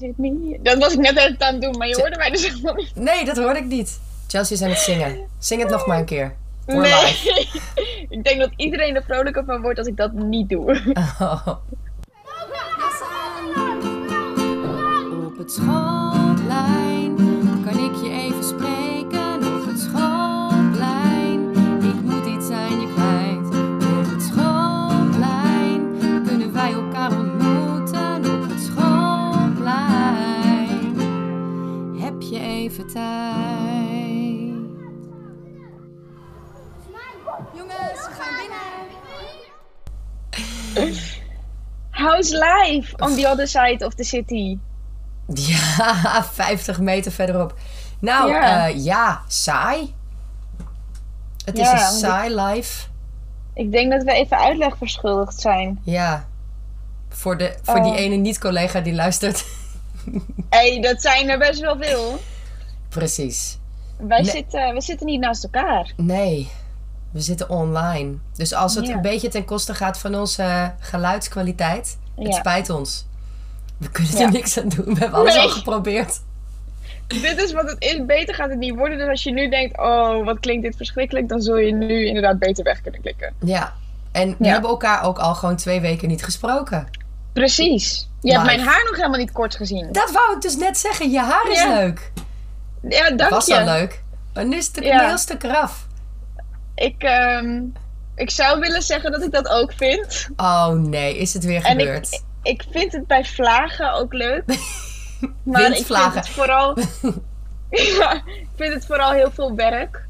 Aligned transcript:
Is 0.00 0.08
it 0.08 0.18
me? 0.18 0.58
Dat 0.62 0.78
was 0.78 0.92
ik 0.92 0.98
net 0.98 1.16
even 1.16 1.40
aan 1.40 1.52
het 1.52 1.62
doen, 1.62 1.78
maar 1.78 1.88
je 1.88 1.96
hoorde 2.00 2.16
mij 2.16 2.30
dus 2.30 2.48
helemaal 2.48 2.74
niet. 2.74 2.94
Nee, 2.94 3.24
dat 3.24 3.36
hoorde 3.36 3.58
ik 3.58 3.64
niet. 3.64 4.00
Chelsea 4.26 4.56
is 4.56 4.62
aan 4.62 4.68
het 4.70 4.78
zingen. 4.78 5.18
Zing 5.38 5.60
het 5.62 5.70
nog 5.70 5.86
maar 5.86 5.98
een 5.98 6.04
keer. 6.04 6.34
We're 6.66 6.80
Nee. 6.80 6.90
live. 6.90 7.46
ik 8.16 8.24
denk 8.24 8.38
dat 8.40 8.50
iedereen 8.56 8.94
er 8.96 9.02
vrolijker 9.02 9.44
van 9.44 9.60
wordt 9.62 9.78
als 9.78 9.86
ik 9.88 9.96
dat 9.96 10.12
niet 10.12 10.48
doe. 10.48 10.94
Oh. 11.20 11.48
Op 15.26 15.38
het 15.38 15.52
tijd. 32.98 34.56
Jongens, 37.54 38.06
we 38.06 38.10
gaan 38.18 38.34
binnen. 38.40 38.66
How's 41.90 42.30
life 42.30 42.94
on 42.98 43.14
the 43.16 43.26
other 43.28 43.46
side 43.46 43.84
of 43.86 43.94
the 43.94 44.04
city? 44.04 44.58
Ja, 45.34 46.24
50 46.32 46.78
meter 46.80 47.12
verderop. 47.12 47.54
Nou, 48.00 48.30
Ja. 48.30 48.66
ja, 48.66 48.66
ja 48.66 49.22
saai. 49.28 49.94
Het 51.44 51.58
is 51.58 51.70
een 51.70 51.78
saai 51.78 52.34
life. 52.34 52.86
Ik 53.54 53.72
denk 53.72 53.92
dat 53.92 54.02
we 54.02 54.12
even 54.12 54.38
uitleg 54.38 54.76
verschuldigd 54.76 55.40
zijn. 55.40 55.80
Ja. 55.84 56.26
Voor, 57.08 57.36
de, 57.38 57.56
voor 57.62 57.82
die 57.82 57.92
Oh. 57.92 57.98
ene 57.98 58.14
niet-collega 58.16 58.80
die 58.80 58.94
luistert. 58.94 59.44
Hé, 60.04 60.20
hey, 60.58 60.80
dat 60.80 61.02
zijn 61.02 61.28
er 61.28 61.38
best 61.38 61.60
wel 61.60 61.76
veel. 61.80 62.18
Precies. 62.88 63.58
Wij 63.98 64.20
Nee. 64.20 64.30
zitten, 64.30 64.74
we 64.74 64.80
zitten 64.80 65.06
niet 65.06 65.20
naast 65.20 65.44
elkaar. 65.44 65.92
Nee, 65.96 66.50
we 67.10 67.20
zitten 67.20 67.50
online. 67.50 68.14
Dus 68.36 68.54
als 68.54 68.74
het 68.74 68.86
Ja. 68.86 68.94
een 68.94 69.00
beetje 69.00 69.28
ten 69.28 69.44
koste 69.44 69.74
gaat 69.74 69.98
van 69.98 70.14
onze 70.14 70.42
eh, 70.42 70.66
geluidskwaliteit, 70.78 71.98
het 72.16 72.34
spijt 72.34 72.70
ons. 72.70 73.06
We 73.76 73.90
kunnen 73.90 74.12
er 74.12 74.18
Ja. 74.20 74.28
niks 74.30 74.58
aan 74.58 74.68
doen. 74.68 74.84
We 74.94 75.00
hebben 75.00 75.18
alles 75.18 75.34
Nee. 75.34 75.42
al 75.42 75.48
geprobeerd. 75.48 76.20
Dit 77.06 77.42
is 77.42 77.52
wat 77.52 77.68
het 77.70 77.76
is. 77.82 78.04
Beter 78.06 78.34
gaat 78.34 78.48
het 78.50 78.58
niet 78.58 78.74
worden. 78.76 78.98
Dus 78.98 79.08
als 79.08 79.22
je 79.22 79.32
nu 79.32 79.48
denkt, 79.48 79.78
oh, 79.78 80.24
wat 80.24 80.40
klinkt 80.40 80.62
dit 80.62 80.76
verschrikkelijk, 80.76 81.28
dan 81.28 81.40
zul 81.40 81.56
je 81.56 81.72
nu 81.72 82.06
inderdaad 82.06 82.38
beter 82.38 82.64
weg 82.64 82.80
kunnen 82.80 83.00
klikken. 83.00 83.34
Ja. 83.44 83.72
En 84.12 84.34
we 84.38 84.48
hebben 84.48 84.70
elkaar 84.70 85.02
ook 85.04 85.18
al 85.18 85.34
gewoon 85.34 85.56
twee 85.56 85.80
weken 85.80 86.08
niet 86.08 86.24
gesproken. 86.24 86.88
Precies. 87.32 88.08
Je 88.20 88.32
hebt 88.32 88.44
mijn 88.44 88.60
haar 88.60 88.84
nog 88.84 88.96
helemaal 88.96 89.18
niet 89.18 89.32
kort 89.32 89.56
gezien. 89.56 89.92
Dat 89.92 90.10
wou 90.10 90.36
ik 90.36 90.42
dus 90.42 90.56
net 90.56 90.78
zeggen. 90.78 91.10
Je 91.10 91.20
haar 91.20 91.50
is 91.50 91.62
Ja. 91.62 91.74
leuk. 91.74 92.12
Ja, 92.88 93.10
dank 93.10 93.30
Was 93.30 93.46
je. 93.46 93.58
al 93.58 93.64
leuk. 93.64 94.02
Maar 94.34 94.46
nu 94.46 94.56
is 94.56 94.66
het 94.66 94.76
een 94.76 94.82
Ja. 94.82 95.06
heel 95.06 95.18
stuk 95.18 95.42
eraf. 95.42 95.86
Ik, 96.74 97.02
ehm, 97.02 97.60
ik 98.14 98.30
zou 98.30 98.60
willen 98.60 98.82
zeggen 98.82 99.12
dat 99.12 99.22
ik 99.22 99.32
dat 99.32 99.48
ook 99.48 99.72
vind. 99.72 100.28
Oh 100.36 100.68
nee, 100.68 101.18
is 101.18 101.34
het 101.34 101.44
weer 101.44 101.64
En 101.64 101.78
gebeurd? 101.78 102.12
ik, 102.12 102.22
ik 102.42 102.64
vind 102.70 102.92
het 102.92 103.06
bij 103.06 103.24
vlagen 103.24 103.92
ook 103.92 104.12
leuk. 104.12 104.44
Maar 105.42 105.70
ik 105.76 105.86
vind 105.86 106.14
het 106.14 106.28
vooral... 106.28 106.76
ja, 107.98 108.12
ik 108.26 108.46
vind 108.56 108.74
het 108.74 108.86
vooral 108.86 109.10
heel 109.12 109.30
veel 109.30 109.54
werk. 109.54 110.06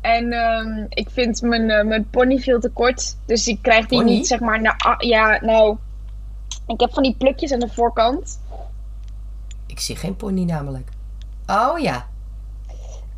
En 0.00 0.32
ehm, 0.32 0.84
ik 0.88 1.08
vind 1.12 1.42
mijn, 1.42 1.70
eh, 1.70 1.84
mijn 1.84 2.10
pony 2.10 2.38
veel 2.38 2.60
te 2.60 2.68
kort. 2.70 3.16
Dus 3.26 3.46
ik 3.46 3.58
krijg 3.62 3.86
die 3.86 3.98
Pony? 3.98 4.10
niet, 4.10 4.26
zeg 4.26 4.40
maar... 4.40 4.60
Nou, 4.60 4.76
ja, 5.06 5.38
nou... 5.42 5.76
Ik 6.66 6.80
heb 6.80 6.92
van 6.94 7.02
die 7.02 7.14
plukjes 7.18 7.52
aan 7.52 7.58
de 7.60 7.68
voorkant. 7.68 8.40
Ik 9.66 9.80
zie 9.80 9.96
geen 9.96 10.16
pony 10.16 10.44
namelijk. 10.44 10.88
Oh 11.52 11.78
ja. 11.78 12.06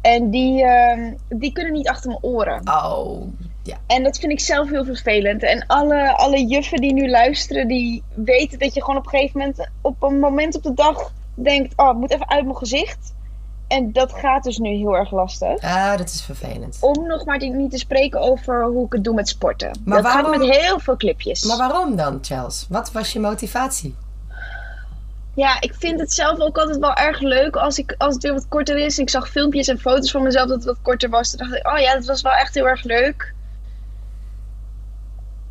En 0.01 0.31
die, 0.31 0.65
ehm, 0.65 1.15
die 1.29 1.53
kunnen 1.53 1.73
niet 1.73 1.89
achter 1.89 2.09
mijn 2.09 2.23
oren. 2.23 2.69
Oh. 2.69 3.23
Ja. 3.63 3.77
En 3.86 4.03
dat 4.03 4.19
vind 4.19 4.33
ik 4.33 4.41
zelf 4.41 4.70
heel 4.70 4.85
vervelend. 4.85 5.42
En 5.42 5.67
alle, 5.67 6.17
alle 6.17 6.47
juffen 6.47 6.81
die 6.81 6.92
nu 6.92 7.11
luisteren, 7.11 7.69
die 7.69 8.03
weten 8.14 8.58
dat 8.58 8.75
je 8.75 8.81
gewoon 8.81 8.97
op 8.97 9.05
een 9.05 9.11
gegeven 9.11 9.39
moment, 9.39 9.69
op 9.81 10.03
een 10.03 10.19
moment 10.20 10.57
op 10.57 10.63
de 10.63 10.75
dag 10.75 11.13
denkt, 11.35 11.73
oh, 11.77 11.89
ik 11.91 11.97
moet 11.97 12.13
even 12.13 12.29
uit 12.29 12.45
mijn 12.45 12.57
gezicht. 12.57 13.14
En 13.69 13.92
dat 13.92 14.13
gaat 14.13 14.42
dus 14.42 14.58
nu 14.58 14.69
heel 14.69 14.97
erg 14.97 15.11
lastig. 15.11 15.63
Ah, 15.63 15.97
dat 15.97 16.08
is 16.08 16.23
vervelend. 16.23 16.77
Om 16.81 17.07
nog 17.07 17.25
maar 17.25 17.39
niet 17.39 17.70
te 17.70 17.79
spreken 17.79 18.20
over 18.20 18.64
hoe 18.64 18.87
ik 18.87 18.92
het 18.92 19.05
doe 19.05 19.14
met 19.14 19.29
sporten. 19.29 19.81
Maar 19.85 20.03
dat 20.03 20.13
waarom- 20.13 20.33
gaat 20.33 20.41
met 20.47 20.57
heel 20.57 20.79
veel 20.79 20.97
clipjes. 20.97 21.45
Maar 21.45 21.57
waarom 21.57 21.97
dan, 21.97 22.19
Charles? 22.23 22.67
Wat 22.69 22.92
was 22.92 23.13
je 23.13 23.20
motivatie? 23.20 23.95
Ja, 25.34 25.61
ik 25.61 25.74
vind 25.78 26.00
het 26.00 26.12
zelf 26.12 26.40
ook 26.40 26.58
altijd 26.58 26.78
wel 26.78 26.95
erg 26.95 27.20
leuk 27.20 27.56
als, 27.56 27.78
ik, 27.78 27.95
als 27.98 28.14
het 28.14 28.22
weer 28.22 28.33
wat 28.33 28.48
korter 28.48 28.77
is. 28.77 28.98
Ik 28.98 29.11
zag 29.11 29.28
filmpjes 29.28 29.68
en 29.68 29.80
foto's 29.80 30.11
van 30.11 30.22
mezelf 30.22 30.48
dat 30.48 30.56
het 30.56 30.64
wat 30.64 30.78
korter 30.83 31.11
was. 31.11 31.30
Toen 31.30 31.39
dacht 31.39 31.61
ik, 31.61 31.72
oh 31.72 31.78
ja, 31.78 31.95
dat 31.95 32.05
was 32.05 32.22
wel 32.22 32.33
echt 32.33 32.55
heel 32.55 32.68
erg 32.68 32.83
leuk. 32.83 33.34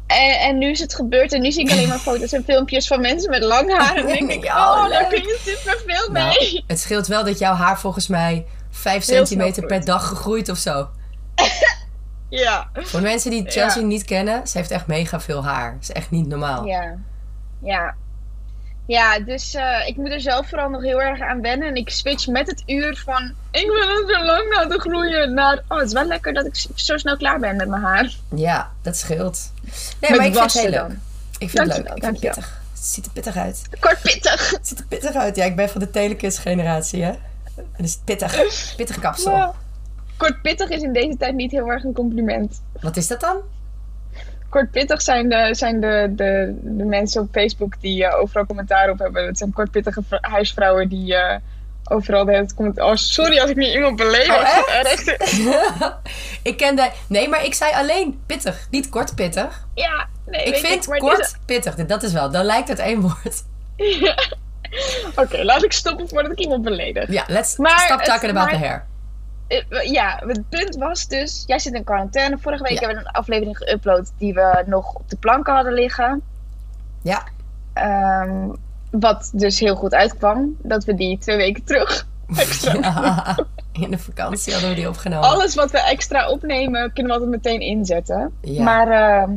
En, 0.07 0.39
en 0.39 0.57
nu 0.57 0.69
is 0.69 0.79
het 0.79 0.95
gebeurd 0.95 1.33
en 1.33 1.41
nu 1.41 1.51
zie 1.51 1.66
ik 1.66 1.71
alleen 1.71 1.88
maar 1.88 1.99
foto's 1.99 2.31
en 2.31 2.44
filmpjes 2.44 2.88
van 2.88 3.01
mensen 3.01 3.29
met 3.29 3.44
lang 3.44 3.77
haar. 3.77 3.95
En 3.95 4.07
dan 4.07 4.27
denk 4.27 4.31
ik, 4.31 4.45
oh, 4.45 4.89
daar 4.89 5.07
kun 5.07 5.21
je 5.21 5.39
super 5.41 5.83
veel 5.88 6.11
mee. 6.11 6.23
Nou, 6.23 6.63
het 6.67 6.79
scheelt 6.79 7.07
wel 7.07 7.23
dat 7.23 7.39
jouw 7.39 7.53
haar 7.53 7.79
volgens 7.79 8.07
mij 8.07 8.45
5 8.69 9.05
Heel 9.05 9.15
centimeter 9.15 9.65
per 9.65 9.85
dag 9.85 10.07
gegroeid 10.07 10.50
of 10.50 10.57
zo. 10.57 10.89
Ja. 12.29 12.69
Voor 12.73 13.00
de 13.00 13.05
mensen 13.05 13.31
die 13.31 13.50
Chelsea 13.50 13.81
niet 13.81 14.03
kennen, 14.03 14.47
ze 14.47 14.57
heeft 14.57 14.71
echt 14.71 14.88
mega 14.88 15.19
veel 15.19 15.44
haar. 15.44 15.71
Dat 15.73 15.81
is 15.81 15.91
echt 15.91 16.11
niet 16.11 16.27
normaal. 16.27 16.65
Ja. 16.65 16.95
Ja. 17.63 17.95
Ja, 18.85 19.19
dus 19.19 19.53
eh, 19.53 19.88
ik 19.88 19.97
moet 19.97 20.09
er 20.11 20.21
zelf 20.21 20.49
vooral 20.49 20.69
nog 20.69 20.81
heel 20.81 21.01
erg 21.01 21.21
aan 21.21 21.41
wennen. 21.41 21.67
En 21.67 21.75
ik 21.75 21.89
switch 21.89 22.27
met 22.27 22.47
het 22.47 22.63
uur 22.66 23.01
van, 23.05 23.33
ik 23.51 23.66
wil 23.66 23.88
het 23.97 24.13
zo 24.16 24.25
lang 24.25 24.53
laten 24.55 24.79
groeien, 24.79 25.33
naar, 25.33 25.63
oh, 25.67 25.77
het 25.77 25.88
is 25.88 25.94
wel 25.94 26.05
lekker 26.05 26.33
dat 26.33 26.45
ik 26.45 26.66
zo 26.75 26.97
snel 26.97 27.17
klaar 27.17 27.39
ben 27.39 27.55
met 27.55 27.67
mijn 27.67 27.81
haar. 27.81 28.16
Ja, 28.35 28.71
dat 28.81 28.97
scheelt. 28.97 29.51
Nee, 29.99 30.11
Met 30.11 30.19
maar 30.19 30.27
ik 30.27 30.33
vind 30.33 30.53
het 30.53 30.61
heel 30.61 30.69
leuk. 30.69 30.79
dan. 30.79 30.91
Ik 31.38 31.49
vind 31.49 31.57
het 31.57 31.67
Dankjewel, 31.67 31.83
leuk. 31.83 31.97
Ik 31.97 32.03
vind 32.03 32.21
het 32.21 32.33
pittig. 32.33 32.61
Het 32.73 32.85
ziet 32.85 33.05
er 33.05 33.11
pittig 33.11 33.38
uit. 33.38 33.61
Kort 33.79 34.01
pittig. 34.01 34.49
Het 34.49 34.67
ziet 34.67 34.79
er 34.79 34.85
pittig 34.85 35.15
uit. 35.15 35.35
Ja, 35.35 35.45
ik 35.45 35.55
ben 35.55 35.69
van 35.69 35.81
de 35.81 35.89
telekids 35.89 36.39
generatie, 36.39 37.03
hè. 37.03 37.11
En 37.55 37.83
is 37.83 38.00
pittig. 38.05 38.35
Pittig 38.75 39.00
kapsel. 39.00 39.31
Ja. 39.31 39.53
Kort 40.17 40.41
pittig 40.41 40.69
is 40.69 40.81
in 40.81 40.94
deze 40.94 41.17
tijd 41.17 41.35
niet 41.35 41.51
heel 41.51 41.67
erg 41.67 41.83
een 41.83 41.94
compliment. 41.94 42.61
Wat 42.81 42.97
is 42.97 43.07
dat 43.07 43.19
dan? 43.21 43.38
Kortpittig 44.53 45.02
zijn 45.02 45.30
de, 45.30 45.50
zijn 45.52 45.80
de, 45.80 46.08
de, 46.16 46.53
de 46.62 46.84
mensen 46.86 47.22
op 47.22 47.28
Facebook 47.31 47.81
die 47.81 48.06
eh, 48.06 48.19
overal 48.19 48.46
commentaar 48.46 48.90
op 48.90 49.00
hebben. 49.00 49.25
Het 49.25 49.38
zijn 49.38 49.53
kortpittige 49.53 50.02
vr- 50.08 50.16
huisvrouwen 50.22 50.90
die 50.90 51.16
eh, 51.16 51.38
overal 51.84 52.25
de 52.25 52.31
hele 52.31 52.44
tijd 52.44 52.56
commentaar... 52.56 52.86
Oh, 52.86 52.96
sorry 52.96 53.40
als 53.40 53.50
ik 53.50 53.56
nu 53.56 53.66
iemand 53.66 53.96
beledig. 53.96 54.36
Oh, 54.38 54.75
echt? 54.92 55.16
ik 56.50 56.58
ken 56.58 56.75
de... 56.75 56.90
Nee, 57.08 57.30
maar 57.30 57.46
ik 57.46 57.53
zei 57.53 57.74
alleen 57.74 58.22
pittig. 58.25 58.68
Niet 58.72 58.90
kort 58.90 59.16
pittig. 59.16 59.68
Ja, 59.74 60.08
nee, 60.25 60.44
Ik 60.44 60.56
vind 60.56 60.88
maar 60.88 60.97
kort 61.00 61.38
pittig. 61.46 61.75
Dat 61.75 62.03
is 62.03 62.13
wel. 62.13 62.31
Dan 62.31 62.46
lijkt 62.46 62.68
het 62.68 62.80
één 62.80 63.02
woord. 63.02 63.44
Oké, 65.16 65.44
laat 65.44 65.63
ik 65.63 65.72
stoppen 65.74 66.09
voordat 66.09 66.31
ik 66.31 66.40
iemand 66.40 66.62
beledig. 66.63 67.12
Ja, 67.12 67.24
let's 67.28 67.58
Maar 67.58 67.80
stop 67.80 68.02
talking 68.02 68.31
about 68.31 68.52
maar- 68.52 68.59
the 68.62 68.66
hair. 68.66 68.86
Eh, 69.48 69.92
Ja, 69.92 70.22
het 70.26 70.50
punt 70.50 70.76
was 70.76 71.08
dus... 71.08 71.44
Jij 71.48 71.59
zit 71.59 71.74
in 71.74 71.84
quarantaine. 71.84 72.38
Vorige 72.38 72.64
week 72.64 72.72
Ja. 72.80 72.80
hebben 72.80 72.98
we 73.04 73.09
een 73.09 73.16
aflevering 73.16 73.58
geüpload 73.58 74.18
die 74.18 74.34
we 74.34 74.64
nog 74.66 74.94
op 74.94 75.09
de 75.09 75.16
planken 75.18 75.54
hadden 75.54 75.74
liggen. 75.74 76.22
Ja. 77.02 77.24
Ehm, 77.74 78.50
wat 78.92 79.31
dus 79.34 79.59
heel 79.59 79.76
goed 79.76 79.94
uitkwam. 79.94 80.56
Dat 80.62 80.84
we 80.86 80.94
die 80.96 81.18
twee 81.18 81.38
weken 81.38 81.64
terug 81.64 82.08
extra 82.36 82.74
Ja, 82.81 83.36
in 83.72 83.92
de 83.92 83.98
vakantie 83.98 84.52
hadden 84.54 84.70
we 84.70 84.76
die 84.76 84.88
opgenomen. 84.90 85.30
Alles 85.30 85.56
wat 85.56 85.72
we 85.72 85.80
extra 85.81 86.30
opnemen, 86.30 86.94
kunnen 86.94 87.12
we 87.12 87.20
altijd 87.20 87.44
meteen 87.44 87.60
inzetten. 87.62 88.34
Ja. 88.42 88.64
Maar 88.64 88.88
eh, 88.88 89.30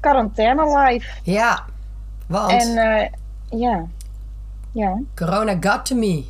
quarantaine 0.00 0.78
live. 0.78 1.08
Ja, 1.22 1.64
want 2.26 2.52
En 2.52 2.76
eh, 2.76 3.08
ja. 3.60 3.84
Ja. 4.72 5.00
corona 5.14 5.56
got 5.60 5.84
to 5.86 5.96
me. 5.96 6.24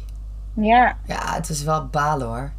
Ja. 0.54 0.96
Ja, 1.06 1.34
het 1.34 1.48
is 1.48 1.62
wel 1.62 1.86
balen 1.86 2.26
hoor. 2.26 2.52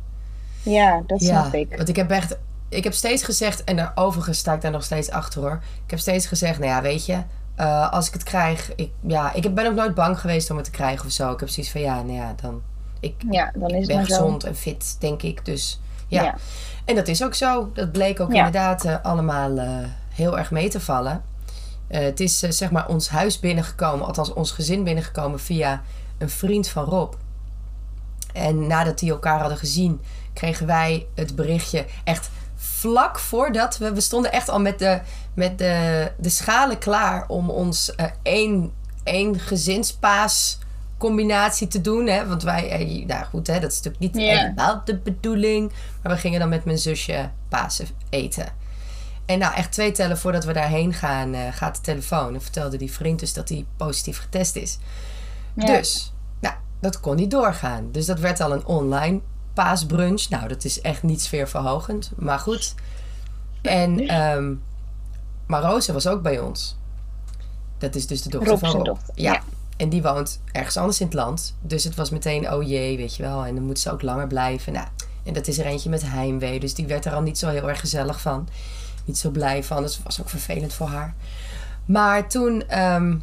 Ja, 0.66 1.04
dat 1.08 1.22
Ja, 1.22 1.42
snap 1.42 1.54
ik. 1.54 1.76
want 1.78 1.90
ik 1.90 1.96
heb 1.96 2.12
echt... 2.12 2.38
Ik 2.70 2.84
heb 2.84 2.94
steeds 2.94 3.24
gezegd, 3.24 3.64
en 3.64 3.92
overigens 3.96 4.38
sta 4.38 4.54
ik 4.54 4.62
daar 4.62 4.72
nog 4.72 4.84
steeds 4.84 5.10
achter 5.12 5.42
hoor. 5.42 5.60
Ik 5.86 5.90
heb 5.90 6.00
steeds 6.00 6.26
gezegd, 6.26 6.60
nou 6.60 6.72
ja, 6.72 6.82
weet 6.82 7.06
je... 7.06 7.24
eh, 7.56 7.92
als 7.92 8.08
ik 8.08 8.14
het 8.14 8.24
krijg... 8.24 8.76
Ik, 8.76 8.92
ja, 9.02 9.34
ik 9.34 9.54
ben 9.56 9.68
ook 9.68 9.76
nooit 9.76 9.94
bang 9.94 10.20
geweest 10.20 10.50
om 10.50 10.56
het 10.56 10.66
te 10.66 10.72
krijgen 10.72 11.06
of 11.06 11.12
zo. 11.12 11.32
Ik 11.32 11.40
heb 11.40 11.50
zoiets 11.50 11.72
van, 11.72 11.82
ja, 11.82 11.96
nou 12.02 12.12
ja, 12.18 12.36
dan... 12.42 12.62
Ik 13.00 13.14
Ja, 13.30 13.52
dan 13.56 13.70
is 13.70 13.78
het 13.78 13.88
ben 13.88 14.06
zo. 14.06 14.16
gezond 14.16 14.44
en 14.44 14.56
fit, 14.56 14.96
denk 15.00 15.22
ik. 15.22 15.46
Dus 15.46 15.80
ja. 16.08 16.24
Ja. 16.24 16.36
En 16.86 16.96
dat 16.96 17.08
is 17.08 17.24
ook 17.24 17.34
zo. 17.34 17.70
Dat 17.74 17.92
bleek 17.92 18.20
ook 18.20 18.32
Ja. 18.32 18.38
inderdaad 18.46 18.86
eh, 18.86 18.96
allemaal 19.04 19.58
eh, 19.58 19.68
heel 20.14 20.38
erg 20.38 20.52
mee 20.52 20.70
te 20.70 20.80
vallen. 20.80 21.24
Het 21.88 22.20
is 22.20 22.40
zeg 22.40 22.72
maar 22.72 22.88
ons 22.88 23.10
huis 23.10 23.40
binnengekomen, 23.40 24.06
althans 24.06 24.34
ons 24.34 24.52
gezin 24.52 24.84
binnengekomen 24.84 25.40
via 25.40 25.82
een 26.18 26.30
vriend 26.30 26.68
van 26.68 26.84
Rob. 26.84 27.14
En 28.34 28.68
nadat 28.68 29.00
die 29.00 29.12
elkaar 29.12 29.40
hadden 29.40 29.58
gezien, 29.58 30.02
kregen 30.36 30.66
wij 30.66 31.08
het 31.16 31.36
berichtje 31.36 31.86
echt 32.04 32.30
vlak 32.56 33.20
voordat 33.20 33.78
we... 33.78 33.94
We 33.94 34.02
stonden 34.02 34.32
echt 34.32 34.50
al 34.50 34.60
met 34.60 34.80
de, 34.80 35.00
met 35.34 35.58
de, 35.58 36.12
de 36.18 36.30
schalen 36.30 36.78
klaar 36.78 37.28
om 37.28 37.50
ons 37.50 37.96
eh, 37.96 38.06
één, 38.24 38.72
één 39.04 39.40
gezinspaas 39.40 40.60
combinatie 40.98 41.68
te 41.68 41.82
doen. 41.82 42.08
Hè? 42.08 42.28
Want 42.28 42.44
wij, 42.44 42.70
eh, 42.70 43.06
nou 43.06 43.26
goed, 43.26 43.48
hè, 43.48 43.60
dat 43.60 43.72
is 43.72 43.82
natuurlijk 43.82 44.14
niet 44.14 44.24
Ja. 44.24 44.38
helemaal 44.38 44.82
de 44.86 44.98
bedoeling. 44.98 45.72
Maar 46.04 46.12
we 46.14 46.18
gingen 46.20 46.40
dan 46.40 46.50
met 46.50 46.66
mijn 46.66 46.78
zusje 46.78 47.30
Pasen 47.50 47.88
eten. 48.10 48.46
En 49.26 49.40
nou, 49.40 49.54
echt 49.56 49.72
twee 49.72 49.92
tellen 49.92 50.18
voordat 50.18 50.46
we 50.46 50.54
daarheen 50.54 50.94
gaan, 50.94 51.34
eh, 51.34 51.42
gaat 51.52 51.76
de 51.76 51.82
telefoon. 51.82 52.34
En 52.34 52.42
vertelde 52.42 52.78
die 52.78 52.92
vriend 52.92 53.20
dus 53.20 53.34
dat 53.34 53.50
hij 53.50 53.66
positief 53.78 54.20
getest 54.20 54.56
is. 54.56 54.78
Dus, 55.54 56.14
nou, 56.40 56.56
dat 56.80 57.00
kon 57.00 57.16
niet 57.16 57.32
doorgaan. 57.32 57.92
Dus 57.92 58.06
dat 58.06 58.20
werd 58.20 58.42
al 58.42 58.52
een 58.52 58.66
online 58.66 59.20
paasbrunch. 59.56 60.30
Nou, 60.30 60.48
dat 60.48 60.64
is 60.64 60.82
echt 60.82 61.04
niet 61.04 61.22
sfeerverhogend. 61.22 62.12
Maar 62.16 62.40
goed. 62.40 62.74
En, 63.62 64.08
ehm 64.08 64.54
maar 65.48 65.62
Rosa 65.62 65.94
was 65.94 66.08
ook 66.08 66.22
bij 66.22 66.40
ons. 66.40 66.78
Dat 67.78 67.96
is 67.96 68.08
dus 68.08 68.22
de 68.22 68.30
dochter 68.30 68.58
van 68.58 68.70
Rob. 68.72 68.86
dochter, 68.86 69.14
Ja. 69.16 69.32
ja. 69.34 69.42
En 69.78 69.90
die 69.90 70.02
woont 70.02 70.40
ergens 70.52 70.78
anders 70.78 71.00
in 71.00 71.06
het 71.06 71.16
land. 71.16 71.56
Dus 71.62 71.84
het 71.84 71.96
was 71.96 72.10
meteen, 72.10 72.52
oh 72.54 72.68
jee, 72.68 72.98
weet 72.98 73.16
je 73.16 73.24
wel. 73.24 73.46
En 73.46 73.56
dan 73.56 73.64
moet 73.64 73.80
ze 73.80 73.92
ook 73.92 74.02
langer 74.02 74.28
blijven. 74.28 74.74
Nou, 74.74 74.88
en 75.24 75.34
dat 75.34 75.48
is 75.48 75.58
er 75.60 75.66
eentje 75.66 75.90
met 75.90 76.10
heimwee. 76.10 76.60
Dus 76.60 76.74
die 76.74 76.86
werd 76.88 77.06
er 77.06 77.14
al 77.14 77.22
niet 77.22 77.38
zo 77.38 77.48
heel 77.50 77.70
erg 77.70 77.80
gezellig 77.80 78.22
van. 78.22 78.48
Niet 79.06 79.18
zo 79.18 79.30
blij 79.30 79.64
van. 79.64 79.82
Dus 79.82 79.96
het 79.96 80.04
was 80.04 80.22
ook 80.22 80.30
vervelend 80.30 80.74
voor 80.74 80.88
haar. 80.88 81.14
Maar 81.86 82.28
toen, 82.30 82.68
ehm, 82.68 83.16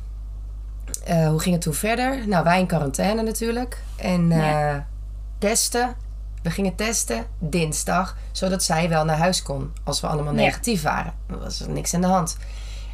eh, 1.04 1.28
hoe 1.28 1.40
ging 1.40 1.54
het 1.54 1.64
toen 1.64 1.74
verder? 1.74 2.28
Nou, 2.28 2.44
wij 2.44 2.60
in 2.60 2.66
quarantaine 2.66 3.22
natuurlijk. 3.22 3.82
En 3.96 4.32
eh, 4.32 4.38
Ja. 4.38 4.86
testen. 5.38 5.94
We 6.42 6.50
gingen 6.50 6.74
testen 6.74 7.26
dinsdag, 7.38 8.16
zodat 8.32 8.62
zij 8.62 8.88
wel 8.88 9.04
naar 9.04 9.18
huis 9.18 9.42
kon 9.42 9.72
als 9.84 10.00
we 10.00 10.06
allemaal 10.06 10.32
negatief 10.32 10.82
waren. 10.82 11.12
Er 11.28 11.38
was 11.38 11.60
er 11.60 11.70
niks 11.70 11.94
aan 11.94 12.00
de 12.00 12.06
hand. 12.06 12.36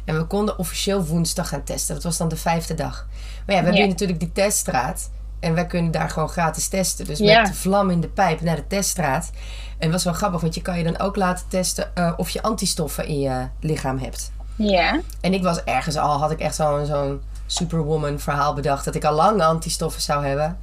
En 0.05 0.17
we 0.17 0.23
konden 0.23 0.57
officieel 0.57 1.05
woensdag 1.05 1.49
gaan 1.49 1.63
testen. 1.63 1.95
Dat 1.95 2.03
was 2.03 2.17
dan 2.17 2.27
de 2.27 2.35
vijfde 2.35 2.73
dag. 2.73 3.07
Maar 3.45 3.55
ja, 3.55 3.61
we 3.61 3.67
hebben 3.67 3.73
hier 3.73 3.87
natuurlijk 3.87 4.19
die 4.19 4.31
teststraat. 4.31 5.09
En 5.39 5.53
wij 5.53 5.65
kunnen 5.65 5.91
daar 5.91 6.09
gewoon 6.09 6.29
gratis 6.29 6.67
testen. 6.67 7.05
Dus 7.05 7.19
met 7.19 7.45
de 7.45 7.53
vlam 7.53 7.89
in 7.89 8.01
de 8.01 8.07
pijp 8.07 8.41
naar 8.41 8.55
de 8.55 8.67
teststraat. 8.67 9.31
En 9.77 9.85
dat 9.85 9.91
was 9.91 10.03
wel 10.03 10.13
grappig, 10.13 10.41
want 10.41 10.55
je 10.55 10.61
kan 10.61 10.77
je 10.77 10.83
dan 10.83 10.99
ook 10.99 11.15
laten 11.15 11.45
testen 11.47 11.95
eh, 11.95 12.13
of 12.17 12.29
je 12.29 12.41
antistoffen 12.41 13.07
in 13.07 13.19
je 13.19 13.47
lichaam 13.59 13.97
hebt. 13.97 14.31
Ja. 14.55 14.99
En 15.21 15.33
ik 15.33 15.43
was 15.43 15.63
ergens 15.63 15.97
al, 15.97 16.19
had 16.19 16.31
ik 16.31 16.39
echt 16.39 16.55
zo'n 16.55 16.85
zo'n 16.85 17.21
superwoman 17.45 18.19
verhaal 18.19 18.53
bedacht. 18.53 18.85
Dat 18.85 18.95
ik 18.95 19.03
al 19.03 19.13
lang 19.13 19.41
antistoffen 19.41 20.01
zou 20.01 20.25
hebben. 20.25 20.57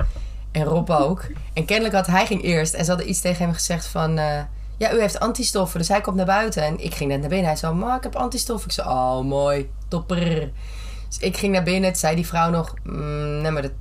En 0.56 0.64
Rob 0.64 0.90
ook. 0.90 1.24
En 1.52 1.64
kennelijk 1.64 1.94
had 1.94 2.06
hij 2.06 2.26
ging 2.26 2.42
eerst. 2.42 2.74
En 2.74 2.84
ze 2.84 2.90
hadden 2.90 3.08
iets 3.10 3.20
tegen 3.20 3.44
hem 3.44 3.54
gezegd 3.54 3.86
van... 3.86 4.18
eh, 4.18 4.40
ja, 4.76 4.92
u 4.92 5.00
heeft 5.00 5.20
antistoffen. 5.20 5.78
Dus 5.78 5.88
hij 5.88 6.00
komt 6.00 6.16
naar 6.16 6.26
buiten. 6.26 6.62
En 6.62 6.84
ik 6.84 6.94
ging 6.94 7.10
net 7.10 7.20
naar 7.20 7.28
binnen. 7.28 7.46
Hij 7.46 7.56
zei, 7.56 7.74
ma, 7.74 7.96
ik 7.96 8.02
heb 8.02 8.16
antistoffen. 8.16 8.68
Ik 8.68 8.74
zei, 8.74 8.88
oh, 8.88 9.20
mooi. 9.20 9.70
Topper. 9.88 10.50
Dus 11.08 11.18
ik 11.18 11.36
ging 11.36 11.52
naar 11.52 11.62
binnen. 11.62 11.90
Toen 11.90 11.98
zei 12.00 12.14
die 12.14 12.26
vrouw 12.26 12.50
nog... 12.50 12.74
mm, 12.84 13.40
nee, 13.40 13.50
maar 13.50 13.62
de, 13.62 13.72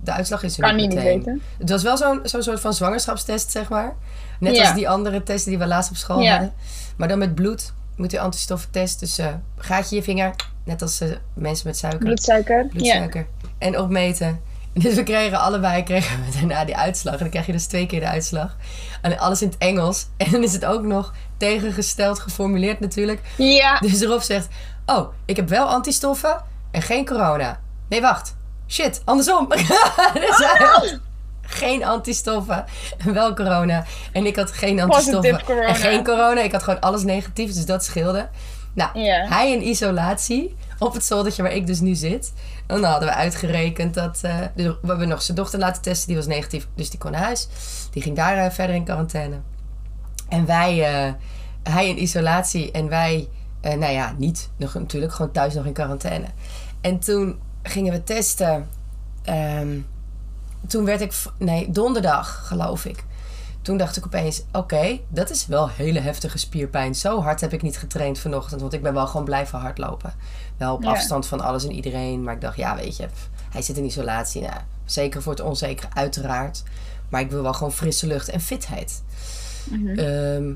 de 0.00 0.12
uitslag 0.12 0.42
is 0.42 0.56
er 0.58 0.62
Kan 0.64 0.76
niet 0.76 0.92
je 0.92 1.00
weten. 1.00 1.42
Het 1.58 1.70
was 1.70 1.82
wel 1.82 1.96
zo'n 1.96 2.20
zo'n 2.22 2.42
soort 2.42 2.60
van 2.60 2.74
zwangerschapstest, 2.74 3.50
zeg 3.50 3.68
maar. 3.68 3.96
Net 4.40 4.56
Ja. 4.56 4.62
als 4.64 4.74
die 4.74 4.88
andere 4.88 5.22
testen 5.22 5.50
die 5.50 5.58
we 5.60 5.66
laatst 5.66 5.90
op 5.90 5.96
school 5.96 6.20
Ja. 6.20 6.30
hadden. 6.30 6.52
Maar 6.96 7.08
dan 7.08 7.18
met 7.18 7.34
bloed 7.34 7.72
moet 7.96 8.10
je 8.10 8.20
antistoffen 8.20 8.70
testen. 8.70 9.06
Dus 9.06 9.18
eh 9.18 9.26
gaatje 9.56 9.96
je 9.96 10.02
vinger, 10.02 10.34
net 10.64 10.82
als 10.82 11.00
eh, 11.00 11.08
mensen 11.34 11.66
met 11.66 11.76
suiker, 11.76 11.98
Bloedsuiker. 12.04 12.62
Ja. 12.62 12.68
bloedsuiker. 12.68 13.26
En 13.58 13.78
opmeten. 13.78 14.40
Dus 14.82 14.94
we 14.94 15.02
kregen 15.02 15.40
allebei 15.40 15.82
kregen 15.82 16.24
we 16.24 16.38
daarna 16.38 16.64
die 16.64 16.76
uitslag. 16.76 17.12
En 17.12 17.18
dan 17.18 17.30
krijg 17.30 17.46
je 17.46 17.52
dus 17.52 17.66
twee 17.66 17.86
keer 17.86 18.00
de 18.00 18.06
uitslag. 18.06 18.56
En 19.02 19.18
alles 19.18 19.42
in 19.42 19.48
het 19.48 19.58
Engels. 19.58 20.06
En 20.16 20.30
dan 20.30 20.42
is 20.42 20.52
het 20.52 20.64
ook 20.64 20.82
nog 20.82 21.12
tegengesteld 21.36 22.18
geformuleerd 22.18 22.80
natuurlijk. 22.80 23.20
Ja. 23.36 23.78
Dus 23.78 24.02
Rob 24.02 24.20
zegt, 24.20 24.48
oh, 24.86 25.12
ik 25.24 25.36
heb 25.36 25.48
wel 25.48 25.66
antistoffen 25.66 26.42
en 26.70 26.82
geen 26.82 27.06
corona. 27.06 27.60
Nee, 27.88 28.00
wacht. 28.00 28.36
Shit, 28.68 29.02
andersom. 29.04 29.48
dus 30.14 30.46
had 30.58 30.98
geen 31.42 31.84
antistoffen 31.84 32.64
en 32.98 33.12
wel 33.12 33.34
corona. 33.34 33.84
En 34.12 34.26
ik 34.26 34.36
had 34.36 34.52
geen 34.52 34.80
antistoffen 34.80 35.40
en 35.66 35.74
geen 35.74 36.04
corona. 36.04 36.40
Ik 36.40 36.52
had 36.52 36.62
gewoon 36.62 36.80
alles 36.80 37.02
negatief, 37.02 37.54
dus 37.54 37.66
dat 37.66 37.84
scheelde. 37.84 38.28
Nou, 38.72 39.00
hij 39.28 39.52
in 39.52 39.66
isolatie 39.66 40.56
op 40.86 40.94
het 40.94 41.04
zoldertje 41.04 41.42
waar 41.42 41.52
ik 41.52 41.66
dus 41.66 41.80
nu 41.80 41.94
zit. 41.94 42.32
En 42.66 42.80
dan 42.80 42.90
hadden 42.90 43.08
we 43.08 43.14
uitgerekend 43.14 43.94
dat... 43.94 44.18
eh, 44.22 44.38
dus 44.54 44.66
we 44.66 44.86
hebben 44.86 45.08
nog 45.08 45.22
zijn 45.22 45.36
dochter 45.36 45.58
laten 45.58 45.82
testen, 45.82 46.06
die 46.06 46.16
was 46.16 46.26
negatief. 46.26 46.68
Dus 46.74 46.90
die 46.90 46.98
kon 46.98 47.10
naar 47.10 47.22
huis. 47.22 47.48
Die 47.90 48.02
ging 48.02 48.16
daar 48.16 48.36
eh, 48.36 48.50
verder 48.50 48.76
in 48.76 48.84
quarantaine. 48.84 49.36
En 50.28 50.46
wij, 50.46 50.84
eh, 50.84 51.12
hij 51.62 51.88
in 51.88 52.02
isolatie 52.02 52.70
en 52.70 52.88
wij, 52.88 53.28
nou 53.62 53.92
ja, 53.92 54.14
niet. 54.18 54.50
Nog, 54.56 54.74
natuurlijk 54.74 55.12
gewoon 55.12 55.32
thuis 55.32 55.54
nog 55.54 55.64
in 55.64 55.72
quarantaine. 55.72 56.26
En 56.80 56.98
toen 56.98 57.38
gingen 57.62 57.92
we 57.92 58.04
testen. 58.04 58.68
Ehm, 59.22 59.78
toen 60.66 60.84
werd 60.84 61.00
ik, 61.00 61.12
nee, 61.38 61.70
donderdag 61.70 62.46
geloof 62.46 62.84
ik. 62.84 63.04
Toen 63.62 63.76
dacht 63.76 63.96
ik 63.96 64.06
opeens, 64.06 64.42
oké, 64.52 64.98
dat 65.08 65.30
is 65.30 65.46
wel 65.46 65.68
hele 65.68 66.00
heftige 66.00 66.38
spierpijn. 66.38 66.94
Zo 66.94 67.20
hard 67.22 67.40
heb 67.40 67.52
ik 67.52 67.62
niet 67.62 67.78
getraind 67.78 68.18
vanochtend, 68.18 68.60
want 68.60 68.72
ik 68.72 68.82
ben 68.82 68.94
wel 68.94 69.06
gewoon 69.06 69.24
blijven 69.24 69.58
hardlopen. 69.58 70.12
Wel 70.56 70.74
op 70.74 70.82
Ja. 70.82 70.90
afstand 70.90 71.26
van 71.26 71.40
alles 71.40 71.64
en 71.64 71.72
iedereen. 71.72 72.22
Maar 72.22 72.34
ik 72.34 72.40
dacht, 72.40 72.56
ja, 72.56 72.76
weet 72.76 72.96
je, 72.96 73.08
hij 73.50 73.62
zit 73.62 73.76
in 73.76 73.84
isolatie. 73.84 74.42
Nou, 74.42 74.60
zeker 74.84 75.22
voor 75.22 75.32
het 75.32 75.40
onzekere, 75.42 75.88
uiteraard. 75.94 76.62
Maar 77.08 77.20
ik 77.20 77.30
wil 77.30 77.42
wel 77.42 77.52
gewoon 77.52 77.72
frisse 77.72 78.06
lucht 78.06 78.28
en 78.28 78.40
fitheid. 78.40 79.02
Ehm, 79.96 80.52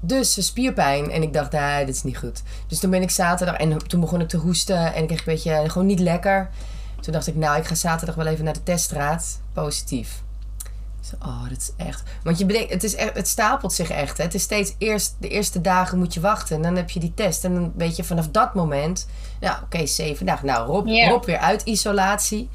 dus 0.00 0.46
spierpijn. 0.46 1.10
En 1.10 1.22
ik 1.22 1.32
dacht, 1.32 1.52
nee, 1.52 1.84
dit 1.86 1.94
is 1.94 2.02
niet 2.02 2.18
goed. 2.18 2.42
Dus 2.66 2.78
toen 2.78 2.90
ben 2.90 3.02
ik 3.02 3.10
zaterdag... 3.10 3.56
En 3.56 3.86
toen 3.86 4.00
begon 4.00 4.20
ik 4.20 4.28
te 4.28 4.36
hoesten. 4.36 4.94
En 4.94 5.00
ik 5.02 5.06
kreeg 5.06 5.18
een 5.18 5.24
beetje 5.24 5.70
gewoon 5.70 5.86
niet 5.86 6.00
lekker. 6.00 6.50
Toen 7.00 7.12
dacht 7.12 7.26
ik, 7.26 7.36
nou, 7.36 7.58
ik 7.58 7.64
ga 7.66 7.74
zaterdag 7.74 8.14
wel 8.14 8.26
even 8.26 8.44
naar 8.44 8.54
de 8.54 8.62
teststraat. 8.62 9.40
Positief. 9.52 10.22
Oh, 11.22 11.48
dat 11.48 11.58
is 11.58 11.72
echt... 11.76 12.02
Want 12.22 12.38
je 12.38 12.46
bedenkt, 12.46 12.72
het, 12.72 12.84
is 12.84 12.94
echt, 12.94 13.14
het 13.14 13.28
stapelt 13.28 13.72
zich 13.72 13.90
echt. 13.90 14.16
Hè. 14.16 14.24
Het 14.24 14.34
is 14.34 14.42
steeds 14.42 14.74
eerst... 14.78 15.16
De 15.18 15.28
eerste 15.28 15.60
dagen 15.60 15.98
moet 15.98 16.14
je 16.14 16.20
wachten. 16.20 16.56
En 16.56 16.62
dan 16.62 16.76
heb 16.76 16.90
je 16.90 17.00
die 17.00 17.14
test. 17.14 17.44
En 17.44 17.54
dan 17.54 17.72
weet 17.76 17.96
je 17.96 18.04
vanaf 18.04 18.28
dat 18.28 18.54
moment... 18.54 19.08
Nou, 19.40 19.62
oké, 19.62 19.86
zeven 19.86 20.26
dagen. 20.26 20.46
Nou, 20.46 20.66
Rob. 20.66 20.86
Rob 21.08 21.24
weer 21.24 21.38
uit 21.38 21.62
isolatie. 21.62 22.48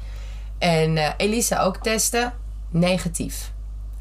En 0.58 0.96
eh, 0.96 1.10
Elisa 1.16 1.60
ook 1.60 1.76
testen. 1.76 2.32
Negatief. 2.70 3.52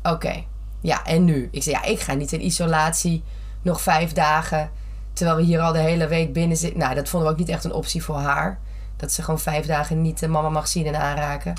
Oké. 0.03 0.43
Ja, 0.81 1.05
en 1.05 1.25
nu? 1.25 1.49
Ik 1.51 1.63
zei, 1.63 1.75
ja, 1.75 1.83
ik 1.83 1.99
ga 1.99 2.13
niet 2.13 2.31
in 2.31 2.45
isolatie. 2.45 3.23
Nog 3.61 3.81
vijf 3.81 4.13
dagen. 4.13 4.71
Terwijl 5.13 5.37
we 5.37 5.43
hier 5.43 5.59
al 5.59 5.73
de 5.73 5.79
hele 5.79 6.07
week 6.07 6.33
binnen 6.33 6.57
zitten. 6.57 6.79
Nou, 6.79 6.95
dat 6.95 7.09
vonden 7.09 7.29
we 7.29 7.33
ook 7.33 7.39
niet 7.39 7.49
echt 7.49 7.63
een 7.63 7.73
optie 7.73 8.03
voor 8.03 8.17
haar. 8.17 8.59
Dat 8.97 9.11
ze 9.11 9.23
gewoon 9.23 9.39
vijf 9.39 9.65
dagen 9.65 10.01
niet 10.01 10.19
de 10.19 10.27
mama 10.27 10.49
mag 10.49 10.67
zien 10.67 10.85
en 10.85 10.99
aanraken. 10.99 11.53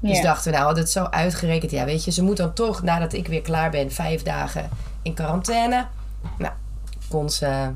Dus 0.00 0.16
Ja. 0.16 0.22
dachten 0.22 0.44
we, 0.44 0.50
nou, 0.50 0.64
hadden 0.64 0.82
het 0.82 0.92
zo 0.92 1.04
uitgerekend. 1.04 1.70
Ja, 1.70 1.84
weet 1.84 2.04
je, 2.04 2.10
ze 2.10 2.22
moet 2.22 2.36
dan 2.36 2.52
toch, 2.52 2.82
nadat 2.82 3.12
ik 3.12 3.26
weer 3.26 3.42
klaar 3.42 3.70
ben, 3.70 3.92
vijf 3.92 4.22
dagen 4.22 4.68
in 5.02 5.14
quarantaine. 5.14 5.86
Nou, 6.38 6.52
kon 7.08 7.30
ze... 7.30 7.70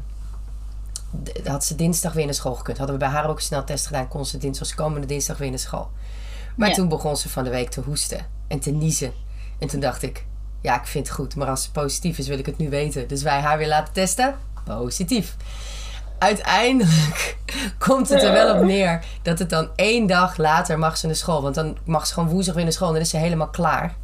Had 1.45 1.65
ze 1.65 1.75
dinsdag 1.75 2.13
weer 2.13 2.25
naar 2.25 2.35
school 2.35 2.55
gekund. 2.55 2.79
Hadden 2.79 2.97
we 2.99 3.05
bij 3.05 3.13
haar 3.13 3.29
ook 3.29 3.37
een 3.37 3.43
sneltest 3.43 3.87
gedaan. 3.87 4.09
Kon 4.09 4.27
ze 4.27 4.39
dinsdag, 4.39 4.75
komende 4.75 5.07
dinsdag 5.07 5.39
weer 5.39 5.51
naar 5.51 5.59
school. 5.59 5.91
Maar 6.57 6.69
Ja. 6.69 6.75
toen 6.75 6.89
begon 6.89 7.17
ze 7.17 7.29
van 7.29 7.45
de 7.45 7.51
week 7.51 7.71
te 7.71 7.81
hoesten 7.81 8.27
en 8.49 8.61
te 8.61 8.71
niezen. 8.71 9.13
En 9.59 9.69
toen 9.69 9.81
dacht 9.81 10.03
ik, 10.03 10.27
ja, 10.61 10.81
ik 10.81 10.87
vind 10.87 11.07
het 11.07 11.17
goed. 11.17 11.37
Maar 11.37 11.49
als 11.49 11.63
ze 11.63 11.71
positief 11.71 12.19
is, 12.19 12.29
wil 12.29 12.39
ik 12.39 12.47
het 12.47 12.57
nu 12.59 12.69
weten. 12.71 13.09
Dus 13.09 13.23
wij 13.23 13.41
haar 13.41 13.59
weer 13.59 13.69
laten 13.69 13.93
testen. 13.93 14.35
Positief. 14.65 15.37
Uiteindelijk 16.25 17.37
komt 17.87 18.09
het 18.09 18.23
er 18.23 18.33
wel 18.33 18.57
op 18.57 18.63
neer 18.65 19.05
dat 19.23 19.39
het 19.39 19.51
dan 19.51 19.69
één 19.77 20.07
dag 20.07 20.37
later 20.37 20.79
mag 20.79 20.97
ze 20.97 21.07
naar 21.07 21.15
school. 21.17 21.43
Want 21.43 21.55
dan 21.55 21.77
mag 21.85 22.07
ze 22.07 22.13
gewoon 22.15 22.29
woensdag 22.29 22.55
weer 22.55 22.65
naar 22.65 22.73
school 22.73 22.89
en 22.89 22.95
dan 22.95 23.03
is 23.03 23.11
ze 23.11 23.17
helemaal 23.17 23.49
klaar. 23.49 23.95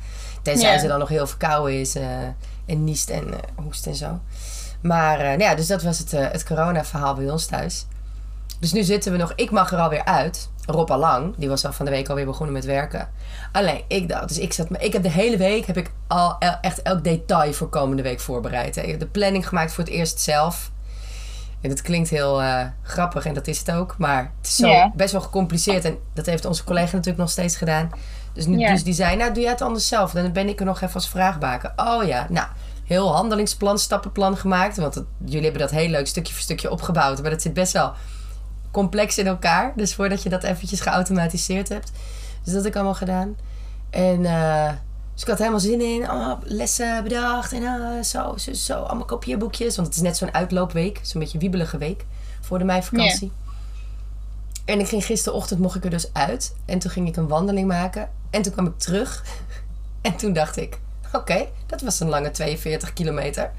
Tenzij 0.43 0.73
Ja. 0.73 0.79
ze 0.79 0.87
dan 0.87 0.99
nog 0.99 1.09
heel 1.09 1.27
verkouden 1.27 1.81
is 1.81 1.95
eh, 1.95 2.05
en 2.67 2.85
niest 2.85 3.11
en 3.11 3.33
eh, 3.33 3.39
hoest 3.55 3.87
en 3.87 3.95
zo. 3.95 4.21
Maar 4.81 5.19
eh, 5.19 5.27
nou 5.27 5.41
ja, 5.43 5.55
dus 5.55 5.67
dat 5.67 5.83
was 5.83 5.99
het, 5.99 6.11
het 6.11 6.45
corona-verhaal 6.45 7.15
bij 7.15 7.31
ons 7.31 7.47
thuis. 7.47 7.87
Dus 8.61 8.73
nu 8.73 8.83
zitten 8.83 9.13
we 9.13 9.19
nog, 9.19 9.33
ik 9.37 9.51
mag 9.51 9.73
er 9.73 9.79
alweer 9.79 10.05
uit. 10.05 10.49
Rob 10.67 10.91
al 10.91 10.99
lang, 10.99 11.35
die 11.37 11.49
was 11.49 11.65
al 11.67 11.73
van 11.73 11.85
de 11.85 11.91
week 11.91 12.09
alweer 12.09 12.25
begonnen 12.25 12.53
met 12.55 12.65
werken. 12.65 13.09
Alleen, 13.53 13.83
ik 13.89 14.09
dacht, 14.09 14.29
dus 14.29 14.39
ik 14.39 14.53
zat, 14.53 14.67
ik 14.79 14.93
heb 14.93 15.03
de 15.03 15.11
hele 15.11 15.37
week, 15.37 15.67
heb 15.67 15.77
ik 15.77 15.93
al 16.07 16.37
el- 16.39 16.59
echt 16.61 16.83
elk 16.83 17.05
detail 17.05 17.53
voor 17.53 17.69
komende 17.69 18.03
week 18.03 18.21
voorbereid. 18.21 18.75
hè. 18.75 18.83
Ik 18.83 18.91
heb 18.91 19.01
de 19.01 19.07
planning 19.07 19.49
gemaakt 19.49 19.73
voor 19.73 19.85
het 19.85 19.93
eerst 19.93 20.21
zelf. 20.21 20.71
En 21.61 21.69
dat 21.69 21.83
klinkt 21.83 22.09
heel 22.11 22.43
eh, 22.43 22.65
grappig 22.83 23.25
en 23.27 23.35
dat 23.35 23.47
is 23.47 23.59
het 23.59 23.71
ook. 23.73 23.95
Maar 23.99 24.33
het 24.39 24.47
is 24.47 24.57
zo 24.57 24.67
best 24.95 25.13
wel 25.13 25.21
gecompliceerd. 25.21 25.85
En 25.85 25.99
dat 26.15 26.27
heeft 26.27 26.45
onze 26.45 26.65
collega 26.65 26.91
natuurlijk 26.91 27.19
nog 27.19 27.31
steeds 27.31 27.57
gedaan. 27.57 27.91
Dus, 28.33 28.47
nu, 28.47 28.57
dus 28.73 28.85
die 28.85 28.93
zei, 28.95 29.17
nou 29.17 29.33
doe 29.33 29.43
jij 29.43 29.53
het 29.53 29.63
anders 29.63 29.89
zelf. 29.89 30.13
Dan 30.13 30.33
ben 30.33 30.49
ik 30.49 30.59
er 30.61 30.67
nog 30.67 30.81
even 30.81 30.95
als 30.95 31.09
vraagbaken. 31.09 31.73
Oh 31.77 32.05
ja, 32.07 32.27
nou, 32.31 32.47
heel 32.85 33.15
handelingsplan, 33.15 33.79
stappenplan 33.79 34.37
gemaakt. 34.37 34.77
Want 34.77 34.95
het- 34.95 35.05
jullie 35.25 35.43
hebben 35.43 35.61
dat 35.61 35.71
heel 35.71 35.89
leuk 35.89 36.07
stukje 36.07 36.33
voor 36.33 36.43
stukje 36.43 36.71
opgebouwd. 36.71 37.21
Maar 37.23 37.31
dat 37.31 37.43
zit 37.43 37.55
best 37.55 37.73
wel 37.73 37.93
complex 38.71 39.19
in 39.19 39.27
elkaar. 39.27 39.73
Dus 39.77 39.95
voordat 39.95 40.23
je 40.23 40.29
dat 40.29 40.43
eventjes 40.43 40.81
geautomatiseerd 40.81 41.69
hebt. 41.69 41.93
Dus 42.45 42.53
dat 42.53 42.63
heb 42.63 42.73
ik 42.73 42.75
allemaal 42.75 42.95
gedaan. 42.95 43.37
En 43.91 44.25
eh, 44.27 44.69
dus 45.21 45.29
ik 45.29 45.39
had 45.39 45.39
helemaal 45.39 45.61
zin 45.61 45.81
in. 45.81 46.09
Allemaal 46.09 46.39
lessen 46.45 47.03
bedacht. 47.03 47.53
En 47.53 48.05
zo, 48.05 48.37
zo, 48.37 48.53
zo. 48.53 48.83
Allemaal 48.83 49.07
kopieerboekjes. 49.07 49.77
Want 49.77 49.89
het 49.89 49.97
is 49.97 50.03
net 50.03 50.17
zo'n 50.17 50.35
uitloopweek. 50.35 51.01
Zo'n 51.03 51.21
beetje 51.21 51.39
wiebelige 51.39 51.79
week. 51.79 52.05
Voor 52.41 52.59
de 52.59 52.65
meivakantie. 52.65 53.33
En 54.65 54.81
ik 54.81 54.89
ging 54.89 55.05
gisterochtend, 55.05 55.61
mocht 55.61 55.77
ik 55.77 55.85
er 55.85 55.91
dus 55.91 56.13
uit. 56.13 56.55
En 56.65 56.79
toen 56.79 56.91
ging 56.91 57.09
ik 57.09 57.17
een 57.17 57.29
wandeling 57.29 57.69
maken. 57.69 58.09
En 58.31 58.43
toen 58.43 58.53
kwam 58.53 58.67
ik 58.67 58.79
terug. 58.79 59.23
En 60.01 60.17
toen 60.17 60.33
dacht 60.33 60.57
ik, 60.57 60.81
oké, 61.13 61.47
dat 61.67 61.81
was 61.81 62.01
een 62.01 62.09
lange 62.09 62.31
42 62.31 62.93
kilometer. 62.93 63.51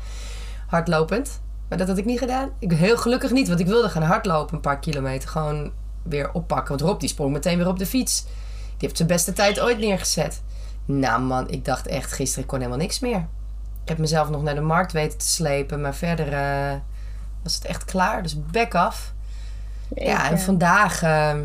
Hardlopend. 0.67 1.41
Maar 1.69 1.77
dat 1.77 1.87
had 1.87 1.97
ik 1.97 2.05
niet 2.05 2.19
gedaan. 2.19 2.49
Ik 2.59 2.71
heel 2.71 2.97
gelukkig 2.97 3.31
niet, 3.31 3.47
want 3.47 3.59
ik 3.59 3.67
wilde 3.67 3.89
gaan 3.89 4.01
hardlopen 4.01 4.55
een 4.55 4.61
paar 4.61 4.79
kilometer. 4.79 5.29
Gewoon 5.29 5.71
weer 6.03 6.31
oppakken. 6.33 6.67
Want 6.67 6.81
Rob 6.81 6.99
die 6.99 7.09
sprong 7.09 7.31
meteen 7.31 7.57
weer 7.57 7.67
op 7.67 7.79
de 7.79 7.85
fiets. 7.85 8.23
Die 8.23 8.31
heeft 8.77 8.97
zijn 8.97 9.07
beste 9.07 9.33
tijd 9.33 9.59
ooit 9.59 9.77
neergezet. 9.77 10.41
Nou 10.85 11.21
man, 11.21 11.49
ik 11.49 11.65
dacht 11.65 11.87
echt 11.87 12.11
gisteren, 12.11 12.43
ik 12.43 12.49
kon 12.49 12.59
helemaal 12.59 12.79
niks 12.79 12.99
meer. 12.99 13.27
Ik 13.83 13.89
heb 13.89 13.97
mezelf 13.97 14.29
nog 14.29 14.43
naar 14.43 14.55
de 14.55 14.61
markt 14.61 14.91
weten 14.91 15.17
te 15.17 15.27
slepen. 15.27 15.81
Maar 15.81 15.95
verder 15.95 16.33
eh, 16.33 16.79
was 17.43 17.55
het 17.55 17.65
echt 17.65 17.85
klaar. 17.85 18.23
Dus 18.23 18.45
back 18.51 18.75
af. 18.75 19.13
Ja, 19.95 20.29
en 20.29 20.39
vandaag 20.39 21.03
eh, 21.03 21.35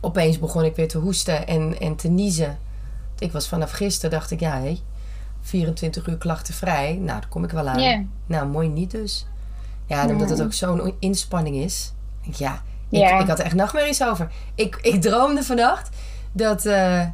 opeens 0.00 0.38
begon 0.38 0.64
ik 0.64 0.76
weer 0.76 0.88
te 0.88 0.98
hoesten 0.98 1.46
en, 1.46 1.80
en 1.80 1.96
te 1.96 2.08
niezen. 2.08 2.58
Ik 3.18 3.32
was 3.32 3.48
vanaf 3.48 3.70
gisteren, 3.70 4.10
dacht 4.10 4.30
ik, 4.30 4.40
ja, 4.40 4.60
hé, 4.60 4.80
24 5.40 6.06
uur 6.06 6.16
klachtenvrij. 6.16 6.92
Nou, 6.92 7.20
daar 7.20 7.28
kom 7.28 7.44
ik 7.44 7.50
wel 7.50 7.68
aan. 7.68 8.10
Nou, 8.26 8.46
mooi 8.46 8.68
niet 8.68 8.90
dus. 8.90 9.26
Ja, 9.86 10.02
en 10.02 10.10
omdat 10.10 10.30
het 10.30 10.42
ook 10.42 10.52
zo'n 10.52 10.94
inspanning 10.98 11.56
is. 11.56 11.92
Ik, 12.20 12.34
ja, 12.34 12.62
ik, 12.88 13.20
ik 13.20 13.28
had 13.28 13.38
er 13.38 13.44
echt 13.44 13.54
nachtmerries 13.54 14.04
over. 14.04 14.30
Ik, 14.54 14.78
ik 14.82 15.00
droomde 15.00 15.42
vannacht 15.42 15.88
dat, 16.32 16.66
eh, 16.66 17.06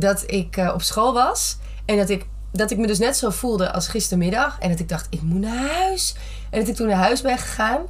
dat 0.00 0.24
ik 0.26 0.56
eh, 0.56 0.70
op 0.74 0.82
school 0.82 1.12
was. 1.12 1.58
En 1.84 1.96
dat 1.96 2.08
ik, 2.08 2.26
dat 2.52 2.70
ik 2.70 2.78
me 2.78 2.86
dus 2.86 2.98
net 2.98 3.16
zo 3.16 3.30
voelde 3.30 3.72
als 3.72 3.88
gistermiddag. 3.88 4.58
En 4.58 4.70
dat 4.70 4.78
ik 4.78 4.88
dacht, 4.88 5.06
ik 5.10 5.22
moet 5.22 5.40
naar 5.40 5.70
huis. 5.70 6.14
En 6.50 6.58
dat 6.58 6.68
ik 6.68 6.74
toen 6.74 6.86
naar 6.86 6.96
huis 6.96 7.20
ben 7.20 7.38
gegaan. 7.38 7.80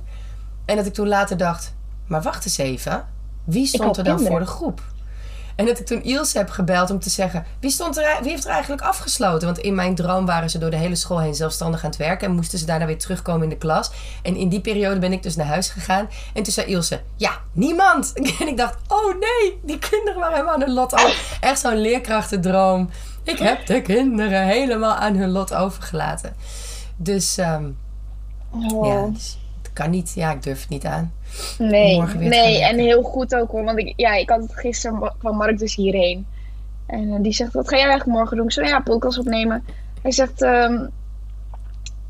En 0.65 0.77
dat 0.77 0.87
ik 0.87 0.95
toen 0.95 1.09
later 1.09 1.37
dacht, 1.37 1.75
maar 2.07 2.23
wacht 2.23 2.45
eens 2.45 2.59
even. 2.59 3.07
Wie 3.45 3.67
stond 3.67 3.97
er 3.97 4.05
dan 4.05 4.17
kinderen. 4.17 4.39
voor 4.39 4.41
de 4.47 4.53
groep? 4.53 4.83
En 5.61 5.67
dat 5.67 5.79
ik 5.79 5.87
toen 5.87 6.03
Ilse 6.03 6.39
heb 6.39 6.51
gebeld 6.51 6.91
om 6.91 7.01
te 7.01 7.11
zeggen... 7.11 7.45
Wie, 7.61 7.71
stond 7.71 7.97
er, 7.97 8.19
wie 8.23 8.31
heeft 8.31 8.45
er 8.45 8.51
eigenlijk 8.51 8.83
afgesloten? 8.83 9.47
Want 9.47 9.59
in 9.59 9.75
mijn 9.75 9.95
droom 9.95 10.27
waren 10.27 10.51
ze 10.51 10.59
door 10.59 10.71
de 10.71 10.77
hele 10.77 10.95
school 10.95 11.21
heen 11.21 11.35
zelfstandig 11.35 11.85
aan 11.85 11.91
het 11.91 11.99
werken... 11.99 12.29
en 12.29 12.35
moesten 12.35 12.59
ze 12.59 12.67
daarna 12.67 12.87
weer 12.87 12.99
terugkomen 12.99 13.43
in 13.43 13.49
de 13.49 13.57
klas. 13.57 13.91
En 14.23 14.37
in 14.37 14.49
die 14.49 14.61
periode 14.61 14.99
ben 14.99 15.13
ik 15.13 15.23
dus 15.23 15.37
naar 15.37 15.47
huis 15.47 15.69
gegaan. 15.69 16.09
En 16.35 16.43
toen 16.43 16.53
zei 16.53 16.67
Ilse, 16.67 17.01
ja, 17.17 17.41
niemand! 17.53 18.13
En 18.41 18.49
ik 18.49 18.57
dacht, 18.57 18.77
oh 18.89 19.15
nee, 19.19 19.59
die 19.63 19.79
kinderen 19.79 20.21
waren 20.21 20.35
helemaal 20.35 20.55
aan 20.55 20.61
hun 20.61 20.73
lot 20.73 20.93
over. 20.93 21.39
Echt 21.41 21.61
zo'n 21.61 21.81
leerkrachtendroom. 21.81 22.91
Ik 23.23 23.39
heb 23.39 23.67
de 23.67 23.83
kinderen 23.83 24.47
helemaal 24.47 24.95
aan 24.95 25.15
hun 25.17 25.31
lot 25.31 25.55
overgelaten. 25.55 26.37
Dus 26.97 27.39
ehm, 27.39 27.65
Oh. 28.51 28.87
ja, 28.87 29.07
dus 29.07 29.39
het 29.63 29.73
kan 29.73 29.91
niet. 29.91 30.13
Ja, 30.15 30.33
ik 30.33 30.43
durf 30.43 30.61
het 30.61 30.69
niet 30.69 30.85
aan. 30.85 31.13
Nee, 31.59 32.03
nee 32.17 32.65
en 32.65 32.79
heel 32.79 33.03
goed 33.03 33.35
ook 33.35 33.51
hoor. 33.51 33.65
Want 33.65 33.79
ik, 33.79 33.93
ja, 33.97 34.15
ik 34.15 34.31
had 34.31 34.41
het 34.41 34.55
gisteren, 34.55 35.13
kwam 35.19 35.37
Mark 35.37 35.59
dus 35.59 35.75
hierheen. 35.75 36.27
En 36.87 37.13
eh, 37.13 37.23
die 37.23 37.33
zegt, 37.33 37.53
wat 37.53 37.69
ga 37.69 37.77
jij 37.77 37.87
eigenlijk 37.89 38.19
morgen 38.19 38.37
doen? 38.37 38.47
Ik 38.47 38.53
zo, 38.53 38.63
ja, 38.63 38.81
podcast 38.81 39.19
opnemen. 39.19 39.65
Hij 40.03 40.13
zegt, 40.13 40.43
ehm, 40.43 40.87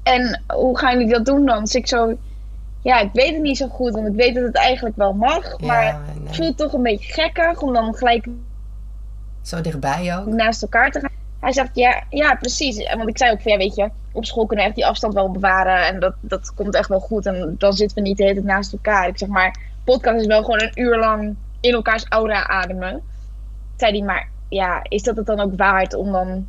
en 0.02 0.42
hoe 0.46 0.78
gaan 0.78 0.98
jullie 0.98 1.12
dat 1.12 1.24
doen 1.24 1.46
dan? 1.46 1.60
Dus 1.60 1.74
ik 1.74 1.86
zo, 1.86 2.16
ja, 2.82 3.00
ik 3.00 3.10
weet 3.12 3.32
het 3.32 3.42
niet 3.42 3.56
zo 3.56 3.68
goed. 3.68 3.92
Want 3.92 4.06
ik 4.06 4.14
weet 4.14 4.34
dat 4.34 4.44
het 4.44 4.56
eigenlijk 4.56 4.96
wel 4.96 5.12
mag. 5.12 5.60
Maar 5.60 5.84
het 5.84 6.24
nee. 6.24 6.34
voelt 6.34 6.56
toch 6.56 6.72
een 6.72 6.82
beetje 6.82 7.12
gekkig 7.12 7.62
om 7.62 7.72
dan 7.72 7.94
gelijk 7.94 8.26
Zo 9.42 9.60
dichtbij 9.60 10.16
ook. 10.16 10.26
naast 10.26 10.62
elkaar 10.62 10.90
te 10.90 11.00
gaan. 11.00 11.10
Hij 11.40 11.52
zegt, 11.52 11.70
ja, 11.76 12.02
ja, 12.10 12.34
precies. 12.34 12.76
En 12.76 12.96
Want 12.96 13.08
ik 13.08 13.18
zei 13.18 13.32
ook 13.32 13.40
ja, 13.40 13.56
weet 13.56 13.74
je, 13.74 13.90
op 14.12 14.24
school 14.24 14.46
kunnen 14.46 14.64
echt 14.64 14.74
die 14.74 14.86
afstand 14.86 15.14
wel 15.14 15.30
bewaren. 15.30 15.86
En 15.86 16.00
dat, 16.00 16.14
dat 16.20 16.54
komt 16.54 16.74
echt 16.74 16.88
wel 16.88 17.00
goed. 17.00 17.26
En 17.26 17.54
dan 17.58 17.72
zitten 17.72 17.96
we 17.96 18.08
niet 18.08 18.16
de 18.16 18.22
hele 18.22 18.34
tijd 18.34 18.46
naast 18.46 18.72
elkaar. 18.72 19.08
Ik 19.08 19.18
zeg 19.18 19.28
maar, 19.28 19.58
podcast 19.84 20.20
is 20.20 20.26
wel 20.26 20.42
gewoon 20.42 20.62
een 20.62 20.80
uur 20.80 20.98
lang 20.98 21.36
in 21.60 21.72
elkaars 21.72 22.04
aura 22.08 22.46
ademen. 22.48 23.02
Hij, 23.76 24.02
maar 24.02 24.28
ja, 24.48 24.80
is 24.88 25.02
dat 25.02 25.16
het 25.16 25.26
dan 25.26 25.40
ook 25.40 25.56
waard 25.56 25.94
om 25.94 26.12
dan 26.12 26.46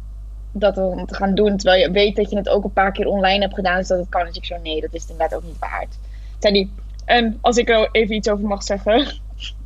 dat 0.51 0.75
dan 0.75 1.05
te 1.05 1.15
gaan 1.15 1.35
doen? 1.35 1.57
Terwijl 1.57 1.81
je 1.81 1.91
weet 1.91 2.15
dat 2.15 2.29
je 2.29 2.37
het 2.37 2.49
ook 2.49 2.63
een 2.63 2.73
paar 2.73 2.91
keer 2.91 3.07
online 3.07 3.41
hebt 3.41 3.55
gedaan. 3.55 3.77
Dus 3.77 3.87
dat 3.87 3.99
het 3.99 4.09
kan. 4.09 4.25
Dus 4.25 4.35
ik 4.35 4.45
zo, 4.45 4.57
nee, 4.63 4.81
dat 4.81 4.93
is 4.93 5.01
het 5.01 5.11
inderdaad 5.11 5.37
ook 5.37 5.43
niet 5.43 5.59
waard. 5.59 5.97
Zei 6.39 6.71
en 7.05 7.37
als 7.41 7.57
ik 7.57 7.69
er 7.69 7.89
even 7.91 8.15
iets 8.15 8.29
over 8.29 8.47
mag 8.47 8.63
zeggen. 8.63 9.07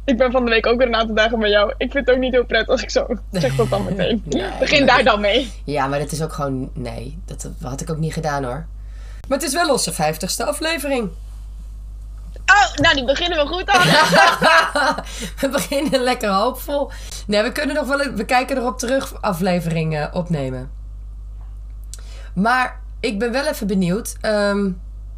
Ik 0.06 0.18
ben 0.18 0.32
van 0.32 0.46
de 0.46 0.52
week 0.52 0.66
ook 0.66 0.78
weer 0.78 0.88
een 0.88 0.96
aantal 0.96 1.16
dagen 1.16 1.40
bij 1.40 1.50
jou. 1.50 1.74
Ik 1.78 1.92
vind 1.92 2.06
het 2.08 2.16
ook 2.16 2.22
niet 2.22 2.34
heel 2.34 2.46
prettig 2.46 2.70
als 2.70 2.82
ik 2.82 2.90
zo 2.90 3.08
zeg 3.32 3.56
dat 3.56 3.70
dan 3.70 3.84
meteen. 3.84 4.24
Nee, 4.26 4.50
Begin 4.60 4.86
daar 4.86 5.04
dan 5.04 5.22
mee. 5.22 5.52
Ja, 5.64 5.88
maar 5.88 6.00
dat 6.00 6.12
is 6.12 6.22
ook 6.24 6.34
gewoon... 6.34 6.70
Nee, 6.74 7.20
dat 7.26 7.50
had 7.62 7.82
ik 7.82 7.90
ook 7.90 7.98
niet 7.98 8.14
gedaan 8.14 8.44
hoor. 8.44 8.66
Maar 9.28 9.38
het 9.38 9.48
is 9.48 9.54
wel 9.54 9.72
onze 9.72 9.94
vijftigste 9.94 10.46
aflevering. 10.46 11.10
Oh, 12.46 12.76
nou 12.82 12.96
die 12.96 13.06
beginnen 13.06 13.38
we 13.38 13.48
goed 13.54 13.70
aan. 13.70 13.88
we 15.42 15.50
beginnen 15.52 16.00
lekker 16.04 16.30
hoopvol. 16.30 16.92
Nee, 17.28 17.44
we 17.44 17.52
kunnen 17.52 17.76
nog 17.76 17.88
wel... 17.88 18.02
een- 18.02 18.16
We 18.16 18.26
kijken 18.26 18.58
erop 18.58 18.80
terug 18.80 19.22
aflevering 19.22 19.96
eh, 19.98 20.06
opnemen. 20.14 20.72
Maar 22.36 22.80
ik 23.00 23.20
ben 23.20 23.32
wel 23.32 23.46
even 23.46 23.68
benieuwd... 23.68 24.16
ehm, 24.22 24.70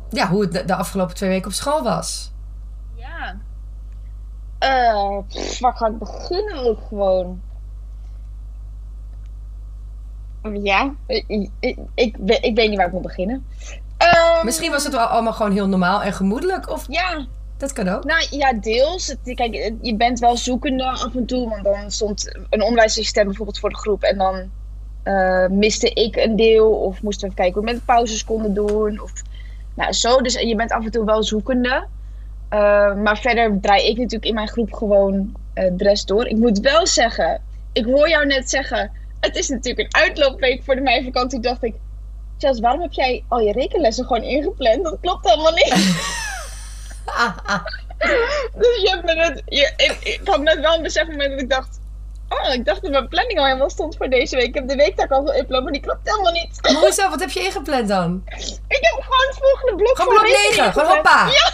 ja, 0.10 0.28
hoe 0.28 0.42
het 0.42 0.52
de, 0.52 0.66
de 0.66 0.76
afgelopen 0.76 1.16
twee 1.16 1.30
weken 1.30 1.48
op 1.48 1.54
school 1.54 1.84
was. 1.84 2.32
Eh, 4.68 5.18
pff, 5.28 5.60
waar 5.60 5.74
ga 5.76 5.88
ik 5.88 5.98
beginnen 5.98 6.58
ook 6.66 6.80
gewoon? 6.88 7.42
Ja, 10.64 10.94
ik, 11.08 11.26
ik, 11.60 11.78
ik, 11.96 12.16
weet- 12.20 12.44
ik 12.44 12.56
weet 12.56 12.70
niet 12.70 12.78
waar 12.78 12.88
ik 12.88 12.94
moet 12.94 13.02
beginnen. 13.02 13.46
Ehm, 13.98 14.46
Misschien 14.46 14.72
was 14.72 14.84
het 14.84 14.94
wel 14.94 15.06
allemaal 15.06 15.34
gewoon 15.34 15.52
heel 15.52 15.68
normaal 15.68 16.02
en 16.04 16.14
gemoedelijk. 16.14 16.70
Of 16.70 16.86
Ja, 16.90 17.26
dat 17.58 17.74
kan 17.74 17.88
ook. 17.88 18.04
nou 18.04 18.28
ja, 18.30 18.54
deels. 18.54 19.16
Kijk, 19.24 19.74
je 19.82 19.96
bent 19.96 20.20
wel 20.20 20.38
zoekende 20.38 20.84
af 20.84 21.16
en 21.16 21.26
toe. 21.26 21.50
Want 21.50 21.64
dan 21.64 21.92
stond 21.92 22.36
een 22.50 22.62
onderwijsassistent 22.62 23.26
bijvoorbeeld 23.28 23.60
voor 23.60 23.70
de 23.70 23.76
groep. 23.78 24.04
En 24.04 24.18
dan 24.18 24.50
eh, 25.04 25.48
miste 25.48 25.90
ik 25.90 26.16
een 26.16 26.36
deel. 26.36 26.70
Of 26.72 27.02
moesten 27.02 27.22
we 27.28 27.34
even 27.34 27.44
kijken 27.44 27.54
hoe 27.62 27.70
we 27.70 27.76
met 27.76 27.86
pauzes 27.86 28.24
konden 28.24 28.54
doen. 28.54 29.02
Of, 29.02 29.12
nou, 29.76 29.94
zo. 29.94 30.22
Dus 30.22 30.34
je 30.34 30.56
bent 30.56 30.72
af 30.72 30.86
en 30.86 30.92
toe 30.92 31.06
wel 31.06 31.24
zoekende. 31.24 31.86
Eh, 32.50 32.94
maar 32.94 33.18
verder 33.18 33.58
draai 33.62 33.88
ik 33.88 33.98
natuurlijk 33.98 34.26
in 34.26 34.34
mijn 34.34 34.48
groep 34.48 34.74
gewoon 34.74 35.36
eh, 35.54 35.70
de 35.72 35.84
rest 35.84 36.08
door. 36.08 36.28
Ik 36.28 36.38
moet 36.38 36.60
wel 36.60 36.88
zeggen, 36.88 37.42
ik 37.74 37.86
hoor 37.86 38.10
jou 38.10 38.26
net 38.26 38.50
zeggen, 38.50 38.92
het 39.20 39.36
is 39.36 39.50
natuurlijk 39.50 39.80
een 39.80 40.02
uitloopweek 40.02 40.64
voor 40.64 40.76
de 40.76 40.82
meivakantie. 40.82 41.40
Dacht 41.40 41.64
ik, 41.64 41.76
Chels, 42.38 42.60
waarom 42.60 42.82
heb 42.82 42.92
jij 42.92 43.24
al 43.28 43.40
je 43.40 43.52
rekenlessen 43.52 44.06
gewoon 44.06 44.24
ingepland? 44.24 44.84
Dat 44.84 44.98
klopt 45.02 45.30
helemaal 45.30 45.54
niet. 45.54 45.74
Ah, 47.06 47.38
ah. 47.54 47.66
dus 48.56 48.82
je 48.82 48.90
hebt 48.90 49.06
me 49.06 49.14
net, 49.14 49.42
je, 49.46 49.74
ik, 49.78 49.98
ik 50.04 50.22
had 50.24 50.42
net 50.42 50.60
wel 50.60 50.76
een 50.76 50.82
besefmoment 50.82 51.30
dat 51.30 51.42
ik 51.42 51.50
dacht, 51.50 51.80
oh, 52.30 52.54
ik 52.54 52.66
dacht 52.66 52.82
dat 52.82 52.92
mijn 52.92 53.08
planning 53.08 53.40
al 53.40 53.46
helemaal 53.46 53.70
stond 53.70 53.98
voor 53.98 54.10
deze 54.10 54.36
week. 54.36 54.48
Ik 54.48 54.54
heb 54.54 54.68
de 54.68 54.76
weekdag 54.76 55.10
al 55.10 55.26
geüpload, 55.26 55.64
maar 55.64 55.72
die 55.72 55.82
klopt 55.82 56.10
helemaal 56.10 56.32
niet. 56.32 56.60
Maar 56.62 56.72
hoezo? 56.72 57.10
Wat 57.10 57.20
heb 57.20 57.30
je 57.30 57.40
ingepland 57.40 57.88
dan? 57.88 58.22
ik 58.68 58.78
heb 58.80 59.02
gewoon 59.02 59.28
het 59.28 59.38
volgende 59.40 59.76
blok 59.76 59.98
Gewoon 59.98 60.14
blok 60.14 60.26
rekening 60.26 60.56
9. 60.56 60.72
Gewoon 60.72 60.90
ingepland. 60.90 61.08
hoppa. 61.08 61.26
Ja. 61.26 61.47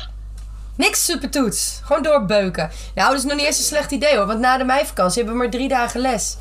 Niks 0.83 1.05
supertoets. 1.05 1.79
Gewoon 1.83 2.03
doorbeuken. 2.03 2.69
Nou, 2.95 3.09
dat 3.09 3.17
is 3.17 3.23
nog 3.23 3.35
niet 3.37 3.45
eens 3.45 3.57
een 3.57 3.63
slecht 3.63 3.91
idee 3.91 4.17
hoor. 4.17 4.25
Want 4.25 4.39
na 4.39 4.57
de 4.57 4.63
meivakantie 4.63 5.17
hebben 5.17 5.33
we 5.33 5.43
maar 5.43 5.51
drie 5.51 5.67
dagen 5.67 5.99
les. 5.99 6.37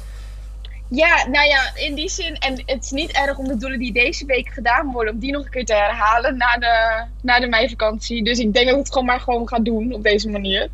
Ja, 0.89 1.27
nou 1.29 1.49
ja, 1.49 1.71
in 1.75 1.95
die 1.95 2.09
zin. 2.09 2.35
En 2.35 2.63
het 2.67 2.85
is 2.85 2.91
niet 2.91 3.13
erg 3.13 3.39
om 3.39 3.49
de 3.49 3.57
doelen 3.57 3.79
die 3.79 3.93
deze 3.93 4.27
week 4.27 4.49
gedaan 4.49 4.93
worden, 4.93 5.15
om 5.15 5.21
die 5.21 5.33
nog 5.33 5.45
een 5.45 5.51
keer 5.51 5.65
te 5.65 5.75
herhalen 5.75 6.37
na 6.37 6.57
de, 6.57 7.05
na 7.23 7.41
de 7.41 7.47
meivakantie. 7.47 8.25
Dus 8.25 8.39
ik 8.39 8.53
denk 8.53 8.67
dat 8.67 8.75
ik 8.75 8.81
het 8.81 8.93
gewoon 8.93 9.07
maar 9.07 9.21
gewoon 9.21 9.49
ga 9.49 9.59
doen 9.59 9.93
op 9.93 10.03
deze 10.03 10.29
manier. 10.29 10.69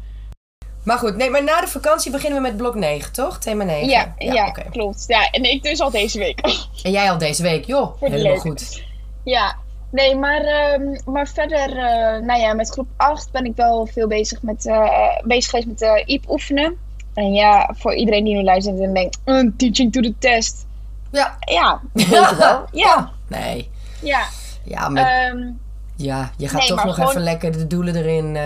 Maar 0.83 0.99
goed, 0.99 1.17
nee, 1.17 1.31
maar 1.31 1.45
na 1.45 1.61
de 1.61 1.67
vakantie 1.67 2.11
beginnen 2.11 2.43
we 2.43 2.49
met 2.49 2.57
blok 2.57 2.75
9, 2.75 3.13
toch? 3.13 3.39
Thema 3.39 3.65
9. 3.65 3.89
Ja, 3.89 4.15
ja, 4.19 4.51
klopt. 4.51 5.05
Ja, 5.07 5.31
en 5.31 5.45
ik 5.45 5.63
dus 5.63 5.81
al 5.81 5.91
deze 5.91 6.19
week. 6.19 6.41
En 6.83 6.91
jij 6.91 7.11
al 7.11 7.19
deze 7.19 7.43
week, 7.43 7.65
joh. 7.65 8.01
Helemaal 8.01 8.37
goed. 8.37 8.83
ja, 9.25 9.57
nee, 9.91 10.17
maar, 10.17 10.41
ehm, 10.41 10.83
maar 11.05 11.27
verder, 11.29 11.69
eh, 11.79 12.21
nou 12.23 12.41
ja, 12.41 12.55
met 12.55 12.69
groep 12.71 12.89
8 12.97 13.31
ben 13.33 13.45
ik 13.45 13.57
wel 13.57 13.87
veel 13.87 14.09
bezig 14.09 14.43
met, 14.43 14.67
eh, 14.67 15.17
bezig 15.25 15.51
geweest 15.51 15.69
met 15.69 15.83
eh 15.83 16.03
IEP 16.07 16.29
oefenen. 16.31 16.77
En 17.15 17.33
ja, 17.33 17.75
voor 17.79 17.95
iedereen 17.95 18.25
die 18.25 18.35
nu 18.35 18.43
luistert 18.43 18.81
en 18.81 18.95
denkt, 18.95 19.19
een 19.25 19.55
teaching 19.57 19.93
to 19.93 20.01
the 20.01 20.15
test. 20.19 20.67
Ja. 21.13 21.37
Ja, 21.41 21.81
weet 21.93 22.07
je 22.07 22.37
wel. 22.39 22.65
Ja, 22.73 23.11
Nee. 23.29 23.71
ja. 24.03 24.23
Ja, 24.65 24.89
maar 24.89 25.05
Ehm, 25.27 25.51
ja, 25.97 26.31
je 26.37 26.49
gaat 26.49 26.59
nee, 26.59 26.69
toch 26.69 26.85
nog 26.85 26.95
gewoon- 26.95 27.11
even 27.11 27.23
lekker 27.23 27.53
de 27.53 27.67
doelen 27.67 27.97
erin, 27.97 28.39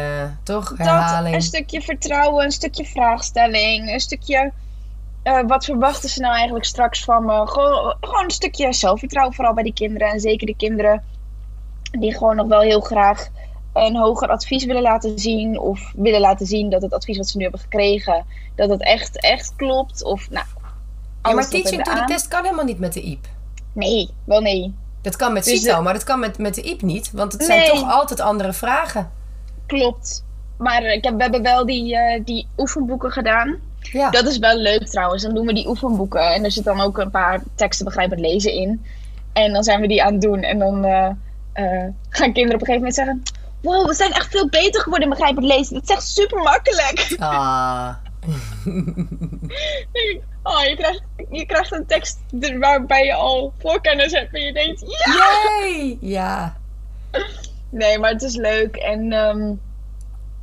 toch? 0.43 0.69
Dat, 0.69 0.79
Herhaling. 0.79 1.35
een 1.35 1.43
stukje 1.43 1.81
vertrouwen, 1.81 2.45
een 2.45 2.51
stukje 2.53 2.85
vraagstelling, 2.85 3.93
een 3.93 4.01
stukje. 4.01 4.53
wat 5.47 5.65
verwachten 5.65 6.09
ze 6.09 6.21
nou 6.21 6.35
eigenlijk 6.35 6.65
straks 6.65 7.05
van 7.05 7.25
me? 7.25 7.47
Gewoon, 7.47 7.97
gewoon 8.01 8.25
een 8.25 8.31
stukje 8.31 8.73
zelfvertrouwen, 8.73 9.35
vooral 9.35 9.55
bij 9.55 9.63
die 9.63 9.73
kinderen. 9.73 10.09
En 10.09 10.21
zeker 10.21 10.47
de 10.47 10.57
kinderen 10.57 11.03
die 11.99 12.17
gewoon 12.17 12.37
nog 12.37 12.47
wel 12.47 12.61
heel 12.61 12.81
graag 12.81 13.29
een 13.73 13.97
hoger 13.97 14.29
advies 14.29 14.65
willen 14.65 14.83
laten 14.83 15.19
zien. 15.19 15.59
Of 15.59 15.93
willen 15.97 16.21
laten 16.21 16.47
zien 16.47 16.71
dat 16.71 16.83
het 16.83 16.93
advies 16.93 17.17
wat 17.17 17.29
ze 17.29 17.37
nu 17.37 17.43
hebben 17.43 17.61
gekregen, 17.61 18.25
dat 18.55 18.71
het 18.71 18.83
echt, 18.83 19.21
echt 19.21 19.57
klopt. 19.57 20.05
Of 20.05 20.31
nou, 20.31 20.47
ja, 20.47 20.63
alles 21.23 21.37
maar 21.37 21.49
teaching 21.49 21.85
to 21.85 21.93
the 21.93 22.05
test 22.05 22.29
kan 22.29 22.43
helemaal 22.43 22.65
niet 22.65 22.79
met 22.79 22.93
de 22.93 23.01
IEP. 23.01 23.27
Nee, 23.73 24.11
wel 24.25 24.41
nee. 24.41 24.75
Dat 25.03 25.17
kan 25.17 25.33
met 25.33 25.45
Dus 25.45 25.61
CITO, 25.63 25.77
de- 25.77 25.83
maar 25.83 25.93
dat 25.93 26.05
kan 26.05 26.21
met, 26.21 26.39
met 26.39 26.55
de 26.55 26.63
IEP 26.63 26.83
niet. 26.83 27.11
Want 27.13 27.33
het 27.33 27.45
zijn 27.45 27.69
toch 27.69 27.91
altijd 27.91 28.21
andere 28.21 28.53
vragen. 28.53 29.11
Klopt. 29.67 30.25
maar 30.59 30.83
ik 30.83 31.05
heb, 31.05 31.17
we 31.17 31.23
hebben 31.23 31.43
wel 31.43 31.67
die, 31.67 31.97
eh, 31.97 32.25
die 32.25 32.47
oefenboeken 32.57 33.11
gedaan. 33.11 33.57
Ja. 33.81 34.11
Dat 34.11 34.27
is 34.27 34.39
wel 34.39 34.57
leuk 34.57 34.87
trouwens. 34.89 35.23
Dan 35.23 35.35
doen 35.35 35.47
we 35.47 35.53
die 35.55 35.69
oefenboeken. 35.69 36.35
En 36.35 36.45
er 36.45 36.51
zit 36.51 36.65
dan 36.65 36.81
ook 36.81 36.99
een 36.99 37.11
paar 37.11 37.43
teksten 37.55 37.85
begrijpend 37.85 38.21
lezen 38.21 38.53
in. 38.53 38.85
En 39.33 39.53
dan 39.53 39.63
zijn 39.65 39.81
we 39.81 39.87
die 39.89 40.03
aan 40.03 40.13
het 40.13 40.23
doen. 40.23 40.43
En 40.43 40.59
dan 40.59 40.85
eh, 40.85 41.09
eh, 41.53 41.87
gaan 42.09 42.33
kinderen 42.33 42.61
op 42.61 42.69
een 42.69 42.75
gegeven 42.75 42.75
moment 42.75 42.95
zeggen... 42.95 43.23
Wow, 43.61 43.87
we 43.87 43.95
zijn 43.95 44.13
echt 44.13 44.31
veel 44.31 44.49
beter 44.49 44.81
geworden 44.81 45.09
in 45.09 45.15
begrijpend 45.15 45.47
lezen. 45.47 45.75
Dat 45.75 45.83
is 45.83 45.89
echt 45.89 46.07
super 46.07 46.43
makkelijk. 46.43 47.15
Ah. 47.19 47.95
Oh, 50.43 50.65
je 50.65 50.77
krijgt, 50.77 51.03
je 51.31 51.47
krijgt 51.47 51.73
een 51.73 51.87
tekst 51.87 52.21
waarbij 52.59 53.05
je 53.05 53.15
al 53.15 53.53
voorkennis 53.59 54.13
hebt. 54.13 54.35
En 54.35 54.41
je 54.41 54.53
denkt, 54.53 54.81
ja! 54.81 55.15
Yay! 55.15 55.99
Ja. 56.01 56.57
Nee, 57.71 57.99
maar 57.99 58.11
het 58.11 58.23
is 58.23 58.37
leuk. 58.37 58.77
En 58.77 59.13
ehm, 59.13 59.53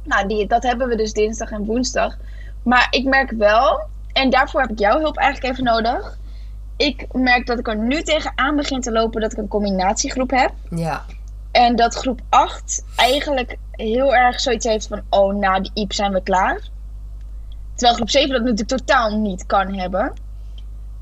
nou, 0.04 0.28
die, 0.28 0.48
dat 0.48 0.64
hebben 0.64 0.88
we 0.88 0.96
dus 0.96 1.14
dinsdag 1.14 1.52
en 1.52 1.66
woensdag. 1.66 2.18
Maar 2.64 2.88
ik 2.90 3.06
merk 3.06 3.32
wel, 3.32 3.80
en 4.14 4.30
daarvoor 4.30 4.62
heb 4.62 4.70
ik 4.70 4.80
jouw 4.80 5.00
hulp 5.00 5.18
eigenlijk 5.18 5.54
even 5.54 5.64
nodig. 5.64 6.18
Ik 6.80 7.14
merk 7.14 7.46
dat 7.46 7.60
ik 7.60 7.68
er 7.68 7.78
nu 7.78 8.02
tegenaan 8.02 8.56
begin 8.56 8.82
te 8.82 8.92
lopen 8.92 9.22
dat 9.22 9.32
ik 9.32 9.38
een 9.38 9.48
combinatiegroep 9.48 10.30
heb. 10.30 10.52
Ja. 10.70 11.04
En 11.52 11.76
dat 11.76 11.96
groep 11.96 12.22
8 12.30 12.84
eigenlijk 12.96 13.58
heel 13.72 14.16
erg 14.16 14.40
zoiets 14.40 14.66
heeft 14.66 14.88
van: 14.88 15.02
oh, 15.10 15.36
na 15.36 15.60
die 15.60 15.72
IEP 15.74 15.94
zijn 15.94 16.14
we 16.14 16.24
klaar. 16.24 16.60
Terwijl 17.74 17.96
groep 17.96 18.10
7 18.10 18.30
dat 18.30 18.40
natuurlijk 18.42 18.70
totaal 18.70 19.18
niet 19.18 19.46
kan 19.46 19.74
hebben. 19.74 20.14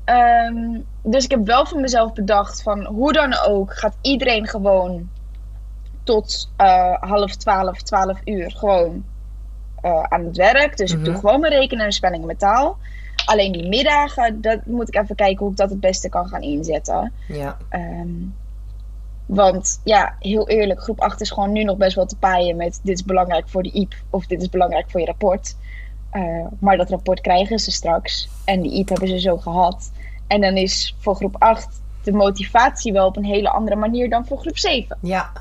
Ehm, 0.04 0.80
dus 1.02 1.24
ik 1.24 1.30
heb 1.30 1.46
wel 1.46 1.66
voor 1.66 1.80
mezelf 1.80 2.12
bedacht: 2.12 2.62
van 2.62 2.84
hoe 2.84 3.12
dan 3.12 3.38
ook 3.46 3.74
gaat 3.74 3.96
iedereen 4.00 4.46
gewoon 4.46 5.08
tot 6.02 6.50
eh, 6.56 6.94
half 7.00 7.36
12, 7.36 7.82
12 7.82 8.18
uur 8.24 8.50
gewoon 8.56 9.04
eh, 9.80 10.02
aan 10.02 10.24
het 10.24 10.36
werk. 10.36 10.76
Dus 10.76 10.92
ik 10.92 11.04
doe 11.04 11.12
Mhm. 11.12 11.20
gewoon 11.20 11.40
mijn 11.40 11.52
rekenen 11.52 11.84
en 11.84 11.92
spellingen 11.92 12.26
met 12.26 12.38
taal. 12.38 12.78
Alleen 13.28 13.52
die 13.52 13.68
middagen, 13.68 14.40
dat 14.40 14.66
moet 14.66 14.88
ik 14.88 14.96
even 14.96 15.16
kijken 15.16 15.38
hoe 15.38 15.50
ik 15.50 15.56
dat 15.56 15.70
het 15.70 15.80
beste 15.80 16.08
kan 16.08 16.28
gaan 16.28 16.42
inzetten. 16.42 17.12
Ja. 17.26 17.56
Ehm, 17.68 18.08
want 19.26 19.80
ja, 19.84 20.16
heel 20.18 20.48
eerlijk, 20.48 20.80
groep 20.80 21.00
8 21.00 21.20
is 21.20 21.30
gewoon 21.30 21.52
nu 21.52 21.64
nog 21.64 21.76
best 21.76 21.96
wel 21.96 22.06
te 22.06 22.16
paaien 22.16 22.56
met 22.56 22.80
dit 22.82 22.98
is 22.98 23.04
belangrijk 23.04 23.48
voor 23.48 23.62
de 23.62 23.70
IEP 23.70 23.94
of 24.10 24.26
dit 24.26 24.42
is 24.42 24.48
belangrijk 24.48 24.90
voor 24.90 25.00
je 25.00 25.06
rapport. 25.06 25.56
Eh, 26.10 26.46
maar 26.60 26.76
dat 26.76 26.90
rapport 26.90 27.20
krijgen 27.20 27.58
ze 27.58 27.70
straks 27.70 28.28
en 28.44 28.60
die 28.62 28.72
IEP 28.72 28.88
hebben 28.88 29.08
ze 29.08 29.20
zo 29.20 29.36
gehad. 29.36 29.92
En 30.26 30.40
dan 30.40 30.56
is 30.56 30.96
voor 30.98 31.14
groep 31.14 31.36
8 31.38 31.82
de 32.02 32.12
motivatie 32.12 32.92
wel 32.92 33.06
op 33.06 33.16
een 33.16 33.24
hele 33.24 33.50
andere 33.50 33.76
manier 33.76 34.10
dan 34.10 34.26
voor 34.26 34.38
groep 34.38 34.58
7. 34.58 34.98
Ja. 35.00 35.32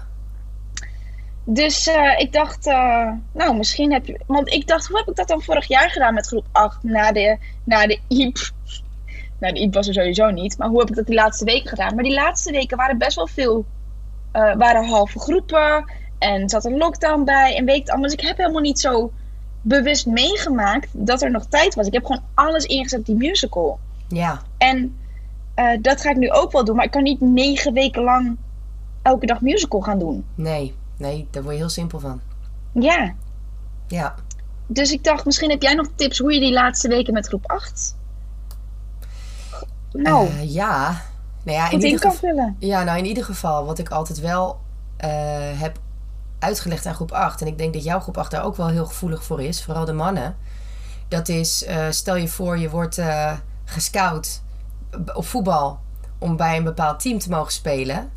Dus 1.50 1.88
eh, 1.88 2.20
ik 2.20 2.34
dacht, 2.34 2.68
eh, 2.68 3.12
nou 3.34 3.58
misschien 3.58 3.94
heb 3.94 4.06
je. 4.06 4.20
Want 4.26 4.50
ik 4.54 4.68
dacht, 4.68 4.88
hoe 4.88 4.98
heb 4.98 5.08
ik 5.08 5.16
dat 5.16 5.28
dan 5.28 5.42
vorig 5.42 5.68
jaar 5.68 5.90
gedaan 5.90 6.14
met 6.14 6.28
groep 6.28 6.46
8 6.52 6.84
na 6.84 7.12
de, 7.12 7.38
na 7.64 7.88
de 7.88 8.00
IEP? 8.08 8.38
Nou, 9.40 9.54
de 9.54 9.60
IEP 9.60 9.74
was 9.74 9.88
er 9.88 9.94
sowieso 9.94 10.30
niet. 10.30 10.58
Maar 10.58 10.68
hoe 10.68 10.80
heb 10.80 10.90
ik 10.90 10.96
dat 10.96 11.06
die 11.06 11.16
laatste 11.16 11.46
weken 11.46 11.70
gedaan? 11.70 11.96
Maar 11.96 12.04
die 12.04 12.14
laatste 12.14 12.52
weken 12.52 12.78
waren 12.78 12.98
best 12.98 13.16
wel 13.16 13.28
veel. 13.28 13.66
eh 14.32 14.56
waren 14.56 14.86
halve 14.88 15.20
groepen. 15.20 15.92
En 16.18 16.50
zat 16.50 16.66
een 16.66 16.78
lockdown 16.78 17.24
bij. 17.24 17.56
En 17.56 17.66
weet 17.66 17.80
het 17.80 17.90
allemaal. 17.90 18.10
Dus 18.10 18.20
ik 18.20 18.28
heb 18.28 18.38
helemaal 18.38 18.62
niet 18.62 18.80
zo 18.80 19.12
bewust 19.62 20.06
meegemaakt 20.06 20.90
dat 20.92 21.22
er 21.22 21.32
nog 21.32 21.46
tijd 21.46 21.76
was. 21.76 21.88
Ik 21.88 21.94
heb 21.94 22.06
gewoon 22.06 22.24
alles 22.34 22.66
ingezet 22.66 23.00
op 23.00 23.06
die 23.06 23.16
musical. 23.16 23.80
Ja. 24.08 24.42
En 24.58 24.98
dat 25.82 26.02
ga 26.02 26.10
ik 26.10 26.18
nu 26.18 26.32
ook 26.32 26.52
wel 26.52 26.64
doen. 26.66 26.76
Maar 26.76 26.86
ik 26.86 26.92
kan 26.92 27.04
niet 27.04 27.22
negen 27.22 27.74
weken 27.74 28.04
lang 28.04 28.38
elke 29.02 29.26
dag 29.26 29.42
musical 29.42 29.82
gaan 29.82 30.00
doen. 30.00 30.26
Nee. 30.36 30.76
Nee, 30.98 31.28
daar 31.32 31.42
word 31.44 31.54
je 31.56 31.62
heel 31.62 31.70
simpel 31.70 32.00
van. 32.00 32.22
Ja. 32.74 33.14
Ja. 33.88 34.16
Dus 34.68 34.92
ik 34.92 35.04
dacht, 35.04 35.26
misschien 35.26 35.50
heb 35.50 35.62
jij 35.62 35.74
nog 35.74 35.88
tips 35.96 36.18
hoe 36.20 36.34
je 36.34 36.40
die 36.40 36.54
laatste 36.54 36.88
weken 36.88 37.14
met 37.14 37.28
groep 37.28 37.46
8. 37.52 37.96
Nou, 39.92 40.28
Eh, 40.28 40.54
ja. 40.54 41.02
Nou 41.44 41.58
ja, 41.58 41.64
in 41.66 41.72
goed 41.72 41.80
in 41.84 41.86
ieder 41.86 42.02
kan 42.02 42.12
geval. 42.12 42.30
vullen. 42.30 42.56
Ja, 42.60 42.84
nou 42.84 42.98
in 42.98 43.06
ieder 43.06 43.24
geval, 43.24 43.66
wat 43.66 43.80
ik 43.80 43.90
altijd 43.90 44.20
wel 44.20 44.60
eh, 44.98 45.10
heb 45.60 45.80
uitgelegd 46.40 46.86
aan 46.86 46.94
groep 46.96 47.12
8, 47.12 47.42
en 47.42 47.48
ik 47.48 47.58
denk 47.58 47.74
dat 47.74 47.84
jouw 47.84 48.00
groep 48.00 48.18
8 48.18 48.32
daar 48.32 48.44
ook 48.44 48.56
wel 48.56 48.68
heel 48.68 48.86
gevoelig 48.86 49.24
voor 49.24 49.42
is, 49.42 49.64
vooral 49.64 49.86
de 49.86 49.94
mannen. 49.94 50.36
Dat 51.08 51.30
is, 51.30 51.64
eh, 51.66 51.86
stel 51.90 52.16
je 52.16 52.28
voor, 52.28 52.58
je 52.58 52.70
wordt 52.70 53.02
gescout 53.66 54.42
op 55.14 55.26
voetbal 55.26 55.80
om 56.18 56.36
bij 56.36 56.58
een 56.58 56.64
bepaald 56.64 57.00
team 57.00 57.20
te 57.20 57.30
mogen 57.30 57.52
spelen. 57.52 58.10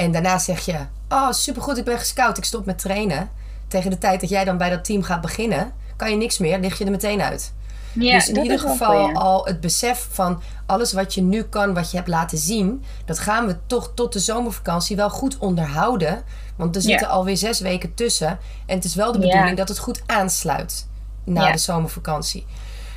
En 0.00 0.12
daarna 0.12 0.38
zeg 0.38 0.60
je, 0.60 0.76
oh 1.08 1.30
supergoed, 1.32 1.76
ik 1.78 1.84
ben 1.84 1.98
gescout, 1.98 2.38
ik 2.38 2.44
stop 2.44 2.66
met 2.66 2.78
trainen. 2.78 3.30
Tegen 3.68 3.90
de 3.90 3.98
tijd 3.98 4.20
dat 4.20 4.30
jij 4.30 4.44
dan 4.44 4.56
bij 4.56 4.70
dat 4.70 4.84
team 4.84 5.02
gaat 5.02 5.20
beginnen, 5.20 5.72
kan 5.96 6.10
je 6.10 6.16
niks 6.16 6.38
meer, 6.38 6.58
lig 6.58 6.78
je 6.78 6.84
er 6.84 6.90
meteen 6.90 7.20
uit. 7.22 7.52
Ja, 7.92 8.12
dus 8.12 8.28
in 8.28 8.42
ieder 8.42 8.58
geval 8.58 9.12
al 9.14 9.44
het 9.46 9.60
besef 9.60 10.08
van 10.10 10.42
alles 10.66 10.92
wat 10.92 11.14
je 11.14 11.22
nu 11.22 11.42
kan, 11.42 11.74
wat 11.74 11.90
je 11.90 11.96
hebt 11.96 12.08
laten 12.08 12.38
zien, 12.38 12.84
dat 13.04 13.18
gaan 13.18 13.46
we 13.46 13.56
toch 13.66 13.92
tot 13.94 14.12
de 14.12 14.18
zomervakantie 14.18 14.96
wel 14.96 15.10
goed 15.10 15.38
onderhouden. 15.38 16.22
Want 16.56 16.76
er 16.76 16.82
zitten 16.82 17.06
Ja. 17.06 17.12
alweer 17.12 17.36
zes 17.36 17.60
weken 17.60 17.94
tussen. 17.94 18.38
En 18.66 18.74
het 18.76 18.84
is 18.84 18.94
wel 18.94 19.12
de 19.12 19.18
bedoeling 19.18 19.56
dat 19.56 19.68
het 19.68 19.78
goed 19.78 20.02
aansluit 20.06 20.86
na 21.24 21.52
de 21.52 21.58
zomervakantie. 21.58 22.46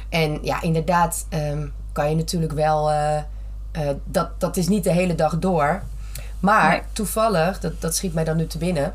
En 0.09 0.39
ja, 0.41 0.61
inderdaad 0.61 1.25
ehm, 1.29 1.67
kan 1.91 2.09
je 2.09 2.15
natuurlijk 2.15 2.53
wel. 2.53 2.91
eh, 2.91 3.17
eh, 3.71 3.95
dat, 4.05 4.39
dat 4.39 4.57
is 4.57 4.67
niet 4.67 4.83
de 4.83 4.91
hele 4.91 5.15
dag 5.15 5.39
door. 5.39 5.83
Maar 6.43 6.85
toevallig, 6.91 7.59
dat, 7.59 7.81
dat 7.81 7.95
schiet 7.95 8.13
mij 8.13 8.23
dan 8.23 8.37
nu 8.37 8.47
te 8.47 8.57
binnen. 8.57 8.93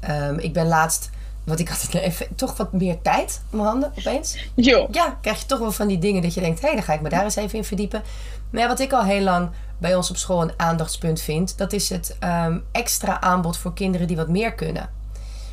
Ehm, 0.00 0.38
ik 0.38 0.52
ben 0.52 0.66
laatst. 0.66 1.10
Want 1.44 1.60
ik 1.60 1.68
had 1.72 1.82
het 1.82 1.94
even, 1.94 2.26
toch 2.34 2.56
wat 2.56 2.72
meer 2.72 3.02
tijd 3.02 3.42
op 3.46 3.52
mijn 3.52 3.68
handen 3.68 3.92
opeens 3.98 4.48
Jo. 4.54 4.88
ja, 4.90 5.18
krijg 5.20 5.40
je 5.40 5.46
toch 5.46 5.58
wel 5.58 5.72
van 5.72 5.88
die 5.88 5.98
dingen 5.98 6.22
dat 6.22 6.34
je 6.34 6.40
denkt: 6.40 6.60
hé, 6.60 6.66
hey, 6.66 6.76
dan 6.76 6.84
ga 6.84 6.92
ik 6.92 7.00
me 7.00 7.08
daar 7.08 7.24
eens 7.24 7.36
even 7.36 7.58
in 7.58 7.64
verdiepen. 7.64 8.02
Maar 8.50 8.60
ja, 8.60 8.68
wat 8.68 8.80
ik 8.80 8.92
al 8.92 9.04
heel 9.04 9.22
lang 9.22 9.50
bij 9.78 9.94
ons 9.94 10.10
op 10.10 10.16
school 10.16 10.42
een 10.42 10.52
aandachtspunt 10.56 11.20
vind, 11.20 11.58
dat 11.58 11.72
is 11.72 11.88
het 11.88 12.16
ehm, 12.18 12.58
extra 12.72 13.20
aanbod 13.20 13.56
voor 13.56 13.74
kinderen 13.74 14.06
die 14.06 14.16
wat 14.16 14.28
meer 14.28 14.52
kunnen. 14.52 14.88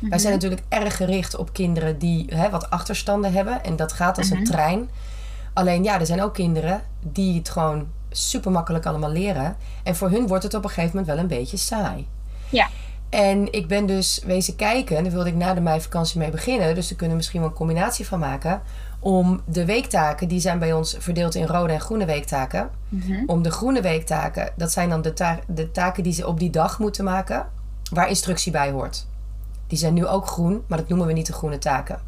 Wij 0.00 0.18
zijn 0.18 0.32
natuurlijk 0.32 0.62
erg 0.68 0.96
gericht 0.96 1.36
op 1.36 1.52
kinderen 1.52 1.98
die 1.98 2.26
hè, 2.34 2.50
wat 2.50 2.70
achterstanden 2.70 3.32
hebben. 3.32 3.64
En 3.64 3.76
dat 3.76 3.92
gaat 3.92 4.18
als 4.18 4.30
een 4.30 4.44
trein. 4.44 4.90
Alleen 5.52 5.84
ja, 5.84 6.00
er 6.00 6.06
zijn 6.06 6.22
ook 6.22 6.34
kinderen 6.34 6.82
die 7.00 7.38
het 7.38 7.48
gewoon 7.48 7.86
super 8.10 8.50
makkelijk 8.50 8.86
allemaal 8.86 9.10
leren. 9.10 9.56
En 9.82 9.96
voor 9.96 10.10
hun 10.10 10.26
wordt 10.26 10.42
het 10.44 10.54
op 10.54 10.62
een 10.64 10.68
gegeven 10.70 10.90
moment 10.96 11.06
wel 11.06 11.18
een 11.18 11.38
beetje 11.38 11.56
saai. 11.56 12.06
Ja. 12.48 12.68
En 13.08 13.52
ik 13.52 13.68
ben 13.68 13.86
dus 13.86 14.22
wezen 14.26 14.56
kijken, 14.56 14.96
en 14.96 15.02
daar 15.02 15.12
wilde 15.12 15.28
ik 15.28 15.34
na 15.34 15.54
de 15.54 15.60
meivakantie 15.60 16.18
mee 16.18 16.30
beginnen. 16.30 16.74
Dus 16.74 16.84
daar 16.88 16.96
kunnen 16.96 17.10
we 17.10 17.16
misschien 17.16 17.40
wel 17.40 17.48
een 17.48 17.54
combinatie 17.56 18.06
van 18.06 18.18
maken. 18.18 18.62
Om 19.00 19.40
de 19.44 19.64
weektaken, 19.64 20.28
die 20.28 20.40
zijn 20.40 20.58
bij 20.58 20.72
ons 20.72 20.96
verdeeld 20.98 21.34
in 21.34 21.46
rode 21.46 21.72
en 21.72 21.80
groene 21.80 22.04
weektaken. 22.04 22.70
Om 23.26 23.42
de 23.42 23.50
groene 23.50 23.80
weektaken, 23.80 24.52
dat 24.56 24.72
zijn 24.72 24.88
dan 24.88 25.02
de, 25.02 25.12
ta- 25.12 25.38
de 25.46 25.70
taken 25.70 26.02
die 26.02 26.12
ze 26.12 26.26
op 26.26 26.38
die 26.38 26.50
dag 26.50 26.78
moeten 26.78 27.04
maken. 27.04 27.46
Waar 27.92 28.08
instructie 28.08 28.52
bij 28.52 28.70
hoort. 28.70 29.06
Die 29.66 29.78
zijn 29.78 29.94
nu 29.94 30.06
ook 30.06 30.26
groen, 30.26 30.62
maar 30.66 30.78
dat 30.78 30.88
noemen 30.88 31.06
we 31.06 31.12
niet 31.12 31.26
de 31.26 31.32
groene 31.32 31.58
taken. 31.58 32.00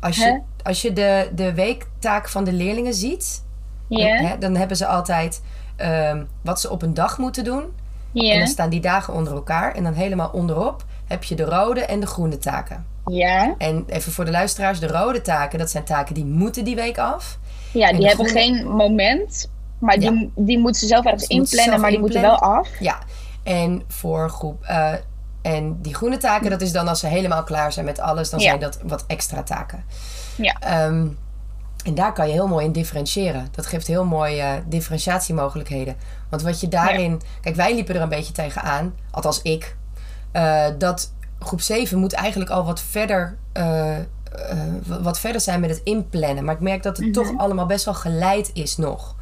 Als 0.00 0.16
je, 0.16 0.40
als 0.62 0.82
je 0.82 0.92
de, 0.92 1.30
de 1.34 1.54
weektaak 1.54 2.28
van 2.28 2.44
de 2.44 2.52
leerlingen 2.52 2.94
ziet, 2.94 3.42
Ja. 3.88 4.06
hè, 4.16 4.38
dan 4.38 4.54
hebben 4.56 4.76
ze 4.76 4.86
altijd 4.86 5.42
ehm, 5.76 6.24
wat 6.42 6.60
ze 6.60 6.70
op 6.70 6.82
een 6.82 6.94
dag 6.94 7.18
moeten 7.18 7.44
doen. 7.44 7.62
En 8.14 8.24
Ja. 8.24 8.38
dan 8.38 8.46
staan 8.46 8.70
die 8.70 8.80
dagen 8.80 9.14
onder 9.14 9.32
elkaar. 9.32 9.74
En 9.74 9.82
dan 9.84 9.92
helemaal 9.92 10.30
onderop 10.32 10.84
heb 11.06 11.24
je 11.24 11.34
de 11.34 11.44
rode 11.44 11.80
en 11.84 12.00
de 12.00 12.06
groene 12.06 12.38
taken. 12.38 12.86
Ja. 13.06 13.54
En 13.58 13.84
even 13.88 14.12
voor 14.12 14.24
de 14.24 14.30
luisteraars, 14.30 14.80
de 14.80 14.86
rode 14.86 15.20
taken, 15.20 15.58
dat 15.58 15.70
zijn 15.70 15.84
taken 15.84 16.14
die 16.14 16.24
moeten 16.24 16.64
die 16.64 16.74
week 16.74 16.98
af. 16.98 17.38
Ja, 17.72 17.88
En 17.88 17.96
die 17.96 18.06
hebben 18.06 18.26
groene- 18.28 18.40
geen 18.56 18.68
moment. 18.68 19.50
Maar 19.78 19.98
die, 19.98 20.12
Ja. 20.12 20.26
die 20.34 20.58
moeten 20.58 20.80
ze 20.80 20.86
zelf 20.86 21.04
ergens 21.04 21.24
Ze 21.24 21.32
inplannen, 21.32 21.80
maar 21.80 21.90
die 21.90 21.98
moeten 22.00 22.20
wel 22.20 22.38
af. 22.38 22.68
Ja, 22.80 22.98
en 23.42 23.82
voor 23.88 24.30
groep. 24.30 24.64
eh, 24.64 24.92
en 25.42 25.78
die 25.82 25.94
groene 25.94 26.16
taken, 26.16 26.50
dat 26.50 26.60
is 26.60 26.72
dan 26.72 26.88
als 26.88 27.00
ze 27.00 27.06
helemaal 27.06 27.42
klaar 27.44 27.72
zijn 27.72 27.84
met 27.84 28.00
alles, 28.00 28.30
dan 28.30 28.40
Ja. 28.40 28.46
zijn 28.46 28.60
dat 28.60 28.78
wat 28.82 29.04
extra 29.06 29.42
taken. 29.42 29.84
Ja. 30.36 30.56
Ehm, 30.60 31.06
en 31.86 31.94
daar 31.94 32.12
kan 32.12 32.26
je 32.26 32.32
heel 32.32 32.46
mooi 32.48 32.64
in 32.66 32.72
differentiëren. 32.72 33.48
Dat 33.50 33.66
geeft 33.66 33.86
heel 33.86 34.04
mooi 34.04 34.38
eh, 34.38 34.52
differentiatiemogelijkheden. 34.66 35.96
Want 36.30 36.42
wat 36.42 36.60
je 36.60 36.68
daarin. 36.68 37.20
Kijk, 37.40 37.56
wij 37.56 37.74
liepen 37.74 37.94
er 37.94 38.00
een 38.00 38.08
beetje 38.08 38.32
tegenaan, 38.32 38.94
althans 39.10 39.42
ik. 39.42 39.76
eh, 40.32 40.64
dat 40.78 41.12
groep 41.38 41.60
7 41.60 41.98
moet 41.98 42.12
eigenlijk 42.12 42.50
al 42.50 42.64
wat 42.64 42.80
verder. 42.80 43.36
eh, 43.52 43.96
wat 44.86 45.18
verder 45.18 45.40
zijn 45.40 45.60
met 45.60 45.70
het 45.70 45.80
inplannen. 45.84 46.44
Maar 46.44 46.54
ik 46.54 46.60
merk 46.60 46.82
dat 46.82 46.96
het 46.96 47.12
toch 47.12 47.26
allemaal 47.38 47.66
best 47.66 47.84
wel 47.84 47.94
geleid 47.94 48.50
is 48.52 48.76
nog. 48.76 49.15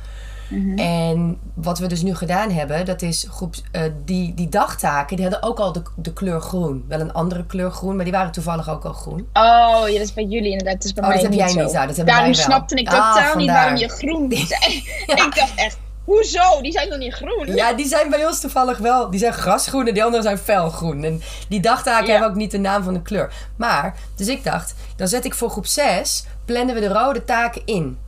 En 0.76 1.38
wat 1.54 1.78
we 1.78 1.86
dus 1.86 2.02
nu 2.02 2.14
gedaan 2.14 2.50
hebben, 2.50 2.84
dat 2.84 3.02
is 3.02 3.26
groep, 3.30 3.54
eh, 3.72 3.82
die, 4.04 4.34
die 4.34 4.48
dagtaken, 4.48 5.16
die 5.16 5.24
hadden 5.28 5.42
ook 5.50 5.58
al 5.58 5.72
de, 5.72 5.82
de 5.96 6.12
kleur 6.12 6.40
groen. 6.40 6.84
Wel 6.88 7.00
een 7.00 7.12
andere 7.12 7.46
kleur 7.46 7.70
groen, 7.70 7.94
maar 7.96 8.04
die 8.04 8.12
waren 8.14 8.32
toevallig 8.32 8.70
ook 8.70 8.84
al 8.84 8.92
groen. 8.92 9.20
Oh, 9.32 9.82
ja, 9.86 9.92
dat 9.92 10.00
is 10.06 10.12
bij 10.14 10.24
jullie 10.24 10.50
inderdaad. 10.50 10.74
Dat 10.74 10.84
is 10.84 10.92
bij 10.92 11.02
Oh, 11.02 11.08
mij 11.08 11.18
dat 11.18 11.26
heb 11.30 11.34
niet 11.40 11.40
jij 11.40 11.58
zo. 11.58 11.62
niet. 11.64 11.72
Nou, 11.72 11.86
dat 11.86 11.96
hebben 11.96 12.14
Daarom 12.14 12.32
wij 12.34 12.44
wel. 12.46 12.50
snapte 12.56 12.74
ik 12.76 12.88
Ah, 12.88 12.92
totaal 13.14 13.24
niet 13.24 13.32
vandaar. 13.34 13.54
waarom 13.54 13.76
je 13.76 13.88
groen 13.88 14.32
zei. 14.58 14.74
Ik 15.26 15.32
dacht 15.34 15.52
echt, 15.54 15.76
Hoezo? 16.04 16.60
Die 16.62 16.72
zijn 16.72 16.88
nog 16.88 16.98
niet 16.98 17.14
groen? 17.14 17.54
Ja, 17.54 17.72
die 17.72 17.86
zijn 17.86 18.10
bij 18.10 18.26
ons 18.26 18.40
toevallig 18.40 18.78
wel. 18.78 19.10
Die 19.10 19.20
zijn 19.20 19.32
grasgroen 19.32 19.86
en 19.86 19.94
die 19.94 20.04
andere 20.04 20.22
zijn 20.22 20.38
felgroen. 20.38 21.04
En 21.04 21.20
die 21.48 21.60
dagtaken 21.60 22.06
Ja. 22.06 22.10
hebben 22.12 22.28
ook 22.30 22.34
niet 22.36 22.50
de 22.50 22.58
naam 22.58 22.82
van 22.82 22.94
de 22.94 23.02
kleur. 23.02 23.32
Maar, 23.56 23.96
dus 24.16 24.28
ik 24.28 24.44
dacht, 24.44 24.74
dan 24.96 25.08
zet 25.08 25.24
ik 25.24 25.34
voor 25.34 25.50
groep 25.50 25.66
6, 25.66 26.24
plannen 26.44 26.74
we 26.74 26.80
de 26.80 26.88
rode 26.88 27.24
taken 27.24 27.62
in. 27.64 27.98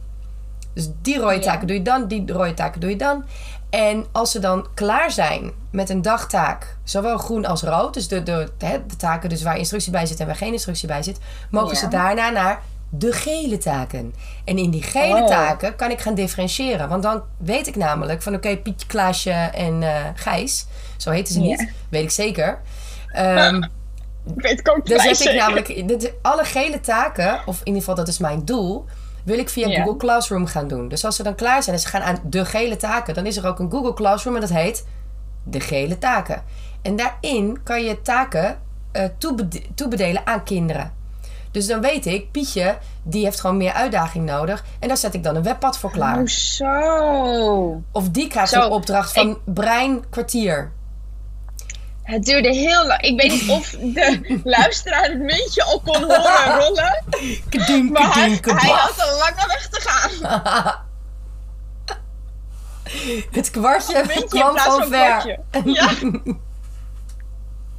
Dus 0.76 0.88
die 1.02 1.18
rode 1.18 1.34
Ja. 1.34 1.40
taken 1.40 1.66
doe 1.66 1.76
je 1.76 1.82
dan, 1.82 2.08
die 2.08 2.32
rode 2.32 2.54
taken 2.54 2.80
doe 2.80 2.90
je 2.90 2.96
dan. 2.96 3.24
En 3.70 4.06
als 4.12 4.30
ze 4.30 4.38
dan 4.38 4.66
klaar 4.74 5.10
zijn 5.10 5.52
met 5.70 5.90
een 5.90 6.02
dagtaak, 6.02 6.76
zowel 6.84 7.18
groen 7.18 7.44
als 7.46 7.62
rood, 7.62 7.94
dus 7.94 8.08
de, 8.08 8.22
de, 8.22 8.50
de, 8.58 8.80
de 8.86 8.96
taken 8.96 9.28
dus 9.28 9.42
waar 9.42 9.58
instructie 9.58 9.92
bij 9.92 10.06
zit 10.06 10.20
en 10.20 10.26
waar 10.26 10.36
geen 10.36 10.52
instructie 10.52 10.88
bij 10.88 11.02
zit, 11.02 11.18
mogen 11.50 11.74
Ja. 11.74 11.80
ze 11.80 11.88
daarna 11.88 12.30
naar 12.30 12.60
de 12.90 13.12
gele 13.12 13.58
taken. 13.58 14.14
En 14.44 14.58
in 14.58 14.70
die 14.70 14.82
gele 14.82 15.20
Oh. 15.22 15.26
taken 15.28 15.76
kan 15.76 15.90
ik 15.90 16.00
gaan 16.00 16.14
differentiëren. 16.14 16.88
Want 16.88 17.02
dan 17.02 17.22
weet 17.38 17.66
ik 17.66 17.76
namelijk 17.76 18.22
van 18.22 18.34
oké, 18.34 18.56
Pietje, 18.56 18.86
Klaasje 18.86 19.30
en 19.30 19.82
eh, 19.82 20.04
Gijs, 20.14 20.66
zo 20.96 21.10
heten 21.10 21.32
ze 21.34 21.40
niet, 21.40 21.60
Ja. 21.60 21.66
weet 21.88 22.02
ik 22.02 22.10
zeker. 22.10 22.58
Ik 24.36 24.42
weet 24.42 24.58
het 24.58 24.70
ook 24.70 24.86
dan 24.86 25.00
vrij 25.00 25.14
zet 25.14 25.28
ik 25.28 25.38
namelijk 25.38 26.12
alle 26.22 26.44
gele 26.44 26.80
taken, 26.80 27.40
of 27.46 27.58
in 27.58 27.64
ieder 27.66 27.80
geval 27.80 27.94
dat 27.94 28.08
is 28.08 28.18
mijn 28.18 28.44
doel, 28.44 28.84
wil 29.26 29.38
ik 29.38 29.48
via 29.48 29.68
Ja. 29.68 29.76
Google 29.82 29.96
Classroom 29.96 30.46
gaan 30.46 30.68
doen. 30.68 30.88
Dus 30.88 31.04
als 31.04 31.16
ze 31.16 31.22
dan 31.22 31.34
klaar 31.34 31.62
zijn 31.62 31.76
en 31.76 31.82
ze 31.82 31.88
gaan 31.88 32.02
aan 32.02 32.18
de 32.24 32.44
gele 32.44 32.76
taken, 32.76 33.14
dan 33.14 33.26
is 33.26 33.36
er 33.36 33.46
ook 33.46 33.58
een 33.58 33.70
Google 33.70 33.94
Classroom 33.94 34.34
en 34.34 34.40
dat 34.40 34.50
heet 34.50 34.86
de 35.44 35.60
gele 35.60 35.98
taken. 35.98 36.42
En 36.82 36.96
daarin 36.96 37.58
kan 37.62 37.84
je 37.84 38.02
taken 38.02 38.58
toebede- 39.18 39.62
toebedelen 39.74 40.26
aan 40.26 40.44
kinderen. 40.44 40.92
Dus 41.50 41.66
dan 41.66 41.80
weet 41.80 42.06
ik, 42.06 42.30
Pietje, 42.30 42.76
die 43.02 43.24
heeft 43.24 43.40
gewoon 43.40 43.56
meer 43.56 43.72
uitdaging 43.72 44.24
nodig. 44.24 44.64
En 44.78 44.88
daar 44.88 44.96
zet 44.96 45.14
ik 45.14 45.22
dan 45.22 45.36
een 45.36 45.42
webpad 45.42 45.78
voor 45.78 45.90
klaar. 45.90 46.16
Hoezo? 46.18 47.82
Of 47.92 48.08
die 48.10 48.28
krijgt 48.28 48.52
Zo, 48.52 48.60
een 48.60 48.70
opdracht 48.70 49.12
van 49.12 49.38
brein 49.44 50.08
kwartier. 50.10 50.72
Het 52.07 52.25
duurde 52.25 52.55
heel 52.55 52.87
lang. 52.87 53.01
Ik 53.01 53.21
weet 53.21 53.31
niet 53.31 53.49
of 53.51 53.71
de 53.71 54.21
luisteraar 54.45 55.03
het 55.03 55.19
muntje 55.19 55.64
al 55.64 55.81
kon 55.81 56.03
horen 56.03 56.59
rollen. 56.59 57.05
Maar 57.92 58.14
hij, 58.14 58.38
hij 58.42 58.71
had 58.71 59.09
een 59.09 59.16
lange 59.19 59.47
weg 59.47 59.69
te 59.69 59.81
gaan. 59.81 60.85
Het 63.31 63.51
kwartje 63.51 64.25
kwam 64.29 64.59
van 64.59 64.81
van 64.81 64.88
ver. 64.88 65.38
Ja. 65.64 65.90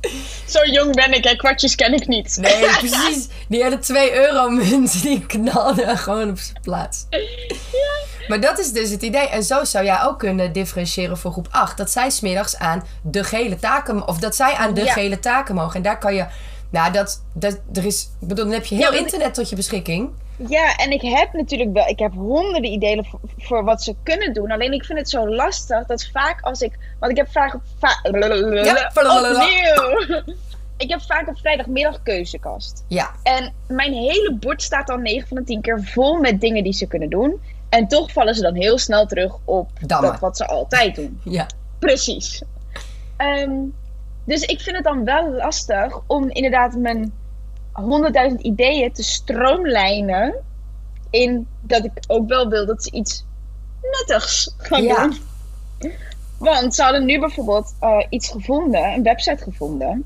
Zo 0.53 0.65
jong 0.65 0.95
ben 0.95 1.13
ik, 1.13 1.23
hè. 1.23 1.35
Kwartjes 1.35 1.75
ken 1.75 1.93
ik 1.93 2.07
niet. 2.07 2.37
Nee, 2.41 2.59
precies. 2.79 3.27
Die 3.47 3.63
hele 3.63 3.79
2 3.79 4.13
euro 4.13 4.49
munt, 4.49 5.01
die 5.03 5.25
knalde 5.25 5.97
gewoon 5.97 6.29
op 6.29 6.39
zijn 6.39 6.61
plaats. 6.61 7.05
Maar 8.27 8.39
dat 8.39 8.59
is 8.59 8.71
dus 8.71 8.89
het 8.89 9.01
idee. 9.01 9.27
En 9.27 9.43
zo 9.43 9.63
zou 9.63 9.85
jij 9.85 10.01
ook 10.03 10.19
kunnen 10.19 10.51
differentiëren 10.53 11.17
voor 11.17 11.31
groep 11.31 11.47
8. 11.51 11.77
Dat 11.77 11.91
zij 11.91 12.09
smiddags 12.09 12.57
aan 12.57 12.83
de 13.01 13.23
gele 13.23 13.55
taken... 13.59 14.07
Of 14.07 14.17
dat 14.17 14.35
zij 14.35 14.53
aan 14.53 14.73
de 14.73 14.83
Ja. 14.83 14.93
gele 14.93 15.19
taken 15.19 15.55
mogen. 15.55 15.75
En 15.75 15.81
daar 15.81 15.99
kan 15.99 16.15
je... 16.15 16.25
Nou, 16.69 16.91
dat, 16.91 17.21
dat, 17.33 17.59
er 17.73 17.85
is... 17.85 18.01
Ik 18.21 18.27
bedoel, 18.27 18.43
dan 18.45 18.53
heb 18.53 18.65
je 18.65 18.75
heel 18.75 18.93
Ja, 18.93 18.99
internet 18.99 19.33
tot 19.33 19.49
je 19.49 19.55
beschikking. 19.55 20.09
Ja, 20.47 20.75
en 20.75 20.91
ik 20.91 21.01
heb 21.01 21.33
natuurlijk 21.33 21.73
wel, 21.73 21.87
ik 21.87 21.99
heb 21.99 22.13
honderden 22.13 22.71
ideeën 22.71 23.05
voor, 23.05 23.19
voor 23.37 23.63
wat 23.63 23.83
ze 23.83 23.95
kunnen 24.03 24.33
doen. 24.33 24.51
Alleen 24.51 24.71
ik 24.73 24.85
vind 24.85 24.99
het 24.99 25.09
zo 25.09 25.29
lastig 25.29 25.85
dat 25.85 26.05
vaak 26.13 26.41
als 26.41 26.61
ik, 26.61 26.77
want 26.99 27.11
ik 27.11 27.17
heb 27.17 27.31
vaak 27.31 27.53
op, 27.53 27.61
va- 27.79 27.99
Ja, 28.65 28.73
opnieuw. 29.35 30.35
Ik 30.77 30.89
heb 30.89 31.01
vaak 31.01 31.27
op 31.27 31.37
vrijdagmiddag 31.39 32.03
keuzekast. 32.03 32.83
Ja, 32.87 33.11
En 33.23 33.53
mijn 33.67 33.93
hele 33.93 34.33
bord 34.39 34.61
staat 34.61 34.87
dan 34.87 35.01
9 35.01 35.27
van 35.27 35.37
de 35.37 35.43
10 35.43 35.61
keer 35.61 35.83
vol 35.83 36.19
met 36.19 36.41
dingen 36.41 36.63
die 36.63 36.73
ze 36.73 36.87
kunnen 36.87 37.09
doen. 37.09 37.41
En 37.69 37.87
toch 37.87 38.11
vallen 38.11 38.35
ze 38.35 38.41
dan 38.41 38.55
heel 38.55 38.77
snel 38.77 39.05
terug 39.05 39.35
op 39.45 39.69
dat 40.01 40.19
wat 40.19 40.37
ze 40.37 40.45
altijd 40.47 40.95
doen. 40.95 41.19
ja. 41.23 41.45
Precies. 41.79 42.41
Ehm, 43.17 43.51
dus 44.25 44.41
ik 44.41 44.61
vind 44.61 44.75
het 44.75 44.85
dan 44.85 45.03
wel 45.03 45.31
lastig 45.31 45.99
om 46.07 46.29
inderdaad 46.29 46.75
mijn 46.75 47.13
100.000 47.81 48.35
ideeën 48.41 48.91
te 48.93 49.03
stroomlijnen. 49.03 50.35
In 51.09 51.47
dat 51.61 51.83
ik 51.85 51.91
ook 52.07 52.27
wel 52.27 52.47
wil 52.49 52.65
dat 52.65 52.83
ze 52.83 52.91
iets 52.91 53.25
nuttigs 53.81 54.53
gaan 54.57 54.83
Ja. 54.83 55.07
doen. 55.07 55.17
Want 56.37 56.75
ze 56.75 56.83
hadden 56.83 57.05
nu 57.05 57.19
bijvoorbeeld 57.19 57.73
eh, 57.79 57.97
iets 58.09 58.29
gevonden, 58.29 58.83
een 58.93 59.03
website 59.03 59.43
gevonden. 59.43 60.05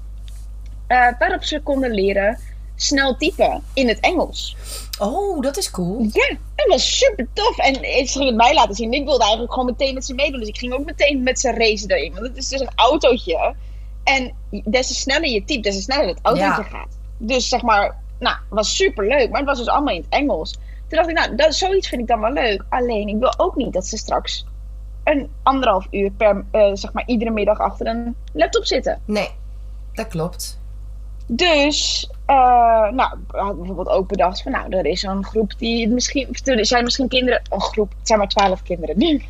eh, 0.88 1.08
waarop 1.20 1.44
ze 1.44 1.60
konden 1.62 1.92
leren 1.92 2.38
snel 2.76 3.16
typen 3.18 3.64
in 3.74 3.88
het 3.88 4.00
Engels. 4.00 4.56
Oh, 5.00 5.42
dat 5.42 5.58
is 5.58 5.72
cool. 5.72 6.02
Ja, 6.12 6.36
dat 6.56 6.68
was 6.68 6.98
super 6.98 7.28
tof. 7.34 7.58
En 7.58 7.74
ze 7.76 8.06
ging 8.18 8.26
het 8.26 8.36
mij 8.36 8.54
laten 8.54 8.76
zien. 8.76 8.94
Ik 8.94 9.06
wilde 9.06 9.22
eigenlijk 9.24 9.54
gewoon 9.54 9.68
meteen 9.68 9.94
met 9.94 10.06
ze 10.06 10.14
meedoen. 10.14 10.40
Dus 10.40 10.50
ik 10.50 10.58
ging 10.58 10.74
ook 10.74 10.86
meteen 10.86 11.24
met 11.24 11.40
ze 11.40 11.52
racen 11.52 11.88
daarin. 11.88 12.14
Want 12.14 12.26
het 12.28 12.38
is 12.38 12.48
dus 12.48 12.60
een 12.60 12.72
autootje. 12.76 13.56
En 14.04 14.34
des 14.66 14.88
te 14.88 14.94
sneller 14.94 15.30
je 15.30 15.44
typt, 15.46 15.64
des 15.64 15.76
te 15.76 15.82
sneller 15.82 16.08
het 16.08 16.20
autootje 16.22 16.46
Ja. 16.48 16.64
gaat. 16.64 16.98
Dus 17.24 17.50
zeg 17.50 17.62
maar, 17.62 17.98
nou, 18.20 18.36
was 18.50 18.76
super 18.76 19.08
leuk. 19.08 19.30
Maar 19.30 19.40
het 19.40 19.50
was 19.50 19.58
dus 19.58 19.68
allemaal 19.68 19.94
in 19.94 20.02
het 20.02 20.10
Engels. 20.10 20.52
Toen 20.52 20.98
dacht 20.98 21.10
ik, 21.10 21.16
nou, 21.16 21.36
dat, 21.36 21.56
zoiets 21.56 21.88
vind 21.88 22.02
ik 22.02 22.08
dan 22.08 22.20
wel 22.20 22.32
leuk. 22.32 22.66
Alleen, 22.70 23.08
ik 23.08 23.20
wil 23.20 23.40
ook 23.40 23.56
niet 23.56 23.74
dat 23.74 23.86
ze 23.86 23.98
straks 23.98 24.46
een 25.04 25.30
anderhalf 25.44 25.88
uur 25.92 26.12
per, 26.12 26.46
eh, 26.52 26.70
zeg 26.74 26.94
maar, 26.94 27.04
iedere 27.06 27.32
middag 27.32 27.60
achter 27.60 27.88
een 27.88 28.16
laptop 28.34 28.66
zitten. 28.66 29.02
Nee, 29.06 29.30
dat 29.94 30.08
klopt. 30.08 30.60
Dus, 31.28 32.10
eh, 32.26 32.36
nou, 32.90 33.18
hadden 33.28 33.58
bijvoorbeeld 33.58 33.90
ook 33.90 34.08
bedacht 34.08 34.42
van, 34.42 34.52
nou, 34.52 34.76
er 34.76 34.86
is 34.86 35.00
zo'n 35.00 35.26
groep 35.26 35.54
die 35.58 35.88
misschien, 35.88 36.28
er 36.44 36.66
zijn 36.66 36.84
misschien 36.84 37.08
kinderen, 37.08 37.42
een 37.50 37.62
groep, 37.62 37.94
het 37.98 38.08
zijn 38.08 38.20
maar 38.20 38.28
twaalf 38.28 38.64
kinderen 38.64 38.98
nu. 38.98 39.22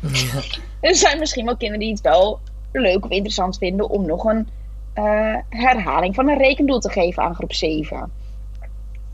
Er 0.80 0.94
zijn 0.94 1.18
misschien 1.18 1.44
wel 1.44 1.56
kinderen 1.56 1.80
die 1.80 1.90
het 1.92 2.00
wel 2.00 2.40
leuk 2.72 3.04
of 3.04 3.10
interessant 3.10 3.58
vinden 3.58 3.88
om 3.88 4.06
nog 4.06 4.24
een 4.24 4.48
eh, 4.94 5.36
herhaling 5.48 6.14
van 6.14 6.28
een 6.28 6.38
rekendoel 6.38 6.78
te 6.78 6.90
geven 6.90 7.22
aan 7.22 7.34
groep 7.34 7.52
7. 7.52 8.10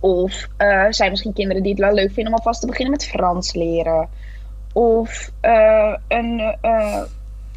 Of 0.00 0.48
eh 0.56 0.86
zijn 0.90 1.10
misschien 1.10 1.32
kinderen 1.32 1.62
die 1.62 1.72
het 1.72 1.80
wel 1.80 1.92
leuk 1.92 2.12
vinden 2.12 2.32
om 2.32 2.38
alvast 2.38 2.60
te 2.60 2.66
beginnen 2.66 2.92
met 2.92 3.06
Frans 3.06 3.54
leren. 3.54 4.08
Of 4.72 5.30
eh, 5.40 5.94
een 6.08 6.56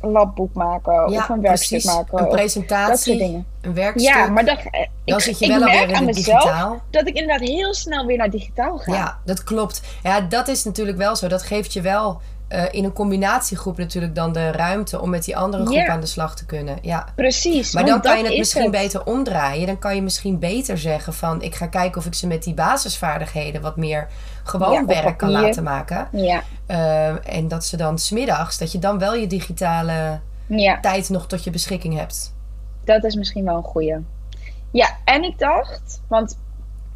labboek 0.01 0.53
maken. 0.53 1.05
of 1.05 1.29
een 1.29 1.41
werkstuk 1.41 1.69
precies. 1.69 1.95
maken. 1.95 2.19
Een 2.19 2.27
presentatie, 2.27 2.89
dat 2.91 2.99
soort 2.99 3.17
dingen. 3.17 3.45
een 3.61 3.73
werkstuk. 3.73 4.13
Ja, 4.13 4.27
maar 4.27 4.45
dat, 4.45 4.59
dan 5.05 5.19
zit 5.19 5.39
je 5.39 5.47
wel 5.47 5.57
alweer 5.57 5.73
merk 5.73 5.89
in 5.89 5.95
aan 5.95 6.07
het 6.07 6.15
mezelf 6.15 6.43
digitaal. 6.43 6.81
dat 6.89 7.07
ik 7.07 7.15
inderdaad 7.15 7.47
heel 7.47 7.73
snel 7.73 8.05
weer 8.05 8.17
naar 8.17 8.29
digitaal 8.29 8.77
ga. 8.77 8.93
Ja, 8.93 9.19
dat 9.25 9.43
klopt. 9.43 9.81
Ja, 10.03 10.21
dat 10.21 10.47
is 10.47 10.63
natuurlijk 10.63 10.97
wel 10.97 11.15
zo. 11.15 11.27
Dat 11.27 11.43
geeft 11.43 11.73
je 11.73 11.81
wel 11.81 12.21
eh, 12.51 12.63
in 12.71 12.83
een 12.83 12.93
combinatiegroep 12.93 13.77
natuurlijk 13.77 14.15
dan 14.15 14.33
de 14.33 14.51
ruimte 14.51 15.01
om 15.01 15.09
met 15.09 15.23
die 15.25 15.37
andere 15.37 15.65
groep 15.65 15.87
aan 15.87 15.99
de 15.99 16.05
slag 16.05 16.35
te 16.35 16.45
kunnen. 16.45 16.77
Ja. 16.81 17.05
Precies. 17.15 17.73
Maar 17.73 17.85
dan 17.85 18.01
kan 18.01 18.17
je 18.17 18.23
het 18.23 18.31
is 18.31 18.37
misschien 18.37 18.71
beter 18.71 19.05
omdraaien. 19.05 19.65
Dan 19.67 19.79
kan 19.79 19.95
je 19.95 20.01
misschien 20.01 20.39
beter 20.39 20.77
zeggen 20.77 21.13
van 21.13 21.41
ik 21.41 21.55
ga 21.55 21.67
kijken 21.67 21.97
of 21.99 22.05
ik 22.05 22.13
ze 22.13 22.27
met 22.27 22.43
die 22.43 22.53
basisvaardigheden 22.53 23.61
wat 23.61 23.75
meer 23.77 24.07
gewoon 24.43 24.71
Ja, 24.71 24.85
werk 24.85 25.17
kan 25.17 25.29
laten 25.29 25.63
maken. 25.63 26.07
Ja, 26.11 26.41
Eh, 26.65 27.35
en 27.37 27.47
dat 27.47 27.65
ze 27.65 27.77
dan 27.77 27.99
smiddags, 27.99 28.57
dat 28.57 28.71
je 28.71 28.79
dan 28.79 28.99
wel 28.99 29.15
je 29.15 29.27
digitale 29.27 30.19
ja, 30.47 30.79
tijd 30.79 31.09
nog 31.09 31.27
tot 31.27 31.43
je 31.43 31.49
beschikking 31.49 31.97
hebt. 31.97 32.33
dat 32.85 33.03
is 33.03 33.15
misschien 33.15 33.45
wel 33.45 33.55
een 33.55 33.63
goeie. 33.63 33.95
Ja, 34.71 34.97
en 35.05 35.23
ik 35.23 35.39
dacht, 35.39 36.01
want 36.07 36.37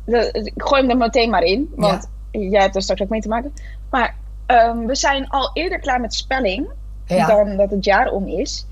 de- 0.05 0.51
ik 0.55 0.63
gooi 0.63 0.81
hem 0.81 0.89
er 0.89 0.97
meteen 0.97 1.29
maar 1.29 1.43
in, 1.43 1.71
want 1.75 2.09
jij 2.31 2.61
hebt 2.61 2.75
er 2.75 2.81
straks 2.81 3.01
ook 3.01 3.09
mee 3.09 3.21
te 3.21 3.27
maken. 3.27 3.53
Maar 3.89 4.15
ehm, 4.45 4.77
we 4.85 4.95
zijn 4.95 5.29
al 5.29 5.49
eerder 5.53 5.79
klaar 5.79 6.01
met 6.01 6.13
spelling 6.13 6.67
Ja, 7.05 7.27
dan 7.27 7.57
dat 7.57 7.71
het 7.71 7.85
jaar 7.85 8.11
om 8.11 8.27
is. 8.27 8.67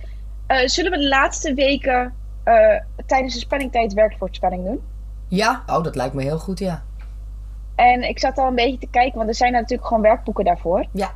Eh, 0.48 0.68
zullen 0.68 0.92
we 0.92 0.98
de 0.98 1.08
laatste 1.08 1.54
weken 1.54 2.14
eh, 2.44 2.56
tijdens 3.06 3.34
de 3.34 3.40
spellingtijd 3.40 3.94
werkwoordspelling 3.94 4.66
doen? 4.66 4.82
ja. 5.28 5.64
oh 5.68 5.84
dat 5.84 5.96
lijkt 5.96 6.14
me 6.14 6.22
heel 6.24 6.40
goed, 6.40 6.60
ja. 6.60 6.84
En 7.76 8.04
ik 8.10 8.20
zat 8.20 8.38
al 8.38 8.48
een 8.48 8.56
beetje 8.56 8.78
te 8.78 8.88
kijken, 8.92 9.18
want 9.18 9.30
er 9.30 9.36
zijn 9.36 9.52
natuurlijk 9.52 9.88
gewoon 9.88 10.04
werkboeken 10.04 10.46
daarvoor. 10.46 10.86
Ja, 10.92 11.12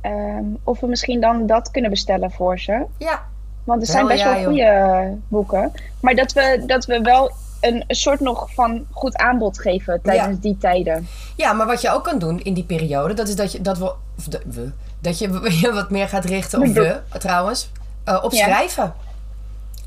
Ehm, 0.00 0.44
of 0.64 0.80
we 0.80 0.86
misschien 0.86 1.20
dan 1.20 1.46
dat 1.46 1.70
kunnen 1.70 1.90
bestellen 1.90 2.30
voor 2.30 2.58
ze. 2.58 2.84
ja. 2.98 3.24
Want 3.64 3.80
er 3.80 3.86
zijn 3.86 4.06
Wel, 4.06 4.16
best 4.16 4.26
ja, 4.28 4.34
wel 4.34 4.44
goede 4.44 5.16
boeken. 5.28 5.72
Maar 6.00 6.14
dat 6.14 6.32
we, 6.32 6.62
dat 6.66 6.84
we 6.84 7.00
wel 7.00 7.30
een, 7.60 7.84
een 7.86 7.96
soort 7.96 8.20
nog 8.20 8.52
van 8.54 8.86
goed 8.90 9.16
aanbod 9.16 9.60
geven 9.60 10.00
tijdens 10.02 10.34
Ja. 10.34 10.40
die 10.42 10.56
tijden. 10.58 11.08
Ja, 11.36 11.52
maar 11.52 11.66
wat 11.66 11.80
je 11.80 11.90
ook 11.90 12.04
kan 12.04 12.18
doen 12.18 12.40
in 12.42 12.54
die 12.54 12.64
periode, 12.64 13.14
dat 13.14 13.28
is 13.28 13.36
dat 13.36 13.52
je 13.52 13.60
dat 13.60 13.78
we, 13.78 13.84
of 14.18 14.24
de- 14.24 14.42
we 14.46 14.70
dat 15.00 15.18
je 15.18 15.28
je 15.62 15.72
wat 15.72 15.90
meer 15.90 16.08
gaat 16.08 16.24
richten 16.24 16.60
op 16.62 16.66
we 16.74 17.00
trouwens 17.18 17.70
eh, 18.04 18.18
op 18.24 18.32
Ja. 18.32 18.44
schrijven. 18.44 18.94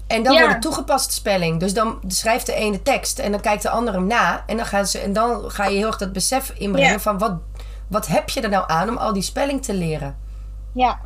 En 0.08 0.24
dan 0.24 0.34
Ja. 0.34 0.40
wordt 0.40 0.54
het 0.54 0.62
toegepast 0.64 1.12
spelling. 1.12 1.60
Dus 1.60 1.74
dan 1.74 2.00
schrijft 2.08 2.46
de 2.46 2.54
ene 2.54 2.82
tekst 2.82 3.20
en 3.20 3.32
dan 3.32 3.40
kijkt 3.42 3.62
de 3.62 3.70
andere 3.70 3.98
hem 3.98 4.08
na. 4.08 4.44
En 4.48 4.58
dan, 4.58 4.66
gaan 4.66 4.88
ze, 4.88 5.00
en 5.00 5.14
dan 5.14 5.52
ga 5.52 5.66
je 5.66 5.78
heel 5.78 5.88
erg 5.88 5.98
dat 5.98 6.14
besef 6.14 6.54
inbrengen 6.58 7.00
van 7.00 7.18
wat, 7.18 7.34
wat 7.88 8.08
heb 8.08 8.30
je 8.30 8.42
er 8.42 8.50
nou 8.50 8.64
aan 8.68 8.90
om 8.90 8.98
al 8.98 9.14
die 9.14 9.22
spelling 9.22 9.64
te 9.64 9.74
leren? 9.74 10.18
Ja, 10.74 11.00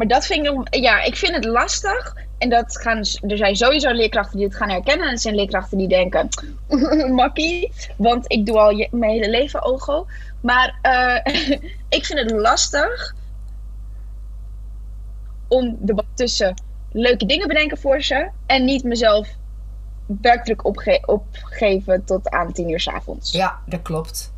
maar 0.00 0.08
dat 0.08 0.26
vind 0.26 0.46
ik. 0.46 0.74
Ja, 0.74 1.02
ik 1.02 1.16
vind 1.16 1.34
het 1.34 1.44
lastig. 1.44 2.14
En 2.38 2.48
dat 2.48 2.78
gaan, 2.78 2.98
er 2.98 3.36
zijn 3.36 3.56
sowieso 3.56 3.90
leerkrachten 3.90 4.36
die 4.36 4.46
het 4.46 4.56
gaan 4.56 4.68
herkennen. 4.68 5.06
En 5.06 5.12
er 5.12 5.18
zijn 5.18 5.34
leerkrachten 5.34 5.78
die 5.78 5.88
denken: 5.88 6.28
makkie. 7.14 7.72
Want 7.96 8.32
ik 8.32 8.46
doe 8.46 8.58
al 8.58 8.88
mijn 8.90 9.12
hele 9.12 9.30
leven 9.30 9.64
OGO. 9.64 10.06
Maar 10.40 10.78
eh, 10.82 11.34
ik 11.98 12.04
vind 12.04 12.18
het 12.18 12.30
lastig 12.30 13.14
om 15.48 15.76
de 15.80 16.04
tussen 16.14 16.62
leuke 16.92 17.26
dingen 17.26 17.48
bedenken 17.48 17.78
voor 17.78 18.02
ze. 18.02 18.30
En 18.46 18.64
niet 18.64 18.84
mezelf 18.84 19.28
werkdruk 20.06 20.64
opge 20.64 21.02
opgeven 21.06 22.04
tot 22.04 22.30
aan 22.30 22.52
tien 22.52 22.70
uur 22.70 22.80
's 22.80 22.88
avonds. 22.88 23.32
Ja, 23.32 23.58
dat 23.66 23.82
klopt. 23.82 24.32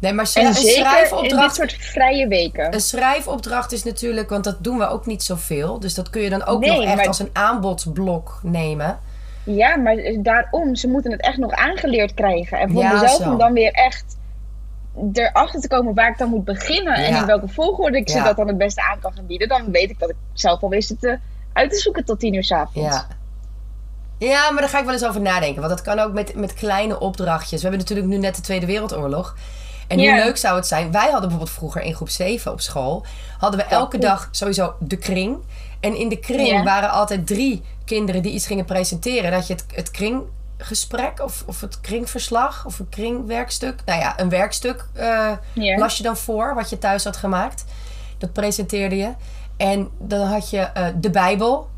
Nee, 0.00 0.12
maar 0.12 0.30
En 0.34 0.40
een 0.46 0.48
in 0.56 0.62
dit 0.62 0.72
schrijfopdracht 0.74 1.54
soort 1.54 1.72
vrije 1.72 2.28
weken. 2.28 2.74
Een 2.74 2.80
schrijfopdracht 2.80 3.72
is 3.72 3.84
natuurlijk, 3.84 4.28
want 4.30 4.44
dat 4.44 4.56
doen 4.64 4.78
we 4.78 4.86
ook 4.88 5.06
niet 5.06 5.22
zoveel. 5.22 5.80
Dus 5.80 5.94
dat 5.94 6.10
kun 6.10 6.22
je 6.22 6.30
dan 6.30 6.44
ook 6.44 6.60
Nee, 6.60 6.70
nog 6.70 6.84
echt 6.84 6.94
maar- 6.96 7.06
als 7.06 7.18
een 7.18 7.30
aanbodblok 7.32 8.38
nemen. 8.42 8.98
Ja, 9.44 9.76
maar 9.76 9.96
daarom, 10.18 10.74
ze 10.74 10.88
moeten 10.88 11.12
het 11.12 11.20
echt 11.20 11.36
nog 11.36 11.52
aangeleerd 11.52 12.14
krijgen. 12.14 12.58
En 12.58 12.70
voor 12.70 12.82
Ja, 12.82 12.92
mezelf 12.92 13.22
zo. 13.22 13.30
om 13.30 13.38
dan 13.38 13.52
weer 13.52 13.72
echt 13.72 14.04
erachter 15.12 15.60
te 15.60 15.68
komen 15.68 15.94
waar 15.94 16.08
ik 16.08 16.18
dan 16.18 16.28
moet 16.28 16.44
beginnen. 16.44 16.94
En 16.94 17.16
in 17.16 17.26
welke 17.26 17.48
volgorde 17.48 17.98
ik 17.98 18.08
ze 18.10 18.22
dat 18.22 18.36
dan 18.36 18.48
het 18.48 18.58
beste 18.58 18.82
aan 18.90 19.00
kan 19.00 19.12
gaan 19.12 19.26
bieden. 19.26 19.48
Dan 19.48 19.70
weet 19.70 19.90
ik 19.90 19.98
dat 19.98 20.10
ik 20.10 20.16
zelf 20.32 20.62
al 20.62 20.68
wist 20.68 20.88
het 20.88 21.18
uit 21.52 21.70
te 21.70 21.76
zoeken 21.78 22.04
tot 22.04 22.20
tien 22.20 22.34
uur 22.34 22.44
's 22.44 22.52
avonds. 22.52 22.94
Ja. 22.94 23.06
Ja, 24.18 24.50
maar 24.50 24.60
daar 24.60 24.70
ga 24.70 24.78
ik 24.78 24.84
wel 24.84 24.92
eens 24.92 25.06
over 25.06 25.20
nadenken. 25.20 25.62
Want 25.62 25.68
dat 25.76 25.82
kan 25.82 25.98
ook 25.98 26.12
met, 26.12 26.34
met 26.34 26.54
kleine 26.54 27.00
opdrachtjes. 27.00 27.62
We 27.62 27.68
hebben 27.68 27.78
natuurlijk 27.78 28.08
nu 28.08 28.16
net 28.16 28.36
de 28.36 28.42
Tweede 28.42 28.66
Wereldoorlog. 28.66 29.36
En 29.90 29.98
hoe 29.98 30.24
leuk 30.24 30.36
zou 30.36 30.56
het 30.56 30.66
zijn? 30.66 30.92
Wij 30.92 31.02
hadden 31.02 31.20
bijvoorbeeld 31.20 31.50
vroeger 31.50 31.82
in 31.82 31.94
groep 31.94 32.08
7 32.08 32.52
op 32.52 32.60
school... 32.60 33.04
hadden 33.38 33.60
we 33.60 33.66
elke 33.66 33.98
dag 33.98 34.28
sowieso 34.30 34.74
de 34.78 34.96
kring. 34.96 35.36
En 35.80 35.96
in 35.96 36.08
de 36.08 36.18
kring 36.18 36.64
waren 36.64 36.90
altijd 36.90 37.26
drie 37.26 37.62
kinderen 37.84 38.22
die 38.22 38.32
iets 38.32 38.46
gingen 38.46 38.64
presenteren. 38.64 39.22
Dan 39.22 39.32
had 39.32 39.46
je 39.46 39.52
het, 39.52 39.64
het 39.74 39.90
kringgesprek 39.90 41.20
of, 41.22 41.42
of 41.46 41.60
het 41.60 41.80
kringverslag 41.80 42.66
of 42.66 42.78
een 42.78 42.88
kringwerkstuk. 42.88 43.80
Nou 43.84 44.00
ja, 44.00 44.20
een 44.20 44.28
werkstuk 44.28 44.86
Ja. 44.94 45.78
las 45.78 45.96
je 45.96 46.02
dan 46.02 46.16
voor 46.16 46.54
wat 46.54 46.70
je 46.70 46.78
thuis 46.78 47.04
had 47.04 47.16
gemaakt. 47.16 47.64
Dat 48.18 48.32
presenteerde 48.32 48.96
je. 48.96 49.12
En 49.56 49.88
dan 49.98 50.26
had 50.26 50.50
je 50.50 50.58
eh, 50.60 50.86
de 50.96 51.10
Bijbel. 51.10 51.68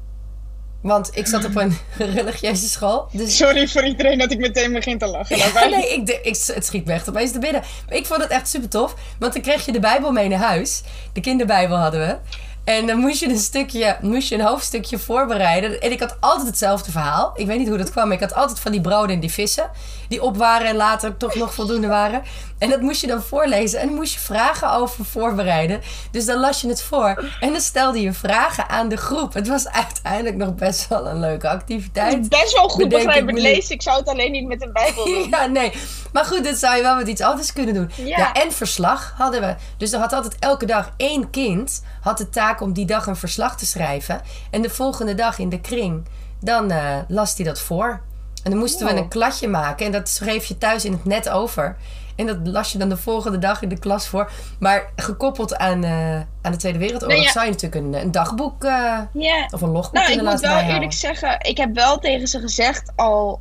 Want 0.83 1.11
ik 1.17 1.27
zat 1.27 1.45
op 1.45 1.57
een 1.57 1.79
religieuze 2.15 2.69
school. 2.69 3.09
Dus 3.13 3.37
Sorry 3.37 3.69
voor 3.69 3.85
iedereen 3.85 4.19
dat 4.19 4.31
ik 4.31 4.39
meteen 4.39 4.73
begin 4.73 4.99
te 4.99 5.07
lachen. 5.07 5.37
ja, 5.37 5.67
nee, 5.69 5.93
ik, 5.93 6.09
ik, 6.09 6.37
het 6.47 6.65
schiet 6.65 6.85
me 6.85 6.93
echt 6.93 7.09
opeens 7.09 7.33
te 7.33 7.39
binnen. 7.39 7.63
Maar 7.89 7.97
ik 7.99 8.07
vond 8.07 8.23
het 8.23 8.31
echt 8.31 8.49
super 8.49 8.69
tof. 8.69 8.95
Want 9.19 9.33
dan 9.33 9.43
kreeg 9.43 9.67
je 9.67 9.73
de 9.73 9.81
Bijbel 9.81 10.13
mee 10.13 10.29
naar 10.29 10.39
huis. 10.39 10.83
De 11.13 11.21
kinderbijbel 11.21 11.77
hadden 11.77 12.01
we. 12.01 12.17
En 12.65 12.87
dan 12.87 12.99
moest 12.99 13.21
je 13.21 13.29
een 13.29 13.39
stukje, 13.39 13.97
moest 14.01 14.29
je 14.29 14.35
een 14.35 14.45
hoofdstukje 14.45 14.99
voorbereiden. 14.99 15.81
En 15.81 15.93
ik 15.93 16.01
had 16.01 16.17
altijd 16.21 16.47
hetzelfde 16.47 16.91
verhaal. 16.91 17.33
Ik 17.35 17.47
weet 17.47 17.59
niet 17.59 17.69
hoe 17.69 17.79
dat 17.79 17.91
kwam. 17.91 18.05
maar 18.07 18.17
Ik 18.17 18.23
had 18.23 18.35
altijd 18.35 18.61
van 18.61 18.73
die 18.73 18.81
broden 18.81 19.11
en 19.15 19.21
die 19.21 19.33
vissen. 19.33 19.71
Die 20.09 20.23
op 20.23 20.37
waren 20.37 20.67
en 20.67 20.77
later 20.77 21.17
toch 21.17 21.35
nog 21.35 21.55
voldoende 21.55 21.87
waren. 21.87 22.23
En 22.59 22.71
dat 22.71 22.81
moest 22.81 23.01
je 23.01 23.07
dan 23.07 23.23
voorlezen. 23.23 23.81
En 23.81 23.87
dan 23.87 23.95
moest 23.97 24.13
je 24.13 24.19
vragen 24.19 24.73
over 24.73 25.05
voorbereiden. 25.05 25.81
Dus 26.11 26.25
dan 26.25 26.41
las 26.41 26.61
je 26.61 26.69
het 26.69 26.83
voor. 26.83 27.25
En 27.41 27.53
dan 27.53 27.61
stelde 27.61 28.01
je 28.01 28.13
vragen 28.13 28.69
aan 28.69 28.89
de 28.89 28.97
groep. 28.97 29.35
Het 29.35 29.49
was 29.49 29.69
uiteindelijk 29.69 30.37
nog 30.37 30.55
best 30.55 30.89
wel 30.89 31.07
een 31.07 31.21
leuke 31.21 31.49
activiteit. 31.49 32.29
Best 32.29 32.53
wel 32.53 32.69
goed 32.69 32.89
begrijpelijk 32.89 33.39
lezen. 33.39 33.75
Ik 33.75 33.83
zou 33.83 33.99
het 33.99 34.09
alleen 34.09 34.33
niet 34.33 34.47
met 34.47 34.63
een 34.63 34.73
bijbel 34.73 35.05
doen. 35.05 35.29
Ja, 35.31 35.47
nee. 35.47 35.73
Maar 36.13 36.25
goed, 36.25 36.45
dat 36.45 36.57
zou 36.57 36.77
je 36.77 36.83
wel 36.83 36.97
met 36.97 37.09
iets 37.09 37.21
anders 37.21 37.53
kunnen 37.53 37.75
doen. 37.75 37.91
Ja. 37.97 38.19
Ja. 38.19 38.33
en 38.33 38.53
verslag 38.53 39.15
hadden 39.17 39.41
we. 39.41 39.55
Dus 39.77 39.93
er 39.93 39.99
had 40.01 40.13
altijd 40.13 40.37
elke 40.39 40.67
dag 40.67 40.93
één 40.97 41.31
kind 41.31 41.83
had 42.01 42.19
de 42.19 42.29
taak 42.29 42.52
om 42.61 42.73
die 42.73 42.87
dag 42.87 43.07
een 43.07 43.17
verslag 43.17 43.57
te 43.57 43.67
schrijven. 43.67 44.21
En 44.51 44.63
de 44.63 44.71
volgende 44.71 45.15
dag 45.15 45.39
in 45.39 45.49
de 45.49 45.61
kring, 45.61 46.07
dan 46.41 46.71
eh, 46.71 46.97
las 47.09 47.37
hij 47.37 47.45
dat 47.45 47.61
voor. 47.61 48.01
En 48.43 48.51
dan 48.51 48.61
moesten 48.61 48.87
we 48.87 48.93
een 48.93 49.09
kladje 49.09 49.49
maken. 49.49 49.87
En 49.87 49.93
dat 49.93 50.09
schreef 50.09 50.45
je 50.45 50.59
thuis 50.59 50.85
in 50.85 50.93
het 50.93 51.05
net 51.05 51.29
over. 51.29 51.77
En 52.17 52.27
dat 52.27 52.37
las 52.43 52.73
je 52.73 52.79
dan 52.79 52.89
de 52.89 52.97
volgende 52.97 53.39
dag 53.39 53.63
in 53.63 53.69
de 53.69 53.79
klas 53.79 54.07
voor. 54.07 54.31
Maar 54.59 54.91
gekoppeld 54.97 55.57
aan, 55.57 55.85
eh, 55.85 56.15
aan 56.43 56.53
de 56.53 56.57
Tweede 56.57 56.79
Wereldoorlog 56.79 57.17
Nou 57.17 57.27
ja. 57.27 57.33
zou 57.33 57.45
je 57.45 57.51
natuurlijk 57.51 57.85
een, 57.85 58.01
een 58.03 58.11
dagboek 58.11 58.65
eh, 58.65 58.99
Ja. 59.13 59.49
of 59.51 59.61
een 59.61 59.71
logboek 59.71 59.95
Nou, 59.95 60.13
ik 60.13 60.23
moet 60.23 60.41
wel 60.41 60.59
eerlijk 60.59 60.93
zeggen, 60.93 61.37
ik 61.41 61.57
heb 61.57 61.75
wel 61.75 61.99
tegen 61.99 62.29
ze 62.29 62.41
gezegd 62.41 62.93
al, 62.97 63.41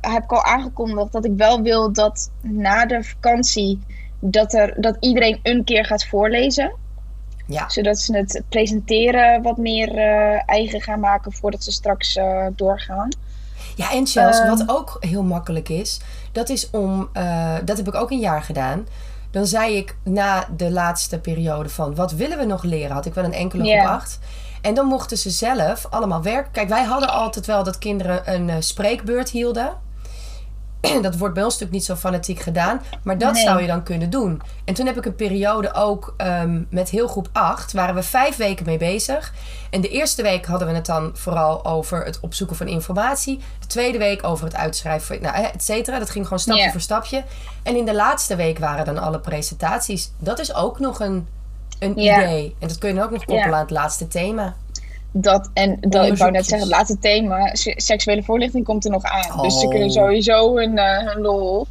heb 0.00 0.22
ik 0.22 0.32
al 0.32 0.44
aangekondigd 0.44 1.12
dat 1.12 1.24
ik 1.24 1.32
wel 1.36 1.62
wil 1.62 1.92
dat 1.92 2.30
na 2.42 2.86
de 2.86 3.04
vakantie 3.04 3.78
dat, 4.20 4.54
er, 4.54 4.74
dat 4.76 4.96
iedereen 5.00 5.40
een 5.42 5.64
keer 5.64 5.84
gaat 5.84 6.06
voorlezen. 6.06 6.72
Ja. 7.50 7.68
Zodat 7.68 7.98
ze 7.98 8.16
het 8.16 8.42
presenteren 8.48 9.42
wat 9.42 9.56
meer 9.56 9.96
eh, 9.98 10.42
eigen 10.46 10.80
gaan 10.80 11.00
maken 11.00 11.32
voordat 11.32 11.64
ze 11.64 11.72
straks 11.72 12.16
eh, 12.16 12.46
doorgaan. 12.56 13.08
Ja, 13.76 13.92
en 13.92 14.06
Chels, 14.06 14.38
Ehm. 14.38 14.48
wat 14.48 14.64
ook 14.66 14.96
heel 15.00 15.22
makkelijk 15.22 15.68
is, 15.68 16.00
dat 16.32 16.48
is 16.48 16.70
om, 16.70 17.08
eh, 17.12 17.54
dat 17.64 17.76
heb 17.76 17.88
ik 17.88 17.94
ook 17.94 18.10
een 18.10 18.18
jaar 18.18 18.42
gedaan. 18.42 18.86
Dan 19.30 19.46
zei 19.46 19.76
ik 19.76 19.96
na 20.04 20.48
de 20.56 20.70
laatste 20.70 21.18
periode 21.20 21.68
van, 21.68 21.94
wat 21.94 22.12
willen 22.12 22.38
we 22.38 22.44
nog 22.44 22.62
leren? 22.62 22.94
Had 22.94 23.06
ik 23.06 23.14
wel 23.14 23.24
een 23.24 23.32
enkele 23.32 23.88
acht. 23.88 24.18
En 24.62 24.74
dan 24.74 24.86
mochten 24.86 25.18
ze 25.18 25.30
zelf 25.30 25.86
allemaal 25.90 26.22
werken. 26.22 26.52
Kijk, 26.52 26.68
wij 26.68 26.84
hadden 26.84 27.12
altijd 27.12 27.46
wel 27.46 27.64
dat 27.64 27.78
kinderen 27.78 28.32
een 28.34 28.62
spreekbeurt 28.62 29.30
hielden. 29.30 29.72
Dat 31.02 31.16
wordt 31.16 31.34
bij 31.34 31.42
ons 31.44 31.52
natuurlijk 31.52 31.72
niet 31.72 31.84
zo 31.84 31.94
fanatiek 31.94 32.40
gedaan. 32.40 32.82
Maar 33.02 33.18
dat 33.18 33.32
Nee. 33.32 33.42
zou 33.42 33.60
je 33.60 33.66
dan 33.66 33.82
kunnen 33.82 34.10
doen. 34.10 34.42
En 34.64 34.74
toen 34.74 34.86
heb 34.86 34.96
ik 34.96 35.04
een 35.04 35.14
periode 35.14 35.74
ook 35.74 36.14
ehm, 36.16 36.62
met 36.68 36.88
heel 36.90 37.08
groep 37.08 37.28
8. 37.32 37.72
Waren 37.72 37.94
we 37.94 38.02
vijf 38.02 38.36
weken 38.36 38.66
mee 38.66 38.78
bezig. 38.78 39.32
En 39.70 39.80
de 39.80 39.88
eerste 39.88 40.22
week 40.22 40.46
hadden 40.46 40.68
we 40.68 40.74
het 40.74 40.86
dan 40.86 41.10
vooral 41.14 41.64
over 41.64 42.04
het 42.04 42.20
opzoeken 42.20 42.56
van 42.56 42.68
informatie. 42.68 43.38
De 43.60 43.66
tweede 43.66 43.98
week 43.98 44.24
over 44.24 44.44
het 44.44 44.54
uitschrijven, 44.56 45.06
van- 45.06 45.32
nou, 45.32 45.44
et 45.44 45.62
cetera. 45.64 45.98
Dat 45.98 46.10
ging 46.10 46.24
gewoon 46.24 46.38
stapje 46.38 46.70
voor 46.70 46.80
stapje. 46.80 47.24
En 47.62 47.76
in 47.76 47.84
de 47.84 47.94
laatste 47.94 48.36
week 48.36 48.58
waren 48.58 48.84
dan 48.84 48.98
alle 48.98 49.18
presentaties. 49.20 50.10
Dat 50.18 50.38
is 50.38 50.54
ook 50.54 50.78
nog 50.78 51.00
een, 51.00 51.28
een 51.78 51.98
idee. 51.98 52.56
En 52.58 52.68
dat 52.68 52.78
kun 52.78 52.88
je 52.88 52.94
dan 52.94 53.04
ook 53.04 53.10
nog 53.10 53.24
koppelen 53.24 53.54
aan 53.54 53.60
het 53.60 53.70
laatste 53.70 54.08
thema. 54.08 54.54
Dat, 55.12 55.50
en 55.52 55.76
dat, 55.80 56.06
ik 56.06 56.16
wou 56.16 56.30
net 56.30 56.46
zeggen, 56.46 56.68
het 56.68 56.76
laatste 56.76 56.98
thema, 56.98 57.54
se- 57.54 57.74
seksuele 57.76 58.22
voorlichting 58.22 58.64
komt 58.64 58.84
er 58.84 58.90
nog 58.90 59.02
aan. 59.02 59.42
Dus 59.42 59.58
ze 59.58 59.64
Oh. 59.64 59.70
kunnen 59.70 59.90
sowieso 59.90 60.56
hun, 60.56 60.78
eh, 60.78 61.06
hun 61.12 61.20
lol. 61.22 61.66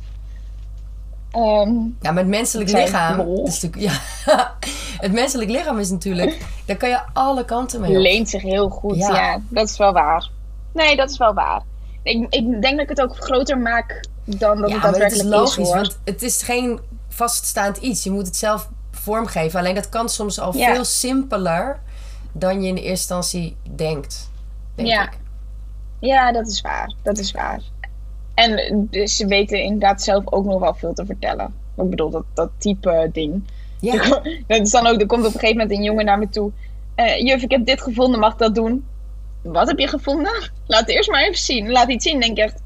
Ehm, 1.31 1.69
Ja, 2.01 2.11
maar 2.11 2.15
het 2.17 2.27
menselijk 2.27 2.69
Ik 2.69 2.75
lichaam. 2.77 3.19
is 3.45 3.61
natuurlijk, 3.61 3.75
ja, 4.25 4.55
het 4.97 5.11
menselijk 5.11 5.49
lichaam 5.49 5.79
is 5.79 5.89
natuurlijk. 5.89 6.37
Daar 6.65 6.75
kan 6.77 6.89
je 6.89 6.99
alle 7.13 7.45
kanten 7.45 7.81
mee 7.81 7.89
op. 7.91 7.97
leent 7.97 8.29
zich 8.29 8.41
heel 8.41 8.69
goed. 8.69 8.97
Ja. 8.97 9.15
Ja. 9.15 9.39
dat 9.49 9.69
is 9.69 9.77
wel 9.77 9.93
waar. 9.93 10.29
Nee, 10.73 10.95
dat 10.95 11.09
is 11.09 11.17
wel 11.17 11.33
waar. 11.33 11.61
Ik, 12.03 12.25
ik 12.29 12.61
denk 12.61 12.63
dat 12.63 12.79
ik 12.79 12.89
het 12.89 13.01
ook 13.01 13.15
groter 13.19 13.57
maak 13.57 14.03
dan 14.25 14.61
dat 14.61 14.69
Ja, 14.69 14.75
het 14.75 14.83
het 14.85 14.93
is 14.95 14.99
daadwerkelijk 14.99 15.23
is, 15.23 15.39
logisch, 15.39 15.65
hoor. 15.67 15.75
want 15.75 15.99
het 16.05 16.21
is 16.21 16.41
geen 16.41 16.79
vaststaand 17.09 17.77
iets. 17.77 18.03
Je 18.03 18.11
moet 18.11 18.25
het 18.25 18.35
zelf 18.35 18.69
vormgeven. 18.91 19.59
Alleen 19.59 19.75
dat 19.75 19.89
kan 19.89 20.09
soms 20.09 20.39
al 20.39 20.57
Ja. 20.57 20.73
veel 20.73 20.85
simpeler 20.85 21.79
dan 22.31 22.61
je 22.61 22.67
in 22.67 22.75
de 22.75 22.81
eerste 22.81 23.13
instantie 23.13 23.57
denkt. 23.75 24.29
Denk 24.75 24.87
Ja. 24.87 25.03
ik. 25.03 25.17
Ja, 25.99 26.31
dat 26.31 26.47
is 26.47 26.61
waar. 26.61 26.93
Dat 27.03 27.17
is 27.17 27.31
waar. 27.31 27.61
En 28.33 28.87
dus 28.91 29.15
ze 29.15 29.25
weten 29.25 29.63
inderdaad 29.63 30.01
zelf 30.03 30.23
ook 30.31 30.45
nog 30.45 30.59
wel 30.59 30.73
veel 30.73 30.93
te 30.93 31.05
vertellen. 31.05 31.53
Ik 31.77 31.89
bedoel, 31.89 32.09
dat, 32.09 32.23
dat 32.33 32.49
type 32.57 33.09
ding. 33.13 33.43
Ja. 33.79 33.93
Dat 34.47 34.59
is 34.61 34.71
dan 34.71 34.87
ook, 34.87 34.99
er 35.01 35.05
komt 35.07 35.25
op 35.25 35.33
een 35.33 35.39
gegeven 35.39 35.57
moment 35.57 35.77
een 35.77 35.83
jongen 35.83 36.05
naar 36.05 36.17
me 36.19 36.29
toe. 36.29 36.51
Eh, 36.95 37.19
juf, 37.25 37.41
ik 37.41 37.51
heb 37.51 37.65
dit 37.65 37.81
gevonden, 37.81 38.19
mag 38.19 38.31
ik 38.33 38.37
dat 38.39 38.55
doen? 38.55 38.85
Wat 39.41 39.67
heb 39.67 39.79
je 39.79 39.87
gevonden? 39.87 40.31
Laat 40.67 40.79
het 40.79 40.89
eerst 40.89 41.09
maar 41.09 41.21
even 41.23 41.37
zien. 41.39 41.71
Laat 41.71 41.89
iets 41.89 42.05
zien, 42.05 42.19
denk 42.19 42.37
ik 42.37 42.43
echt. 42.43 42.61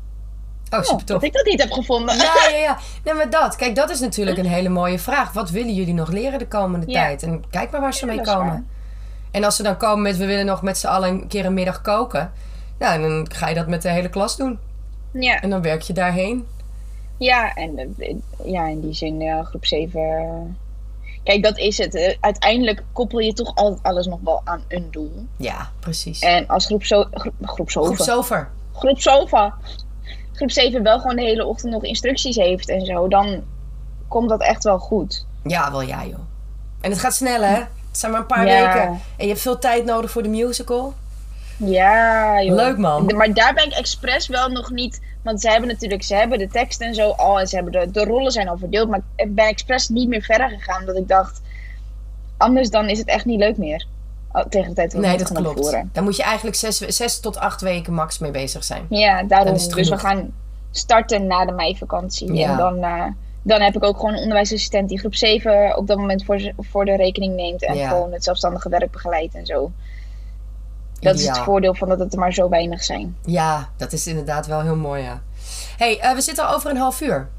Oh, 0.72 0.80
Oh, 0.80 0.86
super 0.86 1.06
tof. 1.06 1.08
dat 1.08 1.24
ik 1.24 1.34
dat 1.34 1.46
niet 1.46 1.62
heb 1.62 1.72
gevonden. 1.72 2.16
Ja, 2.16 2.34
ja, 2.52 2.58
ja. 2.68 2.78
Nee, 3.04 3.14
maar 3.14 3.30
dat. 3.30 3.56
Kijk, 3.56 3.76
dat 3.76 3.90
is 3.90 4.00
natuurlijk 4.00 4.38
een 4.38 4.46
hele 4.46 4.70
mooie 4.70 5.00
vraag. 5.00 5.34
Wat 5.34 5.50
willen 5.50 5.74
jullie 5.74 5.94
nog 5.94 6.12
leren 6.12 6.40
de 6.40 6.48
komende 6.48 6.86
Ja. 6.92 7.02
tijd? 7.04 7.24
En 7.24 7.44
kijk 7.50 7.72
maar 7.72 7.82
waar 7.82 7.94
ze 7.94 8.06
Ja, 8.06 8.14
mee 8.14 8.22
komen. 8.26 8.46
waar. 8.48 8.64
En 9.34 9.44
als 9.44 9.56
ze 9.56 9.64
dan 9.64 9.78
komen 9.78 10.02
met 10.02 10.18
we 10.18 10.26
willen 10.26 10.46
nog 10.46 10.62
met 10.62 10.78
z'n 10.78 10.88
allen 10.88 11.10
een 11.10 11.28
keer 11.28 11.46
een 11.46 11.54
middag 11.54 11.82
koken. 11.82 12.32
Nou, 12.80 13.02
dan 13.02 13.28
ga 13.32 13.48
je 13.48 13.56
dat 13.56 13.68
met 13.68 13.82
de 13.82 13.90
hele 13.90 14.10
klas 14.10 14.38
doen. 14.38 14.60
Ja, 15.12 15.42
En 15.42 15.50
dan 15.50 15.62
werk 15.62 15.82
je 15.82 15.94
daarheen. 15.94 16.46
ja 17.18 17.54
en 17.54 17.96
eh, 17.98 18.16
ja, 18.44 18.68
in 18.68 18.82
die 18.82 18.94
zin, 18.94 19.20
ja, 19.22 19.44
groep 19.44 19.66
7. 19.66 20.58
Kijk, 21.24 21.44
dat 21.44 21.58
is 21.58 21.78
het. 21.78 21.96
Eh, 21.96 22.16
Uiteindelijk 22.20 22.84
koppel 22.94 23.20
je 23.20 23.34
toch 23.34 23.56
altijd 23.56 23.84
alles 23.84 24.06
nog 24.06 24.20
wel 24.24 24.42
aan 24.44 24.64
een 24.68 24.88
doel. 24.92 25.26
Ja, 25.38 25.70
precies. 25.80 26.20
En 26.20 26.48
als 26.48 26.66
groep, 26.66 26.84
zo, 26.84 27.04
groep, 27.14 27.34
groep, 27.42 27.70
Groep 27.70 27.70
Zova, 27.70 28.04
zover. 28.04 28.50
groep 28.74 29.00
Zova, 29.00 29.54
groep 30.34 30.52
7 30.52 30.84
wel 30.84 31.00
gewoon 31.00 31.16
de 31.16 31.22
hele 31.22 31.46
ochtend 31.46 31.72
nog 31.74 31.84
instructies 31.84 32.36
heeft 32.36 32.70
en 32.70 32.86
zo, 32.86 33.08
dan 33.08 33.44
komt 34.08 34.30
dat 34.30 34.42
echt 34.42 34.64
wel 34.64 34.80
goed. 34.80 35.26
Ja, 35.44 35.72
wel 35.72 35.82
ja, 35.82 36.06
joh. 36.06 36.20
En 36.82 36.90
het 36.92 37.00
gaat 37.00 37.14
snel, 37.16 37.42
hè? 37.42 37.62
Het 37.94 38.02
zijn 38.02 38.12
maar 38.12 38.22
een 38.22 38.28
paar 38.28 38.48
Ja. 38.48 38.74
weken. 38.74 38.88
En 38.90 39.00
je 39.18 39.28
hebt 39.28 39.40
veel 39.42 39.60
tijd 39.60 39.86
nodig 39.86 40.12
voor 40.12 40.24
de 40.24 40.30
musical. 40.30 40.94
Ja, 41.58 42.42
joh. 42.44 42.56
Leuk, 42.56 42.78
man. 42.78 43.08
De- 43.08 43.14
Maar 43.14 43.34
daar 43.34 43.54
ben 43.54 43.66
ik 43.66 43.74
expres 43.74 44.28
wel 44.28 44.50
nog 44.50 44.72
niet. 44.72 45.02
Want 45.24 45.42
ze 45.42 45.50
hebben 45.50 45.70
natuurlijk, 45.70 46.04
ze 46.04 46.16
hebben 46.16 46.40
de 46.40 46.48
tekst 46.48 46.82
en 46.82 46.94
zo 46.96 47.10
al. 47.10 47.40
En 47.40 47.48
ze 47.48 47.56
hebben 47.56 47.74
de, 47.74 47.92
de 47.92 48.04
rollen 48.06 48.32
zijn 48.32 48.50
al 48.50 48.58
verdeeld. 48.58 48.90
Maar 48.90 49.02
ik 49.16 49.36
ben 49.36 49.46
expres 49.48 49.88
niet 49.90 50.08
meer 50.08 50.22
verder 50.22 50.50
gegaan. 50.50 50.80
Omdat 50.80 50.96
ik 50.98 51.08
dacht, 51.08 51.42
anders 52.38 52.70
dan 52.70 52.90
is 52.90 52.98
het 52.98 53.08
echt 53.08 53.26
niet 53.26 53.40
leuk 53.40 53.58
meer. 53.58 53.86
Oh, 54.32 54.42
tegen 54.50 54.70
de 54.70 54.76
tijd 54.76 54.92
dat 54.92 55.00
we 55.02 55.08
Nee, 55.08 55.10
het 55.18 55.20
dat 55.28 55.28
gaan 55.32 55.44
klopt. 55.44 55.58
opvoeren. 55.58 55.90
Daar 55.94 56.04
moet 56.04 56.16
je 56.16 56.24
eigenlijk 56.24 56.56
zes, 56.56 56.78
zes 56.78 57.20
tot 57.20 57.38
acht 57.38 57.62
weken 57.62 57.94
max 57.94 58.20
mee 58.20 58.32
bezig 58.32 58.64
zijn. 58.64 58.86
Ja, 58.90 59.24
daarom. 59.24 59.48
Dan 59.48 59.56
is 59.56 59.64
het 59.64 59.74
Dus 59.74 59.90
we 59.90 59.98
gaan 59.98 60.34
starten 60.72 61.28
na 61.28 61.46
de 61.46 61.52
meivakantie. 61.52 62.34
Ja. 62.34 62.50
En 62.52 62.58
dan 62.58 62.84
eh, 62.84 63.04
dan 63.44 63.62
heb 63.62 63.76
ik 63.76 63.84
ook 63.84 63.96
gewoon 63.96 64.14
een 64.14 64.22
onderwijsassistent 64.22 64.90
die 64.90 65.00
groep 65.00 65.16
7 65.16 65.78
op 65.78 65.88
dat 65.88 65.98
moment 65.98 66.26
voor, 66.26 66.52
voor 66.58 66.86
de 66.86 66.96
rekening 66.96 67.36
neemt. 67.36 67.64
En 67.66 67.76
Ja. 67.76 67.88
gewoon 67.90 68.14
het 68.14 68.24
zelfstandige 68.24 68.70
werk 68.70 68.92
begeleidt 68.92 69.36
en 69.36 69.46
zo. 69.46 69.72
Dat 71.00 71.16
is 71.16 71.28
het 71.28 71.38
voordeel 71.38 71.74
van 71.76 71.90
dat 71.90 72.00
het 72.00 72.14
er 72.14 72.20
maar 72.20 72.34
zo 72.34 72.50
weinig 72.50 72.84
zijn. 72.84 73.18
Ja, 73.26 73.70
dat 73.78 73.94
is 73.94 74.08
inderdaad 74.08 74.48
wel 74.48 74.62
heel 74.62 74.76
mooi, 74.76 75.04
ja. 75.04 75.22
hey, 75.78 76.00
eh, 76.00 76.14
we 76.14 76.22
zitten 76.22 76.48
al 76.48 76.56
over 76.56 76.70
een 76.70 76.78
half 76.78 77.02
uur. 77.02 77.30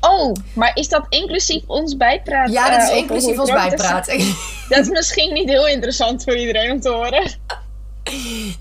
Oh, 0.00 0.32
maar 0.52 0.70
is 0.74 0.88
dat 0.88 1.06
inclusief 1.08 1.62
ons 1.66 1.96
bijpraat? 1.96 2.50
Ja, 2.50 2.70
dat 2.70 2.78
eh, 2.78 2.84
is 2.84 2.84
over 2.84 2.96
inclusief 2.96 3.38
ons 3.38 3.50
bijpraat. 3.50 4.06
Dat 4.68 4.78
is 4.78 4.88
misschien 4.88 5.32
niet 5.32 5.48
heel 5.48 5.66
interessant 5.68 6.24
voor 6.24 6.36
iedereen 6.36 6.70
om 6.70 6.80
te 6.80 6.88
horen. 6.88 7.30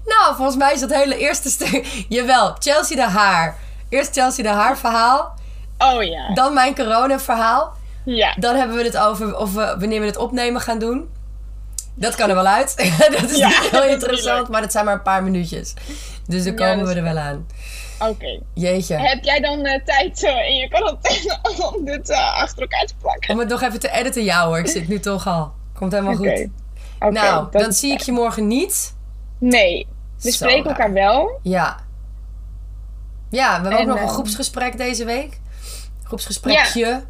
nou, 0.06 0.36
volgens 0.36 0.58
mij 0.58 0.73
is 0.73 0.80
dat 0.80 0.93
hele 0.93 1.17
eerste 1.17 1.49
stuk... 1.49 1.86
Jawel, 2.10 2.56
Chelsea 2.60 2.95
de 2.95 3.12
Haar. 3.12 3.58
Eerst 3.89 4.13
Chelsea 4.13 4.43
de 4.43 4.49
Haar 4.49 4.78
verhaal. 4.78 5.34
Oh 5.84 6.04
ja. 6.04 6.34
Dan 6.34 6.54
mijn 6.54 6.76
corona 6.76 7.19
verhaal. 7.19 7.74
Ja. 8.06 8.36
Dan 8.39 8.56
hebben 8.56 8.78
we 8.78 8.84
het 8.84 8.98
over 8.98 9.38
of 9.38 9.54
we, 9.54 9.76
wanneer 9.80 10.00
we 10.00 10.06
het 10.06 10.17
opnemen 10.17 10.62
gaan 10.62 10.80
doen. 10.80 11.10
Dat 11.96 12.15
kan 12.15 12.30
er 12.30 12.36
wel 12.36 12.46
uit. 12.46 12.76
dat 13.19 13.30
is 13.30 13.38
Ja, 13.38 13.50
heel 13.50 13.84
interessant, 13.84 14.50
maar 14.50 14.62
dat 14.62 14.72
zijn 14.72 14.86
maar 14.86 14.93
een 14.93 15.02
paar 15.02 15.24
minuutjes. 15.24 15.74
Dus 16.28 16.43
dan 16.43 16.56
komen 16.56 16.86
we 16.86 16.93
er 16.93 17.04
wel 17.04 17.17
aan. 17.17 17.48
Oké. 18.00 18.39
Jeetje. 18.54 18.96
Heb 18.96 19.24
jij 19.24 19.39
dan 19.39 19.65
eh, 19.65 19.84
tijd 19.84 20.24
eh, 20.24 20.50
in 20.50 20.56
je 20.56 20.67
quarantaine 20.67 21.38
om 21.74 21.86
dit 21.86 22.10
eh, 22.10 22.41
achter 22.41 22.62
elkaar 22.62 22.86
te 22.86 22.93
plakken? 23.02 23.34
Om 23.34 23.39
het 23.39 23.50
nog 23.50 23.62
even 23.62 23.80
te 23.80 23.91
editen, 23.91 24.24
ja 24.24 24.46
hoor. 24.46 24.60
Ik 24.60 24.67
zit 24.67 24.88
nu 24.88 25.00
toch 25.00 25.28
al. 25.28 25.54
Komt 25.74 25.91
helemaal 25.91 26.15
goed. 26.15 26.50
Oké, 27.00 27.12
nou, 27.12 27.48
dan 27.52 27.69
is 27.69 27.80
zie 27.80 27.91
ik 27.91 28.02
je 28.02 28.12
morgen 28.12 28.48
niet. 28.48 28.96
Nee, 29.38 29.88
we 30.22 30.32
Zo 30.32 30.36
spreken 30.36 30.69
elkaar 30.69 30.93
wel. 30.93 31.39
Ja. 31.41 31.78
Ja, 33.30 33.62
we 33.62 33.67
hebben 33.67 33.80
ook 33.80 33.88
nog 33.88 33.98
een 33.98 34.04
ehm, 34.04 34.13
groepsgesprek 34.13 34.78
deze 34.78 35.06
week. 35.06 35.39
Groepsgesprekje. 36.17 36.86
Ja. 36.86 37.02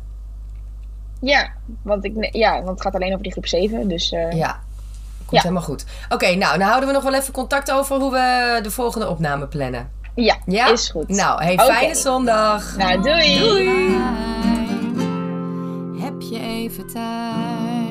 Ja, 1.22 1.52
want, 1.82 2.06
ik, 2.06 2.28
ja, 2.36 2.54
want 2.56 2.68
het 2.70 2.82
gaat 2.82 2.96
alleen 2.96 3.12
over 3.12 3.24
die 3.24 3.32
groep 3.32 3.48
7. 3.48 3.88
Dus 3.88 4.12
eh, 4.12 4.22
Komt 4.30 4.34
Ja. 4.34 4.60
helemaal 5.42 5.62
goed. 5.62 5.86
Oké, 6.10 6.36
nou, 6.36 6.58
dan 6.58 6.68
houden 6.68 6.88
we 6.88 6.94
nog 6.96 7.04
wel 7.04 7.13
even 7.13 7.34
contact 7.34 7.72
over 7.72 7.98
hoe 8.00 8.12
we 8.12 8.60
de 8.63 8.72
volgende 8.72 9.10
opname 9.10 9.48
plannen. 9.48 9.92
ja, 10.16 10.38
Ja? 10.46 10.68
is 10.72 10.89
goed. 10.89 11.08
Nou, 11.10 11.44
hey, 11.44 11.58
fijne 11.58 11.96
zondag. 11.96 12.78
Nou, 12.78 13.02
doei. 13.02 13.39
Doei. 13.39 13.98
Heb 16.04 16.22
je 16.22 16.39
even 16.39 16.88
tijd? 16.88 17.83